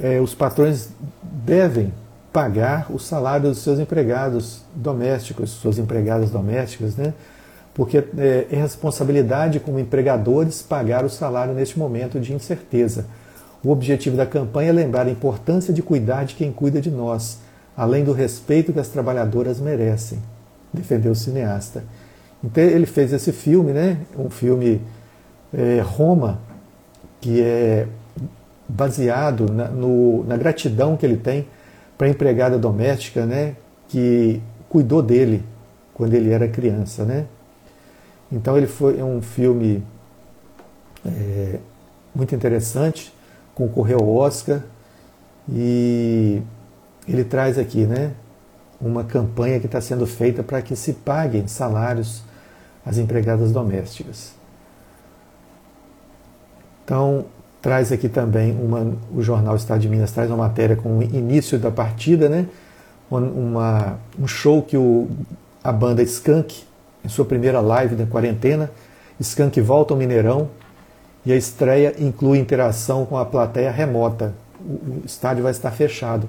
é, 0.00 0.18
os 0.18 0.34
patrões 0.34 0.88
devem 1.22 1.92
pagar 2.32 2.86
o 2.90 2.98
salário 2.98 3.50
dos 3.50 3.58
seus 3.58 3.78
empregados 3.78 4.62
domésticos, 4.74 5.50
suas 5.50 5.78
empregadas 5.78 6.30
domésticas, 6.30 6.96
né? 6.96 7.12
porque 7.74 7.98
é, 7.98 8.46
é 8.50 8.56
responsabilidade 8.56 9.60
como 9.60 9.78
empregadores 9.78 10.62
pagar 10.62 11.04
o 11.04 11.10
salário 11.10 11.52
neste 11.52 11.78
momento 11.78 12.18
de 12.18 12.32
incerteza. 12.32 13.06
O 13.62 13.70
objetivo 13.70 14.16
da 14.16 14.24
campanha 14.24 14.70
é 14.70 14.72
lembrar 14.72 15.06
a 15.06 15.10
importância 15.10 15.72
de 15.74 15.82
cuidar 15.82 16.24
de 16.24 16.34
quem 16.34 16.50
cuida 16.50 16.80
de 16.80 16.90
nós, 16.90 17.40
além 17.76 18.04
do 18.04 18.12
respeito 18.12 18.72
que 18.72 18.80
as 18.80 18.88
trabalhadoras 18.88 19.60
merecem, 19.60 20.18
defendeu 20.72 21.12
o 21.12 21.14
cineasta. 21.14 21.84
Então 22.42 22.62
ele 22.64 22.86
fez 22.86 23.12
esse 23.12 23.32
filme, 23.32 23.72
né? 23.72 23.98
um 24.16 24.30
filme 24.30 24.80
é, 25.52 25.80
Roma, 25.80 26.40
que 27.20 27.42
é 27.42 27.86
baseado 28.68 29.50
na, 29.50 29.68
no, 29.68 30.24
na 30.24 30.36
gratidão 30.36 30.96
que 30.96 31.06
ele 31.06 31.16
tem 31.16 31.48
para 31.96 32.06
a 32.06 32.10
empregada 32.10 32.58
doméstica, 32.58 33.24
né, 33.24 33.56
que 33.88 34.42
cuidou 34.68 35.02
dele 35.02 35.42
quando 35.94 36.14
ele 36.14 36.30
era 36.30 36.46
criança, 36.46 37.04
né? 37.04 37.26
Então 38.30 38.56
ele 38.56 38.66
foi 38.66 39.00
é 39.00 39.04
um 39.04 39.22
filme 39.22 39.82
é, 41.04 41.58
muito 42.14 42.34
interessante, 42.34 43.12
concorreu 43.54 43.98
ao 43.98 44.08
Oscar 44.14 44.62
e 45.48 46.42
ele 47.08 47.24
traz 47.24 47.58
aqui, 47.58 47.86
né, 47.86 48.12
uma 48.80 49.02
campanha 49.02 49.58
que 49.58 49.66
está 49.66 49.80
sendo 49.80 50.06
feita 50.06 50.42
para 50.42 50.60
que 50.60 50.76
se 50.76 50.92
paguem 50.92 51.48
salários 51.48 52.22
às 52.84 52.98
empregadas 52.98 53.50
domésticas. 53.50 54.34
Então, 56.84 57.26
traz 57.60 57.90
aqui 57.92 58.08
também 58.08 58.52
uma, 58.52 58.92
o 59.14 59.22
jornal 59.22 59.56
Estado 59.56 59.80
de 59.80 59.88
Minas 59.88 60.12
traz 60.12 60.30
uma 60.30 60.36
matéria 60.36 60.76
com 60.76 60.98
o 60.98 61.02
início 61.02 61.58
da 61.58 61.70
partida, 61.70 62.28
né? 62.28 62.46
Uma, 63.10 63.98
um 64.18 64.26
show 64.28 64.62
que 64.62 64.76
o, 64.76 65.08
a 65.64 65.72
banda 65.72 66.02
Skank, 66.02 66.62
em 67.04 67.08
sua 67.08 67.24
primeira 67.24 67.60
live 67.60 67.96
da 67.96 68.06
quarentena, 68.06 68.70
Skank 69.18 69.60
volta 69.60 69.94
ao 69.94 69.98
Mineirão 69.98 70.50
e 71.24 71.32
a 71.32 71.36
estreia 71.36 71.94
inclui 71.98 72.38
interação 72.38 73.06
com 73.06 73.16
a 73.16 73.24
plateia 73.24 73.70
remota. 73.70 74.34
O, 74.60 74.72
o 74.72 75.02
estádio 75.04 75.42
vai 75.42 75.52
estar 75.52 75.70
fechado 75.70 76.28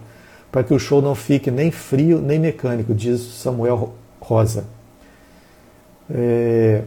para 0.52 0.64
que 0.64 0.74
o 0.74 0.80
show 0.80 1.02
não 1.02 1.14
fique 1.14 1.52
nem 1.52 1.70
frio 1.70 2.20
nem 2.20 2.40
mecânico, 2.40 2.94
diz 2.94 3.20
Samuel 3.20 3.94
Rosa. 4.20 4.66
É, 6.10 6.84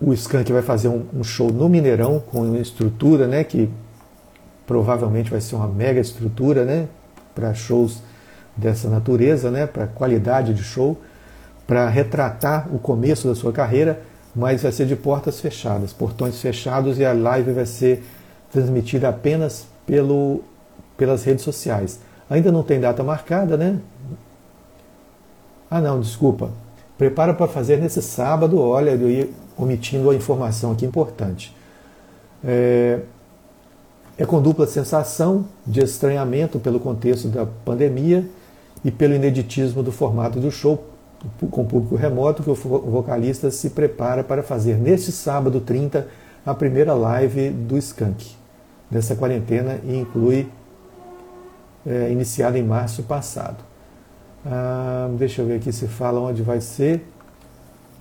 o 0.00 0.12
Skank 0.12 0.52
vai 0.52 0.62
fazer 0.62 0.88
um, 0.88 1.04
um, 1.14 1.24
show 1.24 1.52
no 1.52 1.68
Mineirão 1.68 2.20
com 2.20 2.42
uma 2.42 2.58
estrutura, 2.58 3.26
né, 3.26 3.44
que 3.44 3.70
provavelmente 4.66 5.30
vai 5.30 5.40
ser 5.40 5.54
uma 5.54 5.68
mega 5.68 6.00
estrutura, 6.00 6.64
né, 6.64 6.88
para 7.34 7.54
shows 7.54 8.02
dessa 8.56 8.88
natureza, 8.88 9.50
né, 9.50 9.66
para 9.66 9.86
qualidade 9.86 10.54
de 10.54 10.62
show, 10.62 11.00
para 11.66 11.88
retratar 11.88 12.68
o 12.74 12.78
começo 12.78 13.28
da 13.28 13.34
sua 13.34 13.52
carreira, 13.52 14.00
mas 14.34 14.62
vai 14.62 14.72
ser 14.72 14.86
de 14.86 14.96
portas 14.96 15.40
fechadas, 15.40 15.92
portões 15.92 16.40
fechados 16.40 16.98
e 16.98 17.04
a 17.04 17.12
live 17.12 17.52
vai 17.52 17.66
ser 17.66 18.02
transmitida 18.50 19.08
apenas 19.08 19.66
pelo, 19.86 20.42
pelas 20.96 21.24
redes 21.24 21.44
sociais. 21.44 22.00
Ainda 22.28 22.50
não 22.50 22.62
tem 22.62 22.80
data 22.80 23.02
marcada, 23.02 23.56
né? 23.56 23.78
Ah, 25.70 25.80
não, 25.80 26.00
desculpa. 26.00 26.50
Prepara 26.96 27.34
para 27.34 27.48
fazer 27.48 27.80
nesse 27.80 28.00
sábado, 28.00 28.60
olha, 28.60 28.90
eu 28.90 29.10
ia 29.10 29.28
omitindo 29.56 30.10
a 30.10 30.14
informação 30.14 30.72
aqui 30.72 30.84
importante. 30.84 31.54
É, 32.44 33.00
é 34.16 34.24
com 34.24 34.40
dupla 34.40 34.66
sensação 34.66 35.46
de 35.66 35.80
estranhamento 35.80 36.58
pelo 36.58 36.78
contexto 36.78 37.28
da 37.28 37.46
pandemia 37.46 38.24
e 38.84 38.90
pelo 38.90 39.14
ineditismo 39.14 39.82
do 39.82 39.90
formato 39.90 40.38
do 40.38 40.50
show 40.50 40.84
com 41.50 41.64
público 41.64 41.96
remoto 41.96 42.42
que 42.42 42.50
o 42.50 42.54
vocalista 42.54 43.50
se 43.50 43.70
prepara 43.70 44.22
para 44.22 44.42
fazer 44.42 44.76
neste 44.76 45.10
sábado 45.10 45.60
30 45.60 46.06
a 46.44 46.54
primeira 46.54 46.92
live 46.92 47.50
do 47.50 47.78
Skank 47.78 48.32
dessa 48.90 49.16
quarentena 49.16 49.80
e 49.84 49.96
inclui 49.96 50.46
é, 51.86 52.10
iniciada 52.10 52.58
em 52.58 52.62
março 52.62 53.02
passado. 53.04 53.56
Ah, 54.44 55.08
deixa 55.16 55.40
eu 55.40 55.46
ver 55.46 55.56
aqui 55.56 55.72
se 55.72 55.86
fala 55.86 56.20
onde 56.20 56.42
vai 56.42 56.60
ser. 56.60 57.06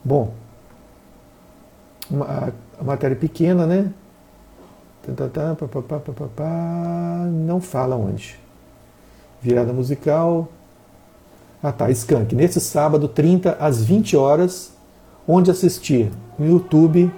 Bom, 0.03 0.33
uma, 2.09 2.53
a 2.79 2.83
matéria 2.83 3.15
pequena, 3.15 3.65
né? 3.65 3.91
Não 7.29 7.59
fala 7.59 7.95
onde. 7.95 8.39
Virada 9.41 9.73
musical. 9.73 10.47
Ah 11.61 11.71
tá, 11.71 11.89
Skank. 11.91 12.33
Nesse 12.35 12.59
sábado, 12.61 13.07
30 13.07 13.57
às 13.59 13.83
20 13.83 14.15
horas, 14.15 14.73
onde 15.27 15.51
assistir? 15.51 16.11
No 16.39 16.47
YouTube, 16.47 17.11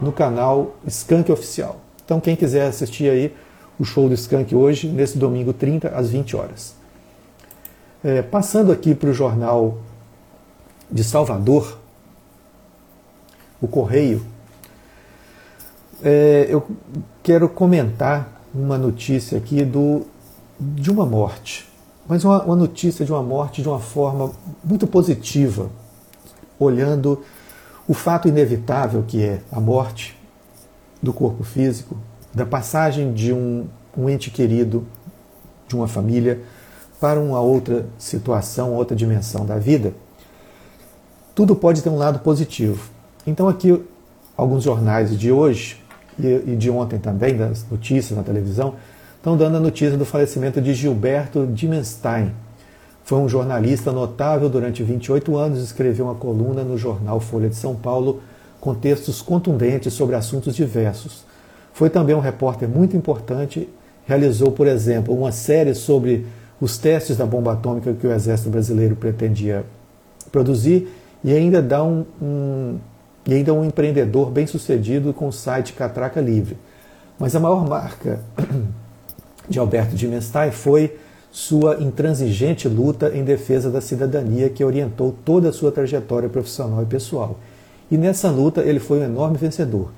no 0.00 0.12
canal 0.12 0.76
Skank 0.86 1.30
Oficial. 1.32 1.80
Então 2.04 2.20
quem 2.20 2.36
quiser 2.36 2.66
assistir 2.66 3.10
aí 3.10 3.34
o 3.78 3.84
show 3.84 4.08
do 4.08 4.14
Skank 4.14 4.54
hoje, 4.54 4.88
nesse 4.88 5.16
domingo 5.16 5.52
30 5.52 5.88
às 5.88 6.10
20 6.10 6.36
horas. 6.36 6.74
É, 8.04 8.20
passando 8.20 8.72
aqui 8.72 8.94
para 8.94 9.10
o 9.10 9.14
jornal 9.14 9.78
de 10.90 11.02
Salvador, 11.02 11.79
o 13.60 13.68
Correio, 13.68 14.24
é, 16.02 16.46
eu 16.48 16.66
quero 17.22 17.48
comentar 17.48 18.40
uma 18.54 18.78
notícia 18.78 19.38
aqui 19.38 19.64
do, 19.64 20.06
de 20.58 20.90
uma 20.90 21.04
morte, 21.04 21.68
mas 22.08 22.24
uma, 22.24 22.42
uma 22.42 22.56
notícia 22.56 23.04
de 23.04 23.12
uma 23.12 23.22
morte 23.22 23.62
de 23.62 23.68
uma 23.68 23.78
forma 23.78 24.32
muito 24.64 24.86
positiva, 24.86 25.70
olhando 26.58 27.22
o 27.86 27.94
fato 27.94 28.28
inevitável 28.28 29.04
que 29.06 29.22
é 29.22 29.40
a 29.52 29.60
morte 29.60 30.18
do 31.02 31.12
corpo 31.12 31.44
físico, 31.44 31.96
da 32.32 32.46
passagem 32.46 33.12
de 33.12 33.32
um, 33.32 33.66
um 33.96 34.08
ente 34.08 34.30
querido, 34.30 34.86
de 35.68 35.76
uma 35.76 35.88
família, 35.88 36.40
para 37.00 37.18
uma 37.18 37.40
outra 37.40 37.86
situação, 37.98 38.74
outra 38.74 38.94
dimensão 38.94 39.46
da 39.46 39.56
vida, 39.56 39.94
tudo 41.34 41.56
pode 41.56 41.82
ter 41.82 41.88
um 41.88 41.96
lado 41.96 42.18
positivo. 42.18 42.90
Então, 43.30 43.46
aqui, 43.46 43.80
alguns 44.36 44.64
jornais 44.64 45.16
de 45.16 45.30
hoje 45.30 45.80
e, 46.18 46.56
de 46.56 46.68
ontem 46.68 46.98
também, 46.98 47.36
das 47.36 47.64
notícias 47.70 48.18
na 48.18 48.24
televisão, 48.24 48.74
estão 49.16 49.36
dando 49.36 49.56
a 49.56 49.60
notícia 49.60 49.96
do 49.96 50.04
falecimento 50.04 50.60
de 50.60 50.74
Gilberto 50.74 51.46
Dimenstein. 51.46 52.32
Foi 53.04 53.18
um 53.18 53.28
jornalista 53.28 53.92
notável 53.92 54.48
durante 54.50 54.82
28 54.82 55.36
anos, 55.36 55.62
escreveu 55.62 56.06
uma 56.06 56.16
coluna 56.16 56.64
no 56.64 56.76
jornal 56.76 57.20
Folha 57.20 57.48
de 57.48 57.54
São 57.54 57.76
Paulo 57.76 58.20
com 58.60 58.74
textos 58.74 59.22
contundentes 59.22 59.94
sobre 59.94 60.16
assuntos 60.16 60.56
diversos. 60.56 61.24
Foi 61.72 61.88
também 61.88 62.16
um 62.16 62.20
repórter 62.20 62.68
muito 62.68 62.96
importante, 62.96 63.68
realizou, 64.08 64.50
por 64.50 64.66
exemplo, 64.66 65.14
uma 65.14 65.30
série 65.30 65.72
sobre 65.72 66.26
os 66.60 66.78
testes 66.78 67.16
da 67.16 67.26
bomba 67.26 67.52
atômica 67.52 67.94
que 67.94 68.08
o 68.08 68.12
exército 68.12 68.50
brasileiro 68.50 68.96
pretendia 68.96 69.64
produzir 70.32 70.88
e 71.22 71.32
ainda 71.32 71.62
dá 71.62 71.84
um, 71.84 72.04
um 72.20 72.78
e 73.26 73.34
ainda 73.34 73.52
um 73.52 73.64
empreendedor 73.64 74.30
bem 74.30 74.46
sucedido 74.46 75.12
com 75.12 75.28
o 75.28 75.32
site 75.32 75.72
Catraca 75.72 76.20
Livre. 76.20 76.56
Mas 77.18 77.36
a 77.36 77.40
maior 77.40 77.68
marca 77.68 78.20
de 79.48 79.58
Alberto 79.58 79.94
Dimenstein 79.94 80.50
foi 80.50 80.96
sua 81.30 81.76
intransigente 81.80 82.66
luta 82.66 83.12
em 83.14 83.22
defesa 83.22 83.70
da 83.70 83.80
cidadania 83.80 84.48
que 84.48 84.64
orientou 84.64 85.14
toda 85.24 85.50
a 85.50 85.52
sua 85.52 85.70
trajetória 85.70 86.28
profissional 86.28 86.82
e 86.82 86.86
pessoal. 86.86 87.38
E 87.90 87.96
nessa 87.96 88.30
luta 88.30 88.62
ele 88.62 88.80
foi 88.80 89.00
um 89.00 89.04
enorme 89.04 89.36
vencedor. 89.36 89.90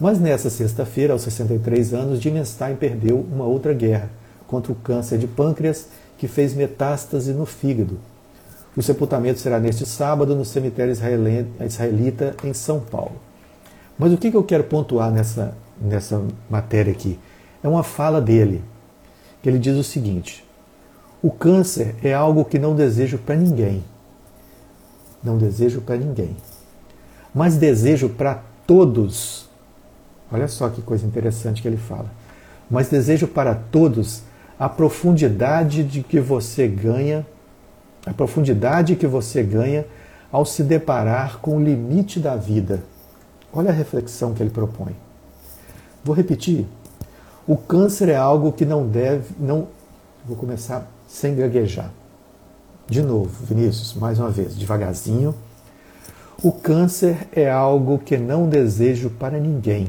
Mas 0.00 0.20
nessa 0.20 0.48
sexta-feira, 0.48 1.12
aos 1.12 1.22
63 1.22 1.92
anos, 1.92 2.20
Dimenstein 2.20 2.76
perdeu 2.76 3.26
uma 3.32 3.44
outra 3.44 3.72
guerra 3.74 4.08
contra 4.46 4.70
o 4.72 4.76
câncer 4.76 5.18
de 5.18 5.26
pâncreas 5.26 5.88
que 6.16 6.28
fez 6.28 6.54
metástase 6.54 7.32
no 7.32 7.44
fígado. 7.44 7.98
O 8.78 8.82
sepultamento 8.82 9.40
será 9.40 9.58
neste 9.58 9.84
sábado 9.84 10.36
no 10.36 10.44
cemitério 10.44 10.92
israelita 10.92 12.36
em 12.44 12.54
São 12.54 12.78
Paulo. 12.78 13.16
Mas 13.98 14.12
o 14.12 14.16
que 14.16 14.32
eu 14.32 14.44
quero 14.44 14.62
pontuar 14.62 15.10
nessa, 15.10 15.52
nessa 15.80 16.22
matéria 16.48 16.92
aqui? 16.92 17.18
É 17.60 17.66
uma 17.66 17.82
fala 17.82 18.20
dele, 18.20 18.62
que 19.42 19.48
ele 19.48 19.58
diz 19.58 19.76
o 19.76 19.82
seguinte: 19.82 20.44
o 21.20 21.28
câncer 21.28 21.96
é 22.04 22.14
algo 22.14 22.44
que 22.44 22.56
não 22.56 22.76
desejo 22.76 23.18
para 23.18 23.34
ninguém. 23.34 23.82
Não 25.24 25.36
desejo 25.36 25.80
para 25.80 25.96
ninguém. 25.96 26.36
Mas 27.34 27.56
desejo 27.56 28.08
para 28.08 28.44
todos. 28.64 29.48
Olha 30.30 30.46
só 30.46 30.68
que 30.68 30.82
coisa 30.82 31.04
interessante 31.04 31.62
que 31.62 31.66
ele 31.66 31.76
fala. 31.76 32.12
Mas 32.70 32.88
desejo 32.88 33.26
para 33.26 33.56
todos 33.56 34.22
a 34.56 34.68
profundidade 34.68 35.82
de 35.82 36.04
que 36.04 36.20
você 36.20 36.68
ganha 36.68 37.26
a 38.06 38.12
profundidade 38.12 38.96
que 38.96 39.06
você 39.06 39.42
ganha 39.42 39.84
ao 40.30 40.44
se 40.44 40.62
deparar 40.62 41.38
com 41.38 41.56
o 41.56 41.62
limite 41.62 42.20
da 42.20 42.36
vida. 42.36 42.82
Olha 43.52 43.70
a 43.70 43.74
reflexão 43.74 44.34
que 44.34 44.42
ele 44.42 44.50
propõe. 44.50 44.94
Vou 46.04 46.14
repetir. 46.14 46.66
O 47.46 47.56
câncer 47.56 48.10
é 48.10 48.16
algo 48.16 48.52
que 48.52 48.64
não 48.64 48.86
deve, 48.86 49.34
não. 49.38 49.68
Vou 50.26 50.36
começar 50.36 50.86
sem 51.06 51.34
gaguejar. 51.34 51.90
De 52.86 53.02
novo, 53.02 53.30
Vinícius, 53.44 53.94
mais 53.94 54.18
uma 54.18 54.30
vez, 54.30 54.54
devagarzinho. 54.54 55.34
O 56.42 56.52
câncer 56.52 57.26
é 57.32 57.50
algo 57.50 57.98
que 57.98 58.16
não 58.16 58.48
desejo 58.48 59.10
para 59.10 59.40
ninguém, 59.40 59.88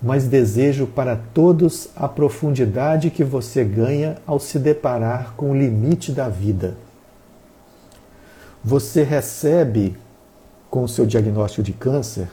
mas 0.00 0.26
desejo 0.26 0.86
para 0.86 1.16
todos 1.16 1.88
a 1.94 2.08
profundidade 2.08 3.10
que 3.10 3.22
você 3.22 3.64
ganha 3.64 4.16
ao 4.26 4.40
se 4.40 4.58
deparar 4.58 5.34
com 5.36 5.50
o 5.50 5.56
limite 5.56 6.10
da 6.10 6.28
vida 6.28 6.76
você 8.64 9.02
recebe 9.02 9.96
com 10.70 10.84
o 10.84 10.88
seu 10.88 11.04
diagnóstico 11.04 11.62
de 11.62 11.72
câncer 11.72 12.28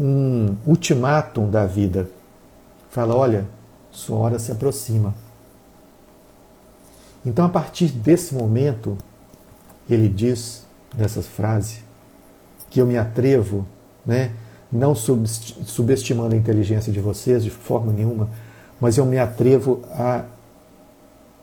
um 0.00 0.56
ultimátum 0.66 1.50
da 1.50 1.66
vida. 1.66 2.08
Fala, 2.88 3.14
olha, 3.14 3.44
sua 3.90 4.16
hora 4.16 4.38
se 4.38 4.50
aproxima. 4.50 5.14
Então, 7.26 7.44
a 7.44 7.48
partir 7.48 7.88
desse 7.88 8.34
momento, 8.34 8.96
ele 9.90 10.08
diz 10.08 10.66
nessa 10.96 11.20
frase 11.20 11.80
que 12.70 12.80
eu 12.80 12.86
me 12.86 12.96
atrevo, 12.96 13.66
né, 14.06 14.32
não 14.70 14.94
subestimando 14.94 16.34
a 16.34 16.38
inteligência 16.38 16.92
de 16.92 17.00
vocês 17.00 17.42
de 17.42 17.50
forma 17.50 17.92
nenhuma, 17.92 18.30
mas 18.80 18.96
eu 18.96 19.04
me 19.04 19.18
atrevo 19.18 19.82
a 19.90 20.24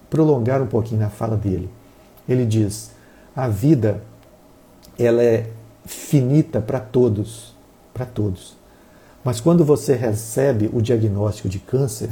prolongar 0.10 0.62
um 0.62 0.68
pouquinho 0.68 1.02
na 1.02 1.10
fala 1.10 1.36
dele. 1.36 1.70
Ele 2.28 2.46
diz: 2.46 2.95
a 3.36 3.48
vida 3.48 4.02
ela 4.98 5.22
é 5.22 5.50
finita 5.86 6.62
para 6.62 6.80
todos, 6.80 7.54
para 7.94 8.06
todos. 8.06 8.56
Mas 9.24 9.40
quando 9.40 9.66
você 9.66 9.94
recebe 9.94 10.70
o 10.72 10.82
diagnóstico 10.82 11.50
de 11.50 11.60
câncer, 11.60 12.10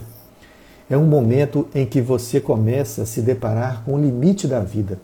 é 0.89 0.97
um 0.97 1.05
momento 1.05 1.67
em 1.73 1.85
que 1.85 2.01
você 2.01 2.41
começa 2.41 3.03
a 3.03 3.05
se 3.05 3.21
deparar 3.21 3.83
com 3.85 3.93
o 3.93 4.01
limite 4.01 4.47
da 4.47 4.59
vida. 4.59 4.99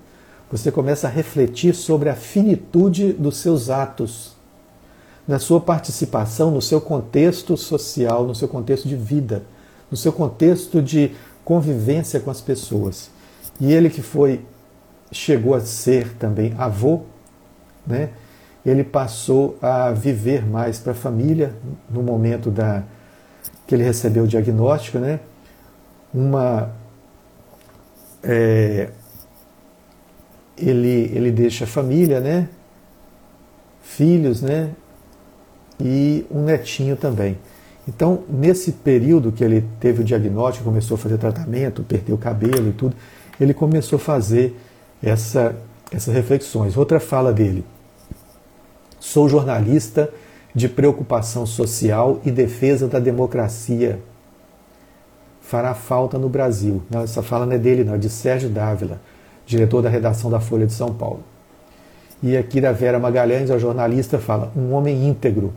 Você 0.51 0.72
começa 0.72 1.07
a 1.07 1.11
refletir 1.11 1.74
sobre 1.74 2.09
a 2.09 2.15
finitude 2.15 3.13
dos 3.13 3.38
seus 3.38 3.70
atos, 3.70 4.34
na 5.28 5.39
sua 5.39 5.61
participação, 5.61 6.51
no 6.51 6.61
seu 6.61 6.82
contexto 6.82 7.55
social, 7.55 8.26
no 8.26 8.34
seu 8.34 8.47
contexto 8.47 8.88
de 8.88 8.95
vida, 8.95 9.43
no 9.89 9.95
seu 9.95 10.11
contexto 10.11 10.82
de 10.82 11.11
convivência 11.45 12.20
com 12.20 12.32
as 12.32 12.41
pessoas. 12.41 13.09
E 13.59 13.72
ele 13.72 13.89
que 13.89 14.01
foi 14.01 14.41
chegou 15.12 15.55
a 15.55 15.62
ser 15.62 16.16
também 16.16 16.53
avô, 16.57 17.01
né? 17.86 18.10
ele 18.66 18.84
passou 18.84 19.57
a 19.62 19.91
viver 19.91 20.45
mais 20.45 20.80
para 20.80 20.91
a 20.91 20.95
família 20.95 21.53
no 21.89 22.03
momento 22.03 22.51
da 22.51 22.84
que 23.66 23.76
ele 23.76 23.84
recebeu 23.84 24.24
o 24.24 24.28
diagnóstico, 24.28 24.97
né? 24.97 25.20
Uma 26.14 26.72
é, 28.24 28.89
ele 30.57 31.12
ele 31.14 31.32
deixa 31.32 31.64
a 31.64 31.68
família, 31.68 32.20
né? 32.20 32.49
Filhos, 33.82 34.41
né? 34.41 34.72
E 35.80 36.26
um 36.30 36.43
netinho 36.43 36.95
também. 36.97 37.38
Então, 37.88 38.24
nesse 38.30 38.72
período 38.72 39.32
que 39.32 39.43
ele 39.43 39.66
teve 39.80 40.01
o 40.01 40.03
diagnóstico, 40.03 40.66
começou 40.66 40.95
a 40.95 40.97
fazer 40.97 41.18
tratamento, 41.18 41.84
perdeu 41.84 42.16
o 42.16 42.18
cabelo 42.20 42.70
e 42.70 42.74
tudo, 42.74 42.95
ele 43.39 43.53
começou 43.53 43.97
a 43.97 43.99
fazer 43.99 44.55
essa, 45.02 45.56
essas 45.91 46.14
reflexões. 46.14 46.78
Outra 46.78 47.00
fala 47.00 47.32
dele: 47.32 47.64
sou 49.00 49.28
jornalista 49.28 50.12
de 50.54 50.68
preocupação 50.68 51.45
social 51.45 52.20
e 52.26 52.32
defesa 52.32 52.88
da 52.88 53.00
democracia. 53.00 54.00
Fará 55.41 55.74
falta 55.74 56.18
no 56.18 56.30
Brasil. 56.30 56.82
Não, 56.89 57.02
essa 57.02 57.24
fala 57.24 57.45
não 57.45 57.54
é 57.54 57.58
dele, 57.58 57.84
não, 57.84 57.95
é 57.95 57.97
de 57.97 58.10
Sérgio 58.10 58.50
Dávila, 58.50 59.02
diretor 59.45 59.82
da 59.82 59.89
redação 59.89 60.30
da 60.30 60.39
Folha 60.39 60.68
de 60.68 60.74
São 60.74 60.93
Paulo. 60.93 61.24
E 62.22 62.36
aqui 62.36 62.60
da 62.60 62.72
Vera 62.72 63.00
Magalhães, 63.00 63.50
a 63.50 63.58
jornalista, 63.58 64.20
fala: 64.20 64.52
um 64.56 64.74
homem 64.74 65.08
íntegro, 65.08 65.54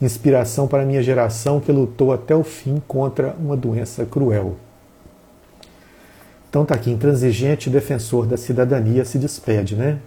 inspiração 0.00 0.66
para 0.66 0.82
a 0.82 0.86
minha 0.86 1.02
geração 1.02 1.60
que 1.60 1.70
lutou 1.70 2.12
até 2.12 2.34
o 2.34 2.42
fim 2.42 2.82
contra 2.88 3.36
uma 3.38 3.56
doença 3.56 4.04
cruel. 4.04 4.56
Então 6.48 6.62
está 6.62 6.74
aqui, 6.74 6.90
intransigente 6.90 7.68
defensor 7.68 8.26
da 8.26 8.36
cidadania 8.36 9.04
se 9.04 9.18
despede, 9.18 9.76
né? 9.76 9.98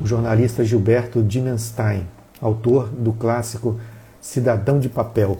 O 0.00 0.06
jornalista 0.06 0.64
Gilberto 0.64 1.22
Dimenstein, 1.22 2.06
autor 2.40 2.88
do 2.88 3.12
clássico 3.12 3.78
Cidadão 4.20 4.78
de 4.78 4.88
Papel. 4.88 5.38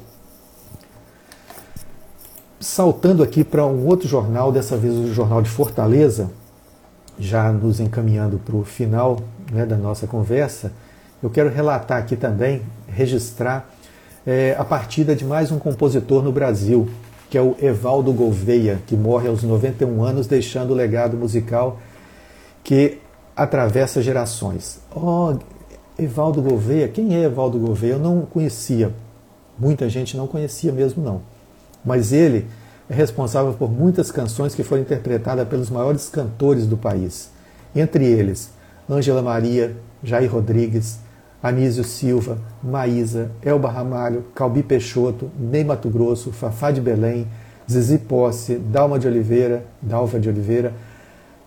Saltando 2.61 3.23
aqui 3.23 3.43
para 3.43 3.67
um 3.67 3.87
outro 3.87 4.07
jornal, 4.07 4.53
dessa 4.53 4.77
vez 4.77 4.95
o 4.95 5.13
Jornal 5.13 5.43
de 5.43 5.51
Fortaleza, 5.51 6.31
já 7.19 7.51
nos 7.53 7.81
encaminhando 7.81 8.39
para 8.39 8.57
o 8.57 8.65
final 8.65 9.21
né, 9.51 9.67
da 9.67 9.77
nossa 9.77 10.07
conversa, 10.07 10.73
eu 11.23 11.31
quero 11.31 11.49
relatar 11.49 11.99
aqui 11.99 12.17
também, 12.17 12.63
registrar 12.89 13.69
é, 14.27 14.55
a 14.59 14.65
partida 14.65 15.15
de 15.15 15.25
mais 15.25 15.51
um 15.51 15.59
compositor 15.59 16.23
no 16.23 16.33
Brasil, 16.33 16.89
que 17.33 17.39
é 17.39 17.41
o 17.41 17.57
Evaldo 17.63 18.13
Gouveia, 18.13 18.83
que 18.87 18.95
morre 18.95 19.27
aos 19.27 19.43
91 19.43 20.05
anos, 20.05 20.27
deixando 20.27 20.73
o 20.73 20.75
legado 20.75 21.17
musical 21.17 21.81
que 22.63 22.99
atravessa 23.35 24.03
gerações. 24.03 24.81
Oh, 24.95 25.35
Evaldo 25.99 26.43
Gouveia, 26.43 26.89
quem 26.89 27.17
é 27.17 27.23
Evaldo 27.23 27.59
Gouveia? 27.59 27.93
Eu 27.93 27.99
não 27.99 28.27
conhecia. 28.27 28.93
Muita 29.59 29.89
gente 29.89 30.15
não 30.15 30.27
conhecia 30.27 30.73
mesmo 30.73 31.03
não. 31.03 31.23
Mas 31.83 32.13
ele 32.13 32.49
é 32.87 32.93
responsável 32.93 33.55
por 33.55 33.73
muitas 33.73 34.13
canções 34.13 34.55
que 34.55 34.63
foram 34.63 34.83
interpretadas 34.83 35.49
pelos 35.49 35.71
maiores 35.71 36.11
cantores 36.11 36.67
do 36.67 36.77
país. 36.77 37.31
Entre 37.75 38.05
eles, 38.05 38.51
Ângela 38.91 39.23
Maria, 39.23 39.75
Jair 40.05 40.31
Rodrigues, 40.31 40.99
Anísio 41.43 41.83
Silva, 41.83 42.39
Maísa, 42.63 43.31
Elba 43.43 43.69
Ramalho, 43.69 44.25
Calbi 44.35 44.63
Peixoto, 44.63 45.31
Ney 45.39 45.65
Mato 45.65 45.91
Grosso, 45.91 46.31
Fafá 46.31 46.71
de 46.71 46.81
Belém, 46.81 47.27
Zizi 47.69 47.99
Posse, 47.99 48.57
Dalma 48.57 48.99
de 48.99 49.09
Oliveira, 49.09 49.65
Dalva 49.81 50.21
de 50.21 50.29
Oliveira, 50.29 50.73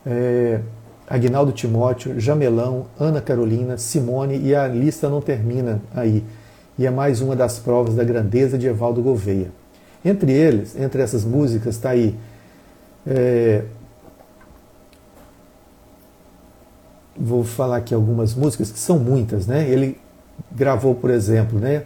é, 0.06 0.60
Agnaldo 1.08 1.52
Timóteo, 1.52 2.20
Jamelão, 2.20 2.88
Ana 3.00 3.22
Carolina, 3.22 3.78
Simone 3.78 4.38
e 4.38 4.54
a 4.54 4.68
lista 4.68 5.08
não 5.08 5.22
termina 5.22 5.82
aí. 5.96 6.24
E 6.78 6.86
é 6.86 6.90
mais 6.90 7.22
uma 7.22 7.36
das 7.36 7.58
provas 7.58 7.96
da 7.96 8.04
grandeza 8.04 8.58
de 8.58 8.68
Evaldo 8.68 9.02
Gouveia. 9.02 9.48
Entre 10.04 10.32
eles, 10.32 10.76
entre 10.78 11.02
essas 11.02 11.24
músicas, 11.24 11.76
está 11.76 11.92
aí. 11.92 12.16
É, 13.08 13.64
vou 17.18 17.44
falar 17.44 17.78
aqui 17.78 17.94
algumas 17.94 18.34
músicas 18.34 18.72
que 18.72 18.80
são 18.80 19.00
muitas, 19.00 19.48
né? 19.48 19.68
Ele 19.70 19.98
gravou, 20.52 20.96
por 20.96 21.10
exemplo, 21.10 21.60
né, 21.60 21.84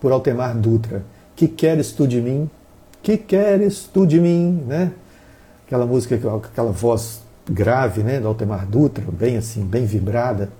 por 0.00 0.12
Altemar 0.12 0.56
Dutra, 0.56 1.02
Que 1.34 1.46
queres 1.48 1.92
tu 1.92 2.06
de 2.06 2.20
mim? 2.20 2.50
Que 3.02 3.16
queres 3.16 3.84
tu 3.84 4.06
de 4.06 4.20
mim, 4.20 4.64
né? 4.66 4.92
Aquela 5.66 5.86
música 5.86 6.16
aquela 6.16 6.72
voz 6.72 7.22
grave, 7.48 8.02
né, 8.02 8.20
do 8.20 8.28
Altemar 8.28 8.66
Dutra, 8.66 9.04
bem 9.10 9.36
assim, 9.36 9.64
bem 9.64 9.84
vibrada, 9.86 10.50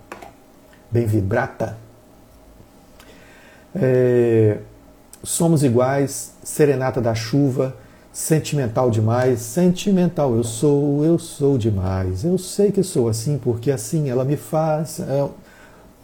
bem 0.90 1.06
vibrata. 1.06 1.76
É, 3.74 4.58
Somos 5.22 5.64
iguais, 5.64 6.32
Serenata 6.44 7.00
da 7.00 7.14
Chuva, 7.14 7.74
Sentimental 8.18 8.90
demais, 8.90 9.38
sentimental 9.38 10.34
eu 10.34 10.42
sou, 10.42 11.04
eu 11.04 11.20
sou 11.20 11.56
demais. 11.56 12.24
Eu 12.24 12.36
sei 12.36 12.72
que 12.72 12.82
sou 12.82 13.08
assim 13.08 13.38
porque 13.38 13.70
assim 13.70 14.10
ela 14.10 14.24
me 14.24 14.36
faz. 14.36 14.98
É, 14.98 15.28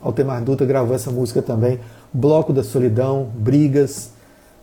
Altemar 0.00 0.40
Dutra 0.44 0.64
gravou 0.64 0.94
essa 0.94 1.10
música 1.10 1.42
também. 1.42 1.80
Bloco 2.12 2.52
da 2.52 2.62
Solidão, 2.62 3.32
Brigas. 3.34 4.12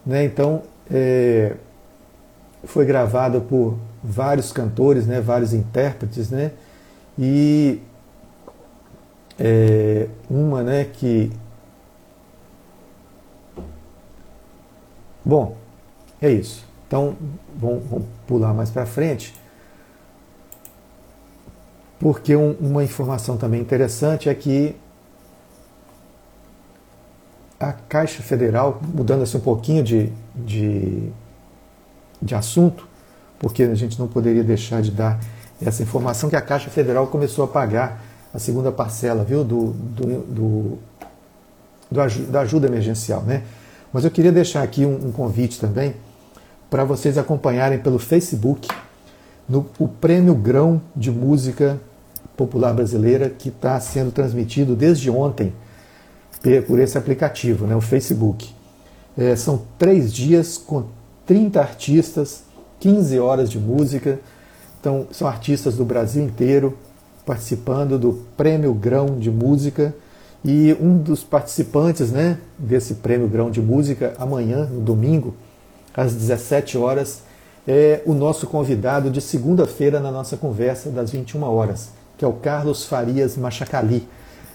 Né? 0.05 0.23
Então, 0.23 0.63
é, 0.89 1.57
foi 2.63 2.85
gravada 2.85 3.41
por 3.41 3.77
vários 4.01 4.53
cantores, 4.53 5.05
né? 5.05 5.19
vários 5.19 5.53
intérpretes. 5.53 6.29
Né? 6.31 6.53
E 7.19 7.81
é, 9.37 10.07
uma 10.29 10.63
né, 10.63 10.85
que. 10.85 11.29
Bom, 15.25 15.57
é 16.21 16.31
isso. 16.31 16.70
Então, 16.91 17.15
vamos, 17.57 18.03
pular 18.27 18.53
mais 18.53 18.69
para 18.69 18.85
frente. 18.85 19.33
Porque 21.97 22.35
um, 22.35 22.51
uma 22.59 22.83
informação 22.83 23.37
também 23.37 23.61
interessante 23.61 24.27
é 24.27 24.35
que 24.35 24.75
a 27.57 27.71
Caixa 27.71 28.21
Federal, 28.21 28.81
mudando 28.93 29.23
assim 29.23 29.37
um 29.37 29.41
pouquinho 29.41 29.81
de, 29.81 30.11
de, 30.35 31.09
de 32.21 32.35
assunto, 32.35 32.85
porque 33.39 33.63
a 33.63 33.73
gente 33.73 33.97
não 33.97 34.09
poderia 34.09 34.43
deixar 34.43 34.81
de 34.81 34.91
dar 34.91 35.17
essa 35.65 35.81
informação 35.81 36.29
que 36.29 36.35
a 36.35 36.41
Caixa 36.41 36.69
Federal 36.69 37.07
começou 37.07 37.45
a 37.45 37.47
pagar 37.47 38.03
a 38.33 38.39
segunda 38.39 38.69
parcela, 38.69 39.23
viu, 39.23 39.45
do, 39.45 39.67
do, 39.67 40.05
do, 40.23 40.79
do 41.89 42.01
da 42.29 42.41
ajuda 42.41 42.67
emergencial, 42.67 43.21
né? 43.21 43.43
Mas 43.93 44.03
eu 44.03 44.11
queria 44.11 44.31
deixar 44.31 44.61
aqui 44.61 44.85
um, 44.85 45.07
um 45.07 45.11
convite 45.13 45.57
também 45.57 45.95
para 46.71 46.85
vocês 46.85 47.17
acompanharem 47.17 47.79
pelo 47.79 47.99
Facebook 47.99 48.69
no, 49.47 49.65
o 49.77 49.89
Prêmio 49.89 50.33
Grão 50.33 50.81
de 50.95 51.11
Música 51.11 51.77
Popular 52.37 52.73
Brasileira 52.73 53.29
que 53.29 53.49
está 53.49 53.77
sendo 53.81 54.09
transmitido 54.09 54.73
desde 54.73 55.09
ontem 55.09 55.51
por 56.65 56.79
esse 56.79 56.97
aplicativo, 56.97 57.67
né, 57.67 57.75
o 57.75 57.81
Facebook. 57.81 58.55
É, 59.17 59.35
são 59.35 59.63
três 59.77 60.13
dias 60.13 60.57
com 60.57 60.85
30 61.27 61.59
artistas, 61.59 62.43
15 62.79 63.19
horas 63.19 63.49
de 63.49 63.59
música. 63.59 64.19
Então, 64.79 65.05
são 65.11 65.27
artistas 65.27 65.75
do 65.75 65.83
Brasil 65.83 66.23
inteiro 66.23 66.75
participando 67.25 67.99
do 67.99 68.25
Prêmio 68.35 68.73
Grão 68.73 69.19
de 69.19 69.29
Música. 69.29 69.93
E 70.43 70.75
um 70.81 70.97
dos 70.97 71.21
participantes 71.23 72.11
né, 72.11 72.39
desse 72.57 72.95
Prêmio 72.95 73.27
Grão 73.27 73.51
de 73.51 73.61
Música, 73.61 74.15
amanhã, 74.17 74.65
no 74.65 74.81
domingo, 74.81 75.35
às 75.95 76.13
17 76.13 76.77
horas, 76.77 77.23
é 77.67 78.01
o 78.05 78.13
nosso 78.13 78.47
convidado 78.47 79.09
de 79.09 79.21
segunda-feira 79.21 79.99
na 79.99 80.11
nossa 80.11 80.35
conversa 80.35 80.89
das 80.89 81.11
21 81.11 81.43
horas, 81.43 81.89
que 82.17 82.25
é 82.25 82.27
o 82.27 82.33
Carlos 82.33 82.85
Farias 82.85 83.37
Machacali 83.37 84.07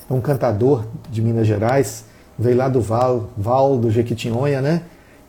é 0.09 0.14
um 0.14 0.20
cantador 0.20 0.84
de 1.11 1.20
Minas 1.20 1.47
Gerais, 1.47 2.05
veio 2.39 2.57
lá 2.57 2.68
do 2.68 2.80
Val, 2.80 3.30
Val 3.37 3.76
do 3.76 3.91
Jequitinhonha, 3.91 4.61
né? 4.61 4.82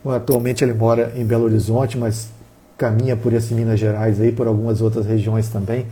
Atualmente 0.06 0.64
ele 0.64 0.74
mora 0.74 1.12
em 1.16 1.26
Belo 1.26 1.46
Horizonte, 1.46 1.98
mas 1.98 2.30
caminha 2.78 3.18
por 3.18 3.34
esse 3.34 3.54
Minas 3.54 3.80
Gerais 3.80 4.22
aí, 4.22 4.32
por 4.32 4.48
algumas 4.48 4.82
outras 4.82 5.06
regiões 5.06 5.50
também, 5.50 5.88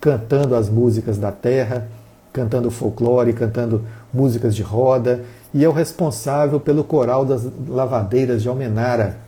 cantando 0.00 0.54
as 0.56 0.70
músicas 0.70 1.18
da 1.18 1.30
terra, 1.30 1.86
cantando 2.32 2.70
folclore, 2.70 3.32
cantando 3.34 3.84
músicas 4.12 4.56
de 4.56 4.62
roda, 4.62 5.20
e 5.52 5.62
é 5.62 5.68
o 5.68 5.72
responsável 5.72 6.58
pelo 6.58 6.82
coral 6.82 7.24
das 7.26 7.46
lavadeiras 7.68 8.42
de 8.42 8.48
Almenara. 8.48 9.18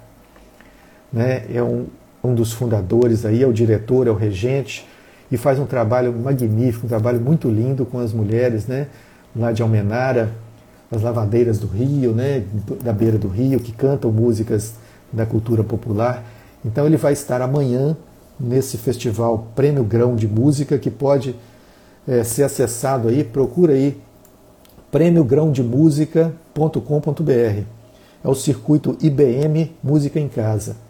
Né? 1.16 1.46
É 1.50 1.62
um, 1.62 1.86
um 2.22 2.34
dos 2.34 2.52
fundadores 2.52 3.24
aí, 3.24 3.42
é 3.42 3.46
o 3.46 3.52
diretor, 3.52 4.06
é 4.06 4.10
o 4.10 4.14
regente, 4.14 4.86
e 5.32 5.38
faz 5.38 5.58
um 5.58 5.64
trabalho 5.64 6.12
magnífico, 6.12 6.84
um 6.84 6.88
trabalho 6.90 7.18
muito 7.18 7.48
lindo 7.48 7.86
com 7.86 7.98
as 7.98 8.12
mulheres, 8.12 8.66
né? 8.66 8.88
Lá 9.34 9.50
de 9.50 9.62
Almenara, 9.62 10.30
as 10.92 11.00
lavadeiras 11.00 11.58
do 11.58 11.66
Rio, 11.66 12.12
né? 12.12 12.44
Da 12.84 12.92
beira 12.92 13.16
do 13.16 13.28
Rio, 13.28 13.58
que 13.58 13.72
cantam 13.72 14.12
músicas 14.12 14.74
da 15.10 15.24
cultura 15.24 15.64
popular. 15.64 16.22
Então 16.62 16.84
ele 16.84 16.98
vai 16.98 17.14
estar 17.14 17.40
amanhã 17.40 17.96
nesse 18.38 18.76
festival 18.76 19.46
Prêmio 19.56 19.84
Grão 19.84 20.14
de 20.14 20.28
Música, 20.28 20.76
que 20.76 20.90
pode 20.90 21.34
é, 22.06 22.22
ser 22.22 22.42
acessado 22.42 23.08
aí, 23.08 23.24
procura 23.24 23.72
aí 23.72 23.98
prêmiogrãodemusica.com.br. 24.92 27.62
É 28.22 28.28
o 28.28 28.34
circuito 28.34 28.98
IBM 29.00 29.74
Música 29.82 30.20
em 30.20 30.28
Casa, 30.28 30.84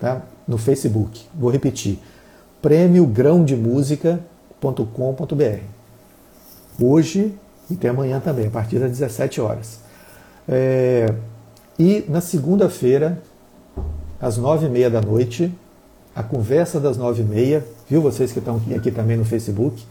tá? 0.00 0.22
No 0.48 0.58
Facebook. 0.58 1.26
Vou 1.34 1.50
repetir 1.50 1.98
prêmiogrãodemusica.com.br. 2.62 5.60
Hoje 6.80 7.34
e 7.70 7.74
até 7.74 7.88
amanhã 7.88 8.18
também, 8.18 8.48
a 8.48 8.50
partir 8.50 8.78
das 8.78 8.90
17 8.90 9.40
horas. 9.40 9.80
É, 10.48 11.14
e 11.78 12.04
na 12.08 12.20
segunda-feira, 12.20 13.22
às 14.20 14.36
nove 14.36 14.66
e 14.66 14.68
meia 14.68 14.90
da 14.90 15.00
noite, 15.00 15.54
a 16.14 16.22
conversa 16.22 16.80
das 16.80 16.96
nove 16.96 17.22
e 17.22 17.24
meia, 17.24 17.64
viu 17.88 18.02
vocês 18.02 18.32
que 18.32 18.40
estão 18.40 18.60
aqui 18.76 18.90
também 18.90 19.16
no 19.16 19.24
Facebook? 19.24 19.82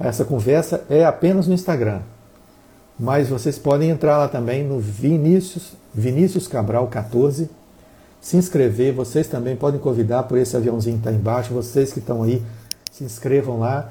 Essa 0.00 0.24
conversa 0.24 0.82
é 0.90 1.04
apenas 1.04 1.46
no 1.46 1.54
Instagram. 1.54 2.00
Mas 2.98 3.28
vocês 3.28 3.58
podem 3.58 3.90
entrar 3.90 4.18
lá 4.18 4.28
também 4.28 4.64
no 4.64 4.78
Vinícius, 4.78 5.72
Vinícius 5.94 6.48
Cabral 6.48 6.88
14 6.88 7.48
se 8.24 8.38
inscrever. 8.38 8.94
Vocês 8.94 9.28
também 9.28 9.54
podem 9.54 9.78
convidar 9.78 10.22
por 10.22 10.38
esse 10.38 10.56
aviãozinho 10.56 10.96
que 10.96 11.06
está 11.06 11.12
embaixo. 11.12 11.52
Vocês 11.52 11.92
que 11.92 11.98
estão 11.98 12.22
aí, 12.22 12.42
se 12.90 13.04
inscrevam 13.04 13.60
lá. 13.60 13.90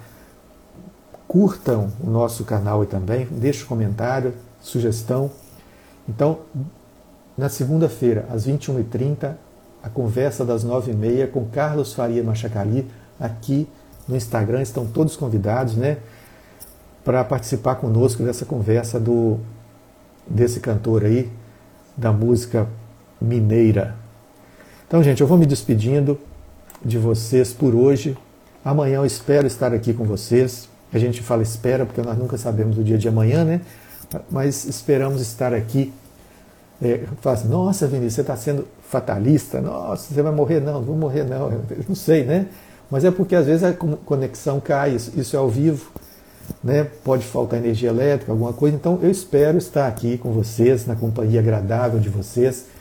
Curtam 1.28 1.92
o 2.04 2.10
nosso 2.10 2.44
canal 2.44 2.82
aí 2.82 2.88
também. 2.88 3.28
Deixe 3.30 3.64
um 3.64 3.68
comentário, 3.68 4.34
sugestão. 4.60 5.30
Então, 6.10 6.40
na 7.38 7.48
segunda-feira, 7.48 8.26
às 8.32 8.48
21h30, 8.48 9.36
a 9.84 9.90
conversa 9.90 10.44
das 10.44 10.66
9h30 10.66 11.30
com 11.30 11.46
Carlos 11.46 11.94
Faria 11.94 12.24
Machacali, 12.24 12.90
aqui 13.20 13.70
no 14.08 14.16
Instagram. 14.16 14.64
Estão 14.64 14.88
todos 14.88 15.16
convidados, 15.16 15.76
né? 15.76 16.00
Para 17.06 17.24
participar 17.24 17.76
conosco 17.76 18.24
dessa 18.24 18.46
conversa 18.46 19.00
do 19.00 19.40
desse 20.26 20.60
cantor 20.60 21.04
aí, 21.06 21.32
da 21.96 22.12
música 22.12 22.68
mineira. 23.22 24.02
Então, 24.94 25.02
gente, 25.02 25.22
eu 25.22 25.26
vou 25.26 25.40
me 25.40 25.48
despedindo 25.48 26.20
de 26.86 27.00
vocês 27.00 27.52
por 27.52 27.74
hoje. 27.74 28.16
Amanhã 28.64 28.98
eu 28.98 29.06
espero 29.08 29.48
estar 29.48 29.74
aqui 29.74 29.92
com 29.92 30.04
vocês. 30.04 30.70
A 30.94 31.00
gente 31.00 31.20
fala 31.24 31.42
espera 31.42 31.84
porque 31.84 32.00
nós 32.00 32.16
nunca 32.16 32.38
sabemos 32.38 32.78
o 32.78 32.84
dia 32.84 32.96
de 32.96 33.08
amanhã, 33.08 33.44
né? 33.44 33.62
Mas 34.30 34.66
esperamos 34.66 35.20
estar 35.20 35.52
aqui. 35.52 35.92
É, 36.80 37.06
assim, 37.26 37.48
nossa, 37.48 37.88
Vinícius, 37.88 38.14
você 38.14 38.22
está 38.22 38.36
sendo 38.36 38.68
fatalista? 38.88 39.60
Nossa, 39.60 40.14
você 40.14 40.22
vai 40.22 40.32
morrer? 40.32 40.60
Não, 40.60 40.74
não 40.74 40.84
vou 40.84 40.96
morrer, 40.96 41.24
não. 41.24 41.52
Eu 41.52 41.86
não 41.90 41.96
sei, 41.96 42.24
né? 42.24 42.46
Mas 42.92 43.04
é 43.04 43.10
porque 43.10 43.36
às 43.36 43.48
vezes 43.48 43.64
a 43.64 43.74
conexão 43.74 44.60
cai, 44.60 44.92
isso 44.94 45.36
é 45.36 45.40
ao 45.40 45.50
vivo, 45.50 45.90
né? 46.64 46.84
Pode 47.04 47.26
faltar 47.26 47.58
energia 47.58 47.90
elétrica, 47.90 48.32
alguma 48.32 48.54
coisa. 48.54 48.76
Então 48.76 49.00
eu 49.02 49.10
espero 49.10 49.58
estar 49.58 49.88
aqui 49.88 50.20
com 50.20 50.32
vocês, 50.32 50.86
na 50.86 50.96
companhia 50.96 51.40
agradável 51.40 52.00
de 52.00 52.10
vocês 52.10 52.72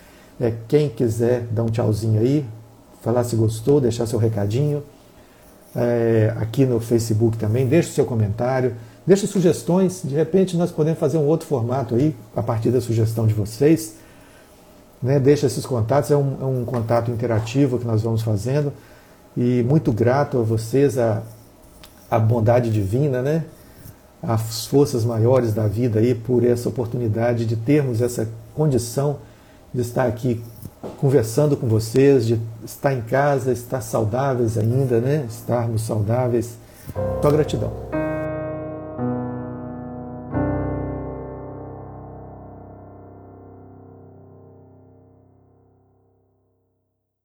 é, 0.42 0.52
quem 0.66 0.88
quiser 0.88 1.42
dar 1.52 1.62
um 1.62 1.68
tchauzinho 1.68 2.20
aí, 2.20 2.44
falar 3.00 3.22
se 3.22 3.36
gostou, 3.36 3.80
deixar 3.80 4.06
seu 4.06 4.18
recadinho. 4.18 4.82
É, 5.74 6.34
aqui 6.36 6.66
no 6.66 6.80
Facebook 6.80 7.38
também, 7.38 7.64
deixe 7.64 7.92
seu 7.92 8.04
comentário, 8.04 8.74
deixe 9.06 9.24
sugestões. 9.28 10.02
De 10.02 10.16
repente 10.16 10.56
nós 10.56 10.72
podemos 10.72 10.98
fazer 10.98 11.16
um 11.16 11.26
outro 11.26 11.46
formato 11.46 11.94
aí, 11.94 12.12
a 12.34 12.42
partir 12.42 12.72
da 12.72 12.80
sugestão 12.80 13.24
de 13.24 13.32
vocês. 13.32 13.94
Né? 15.00 15.20
Deixe 15.20 15.46
esses 15.46 15.64
contatos, 15.64 16.10
é 16.10 16.16
um, 16.16 16.36
é 16.40 16.44
um 16.44 16.64
contato 16.64 17.12
interativo 17.12 17.78
que 17.78 17.86
nós 17.86 18.02
vamos 18.02 18.22
fazendo. 18.22 18.72
E 19.36 19.62
muito 19.62 19.92
grato 19.92 20.38
a 20.38 20.42
vocês, 20.42 20.98
a, 20.98 21.22
a 22.10 22.18
bondade 22.18 22.68
divina, 22.68 23.22
né? 23.22 23.44
as 24.20 24.66
forças 24.66 25.04
maiores 25.04 25.54
da 25.54 25.68
vida 25.68 26.00
aí 26.00 26.16
por 26.16 26.44
essa 26.44 26.68
oportunidade 26.68 27.46
de 27.46 27.54
termos 27.54 28.02
essa 28.02 28.28
condição 28.54 29.18
de 29.72 29.80
estar 29.80 30.06
aqui 30.06 30.42
conversando 30.98 31.56
com 31.56 31.66
vocês, 31.66 32.26
de 32.26 32.40
estar 32.64 32.92
em 32.92 33.02
casa, 33.02 33.52
estar 33.52 33.80
saudáveis 33.80 34.58
ainda, 34.58 35.00
né? 35.00 35.26
Estarmos 35.28 35.82
saudáveis. 35.82 36.56
Só 37.22 37.30
gratidão. 37.30 38.01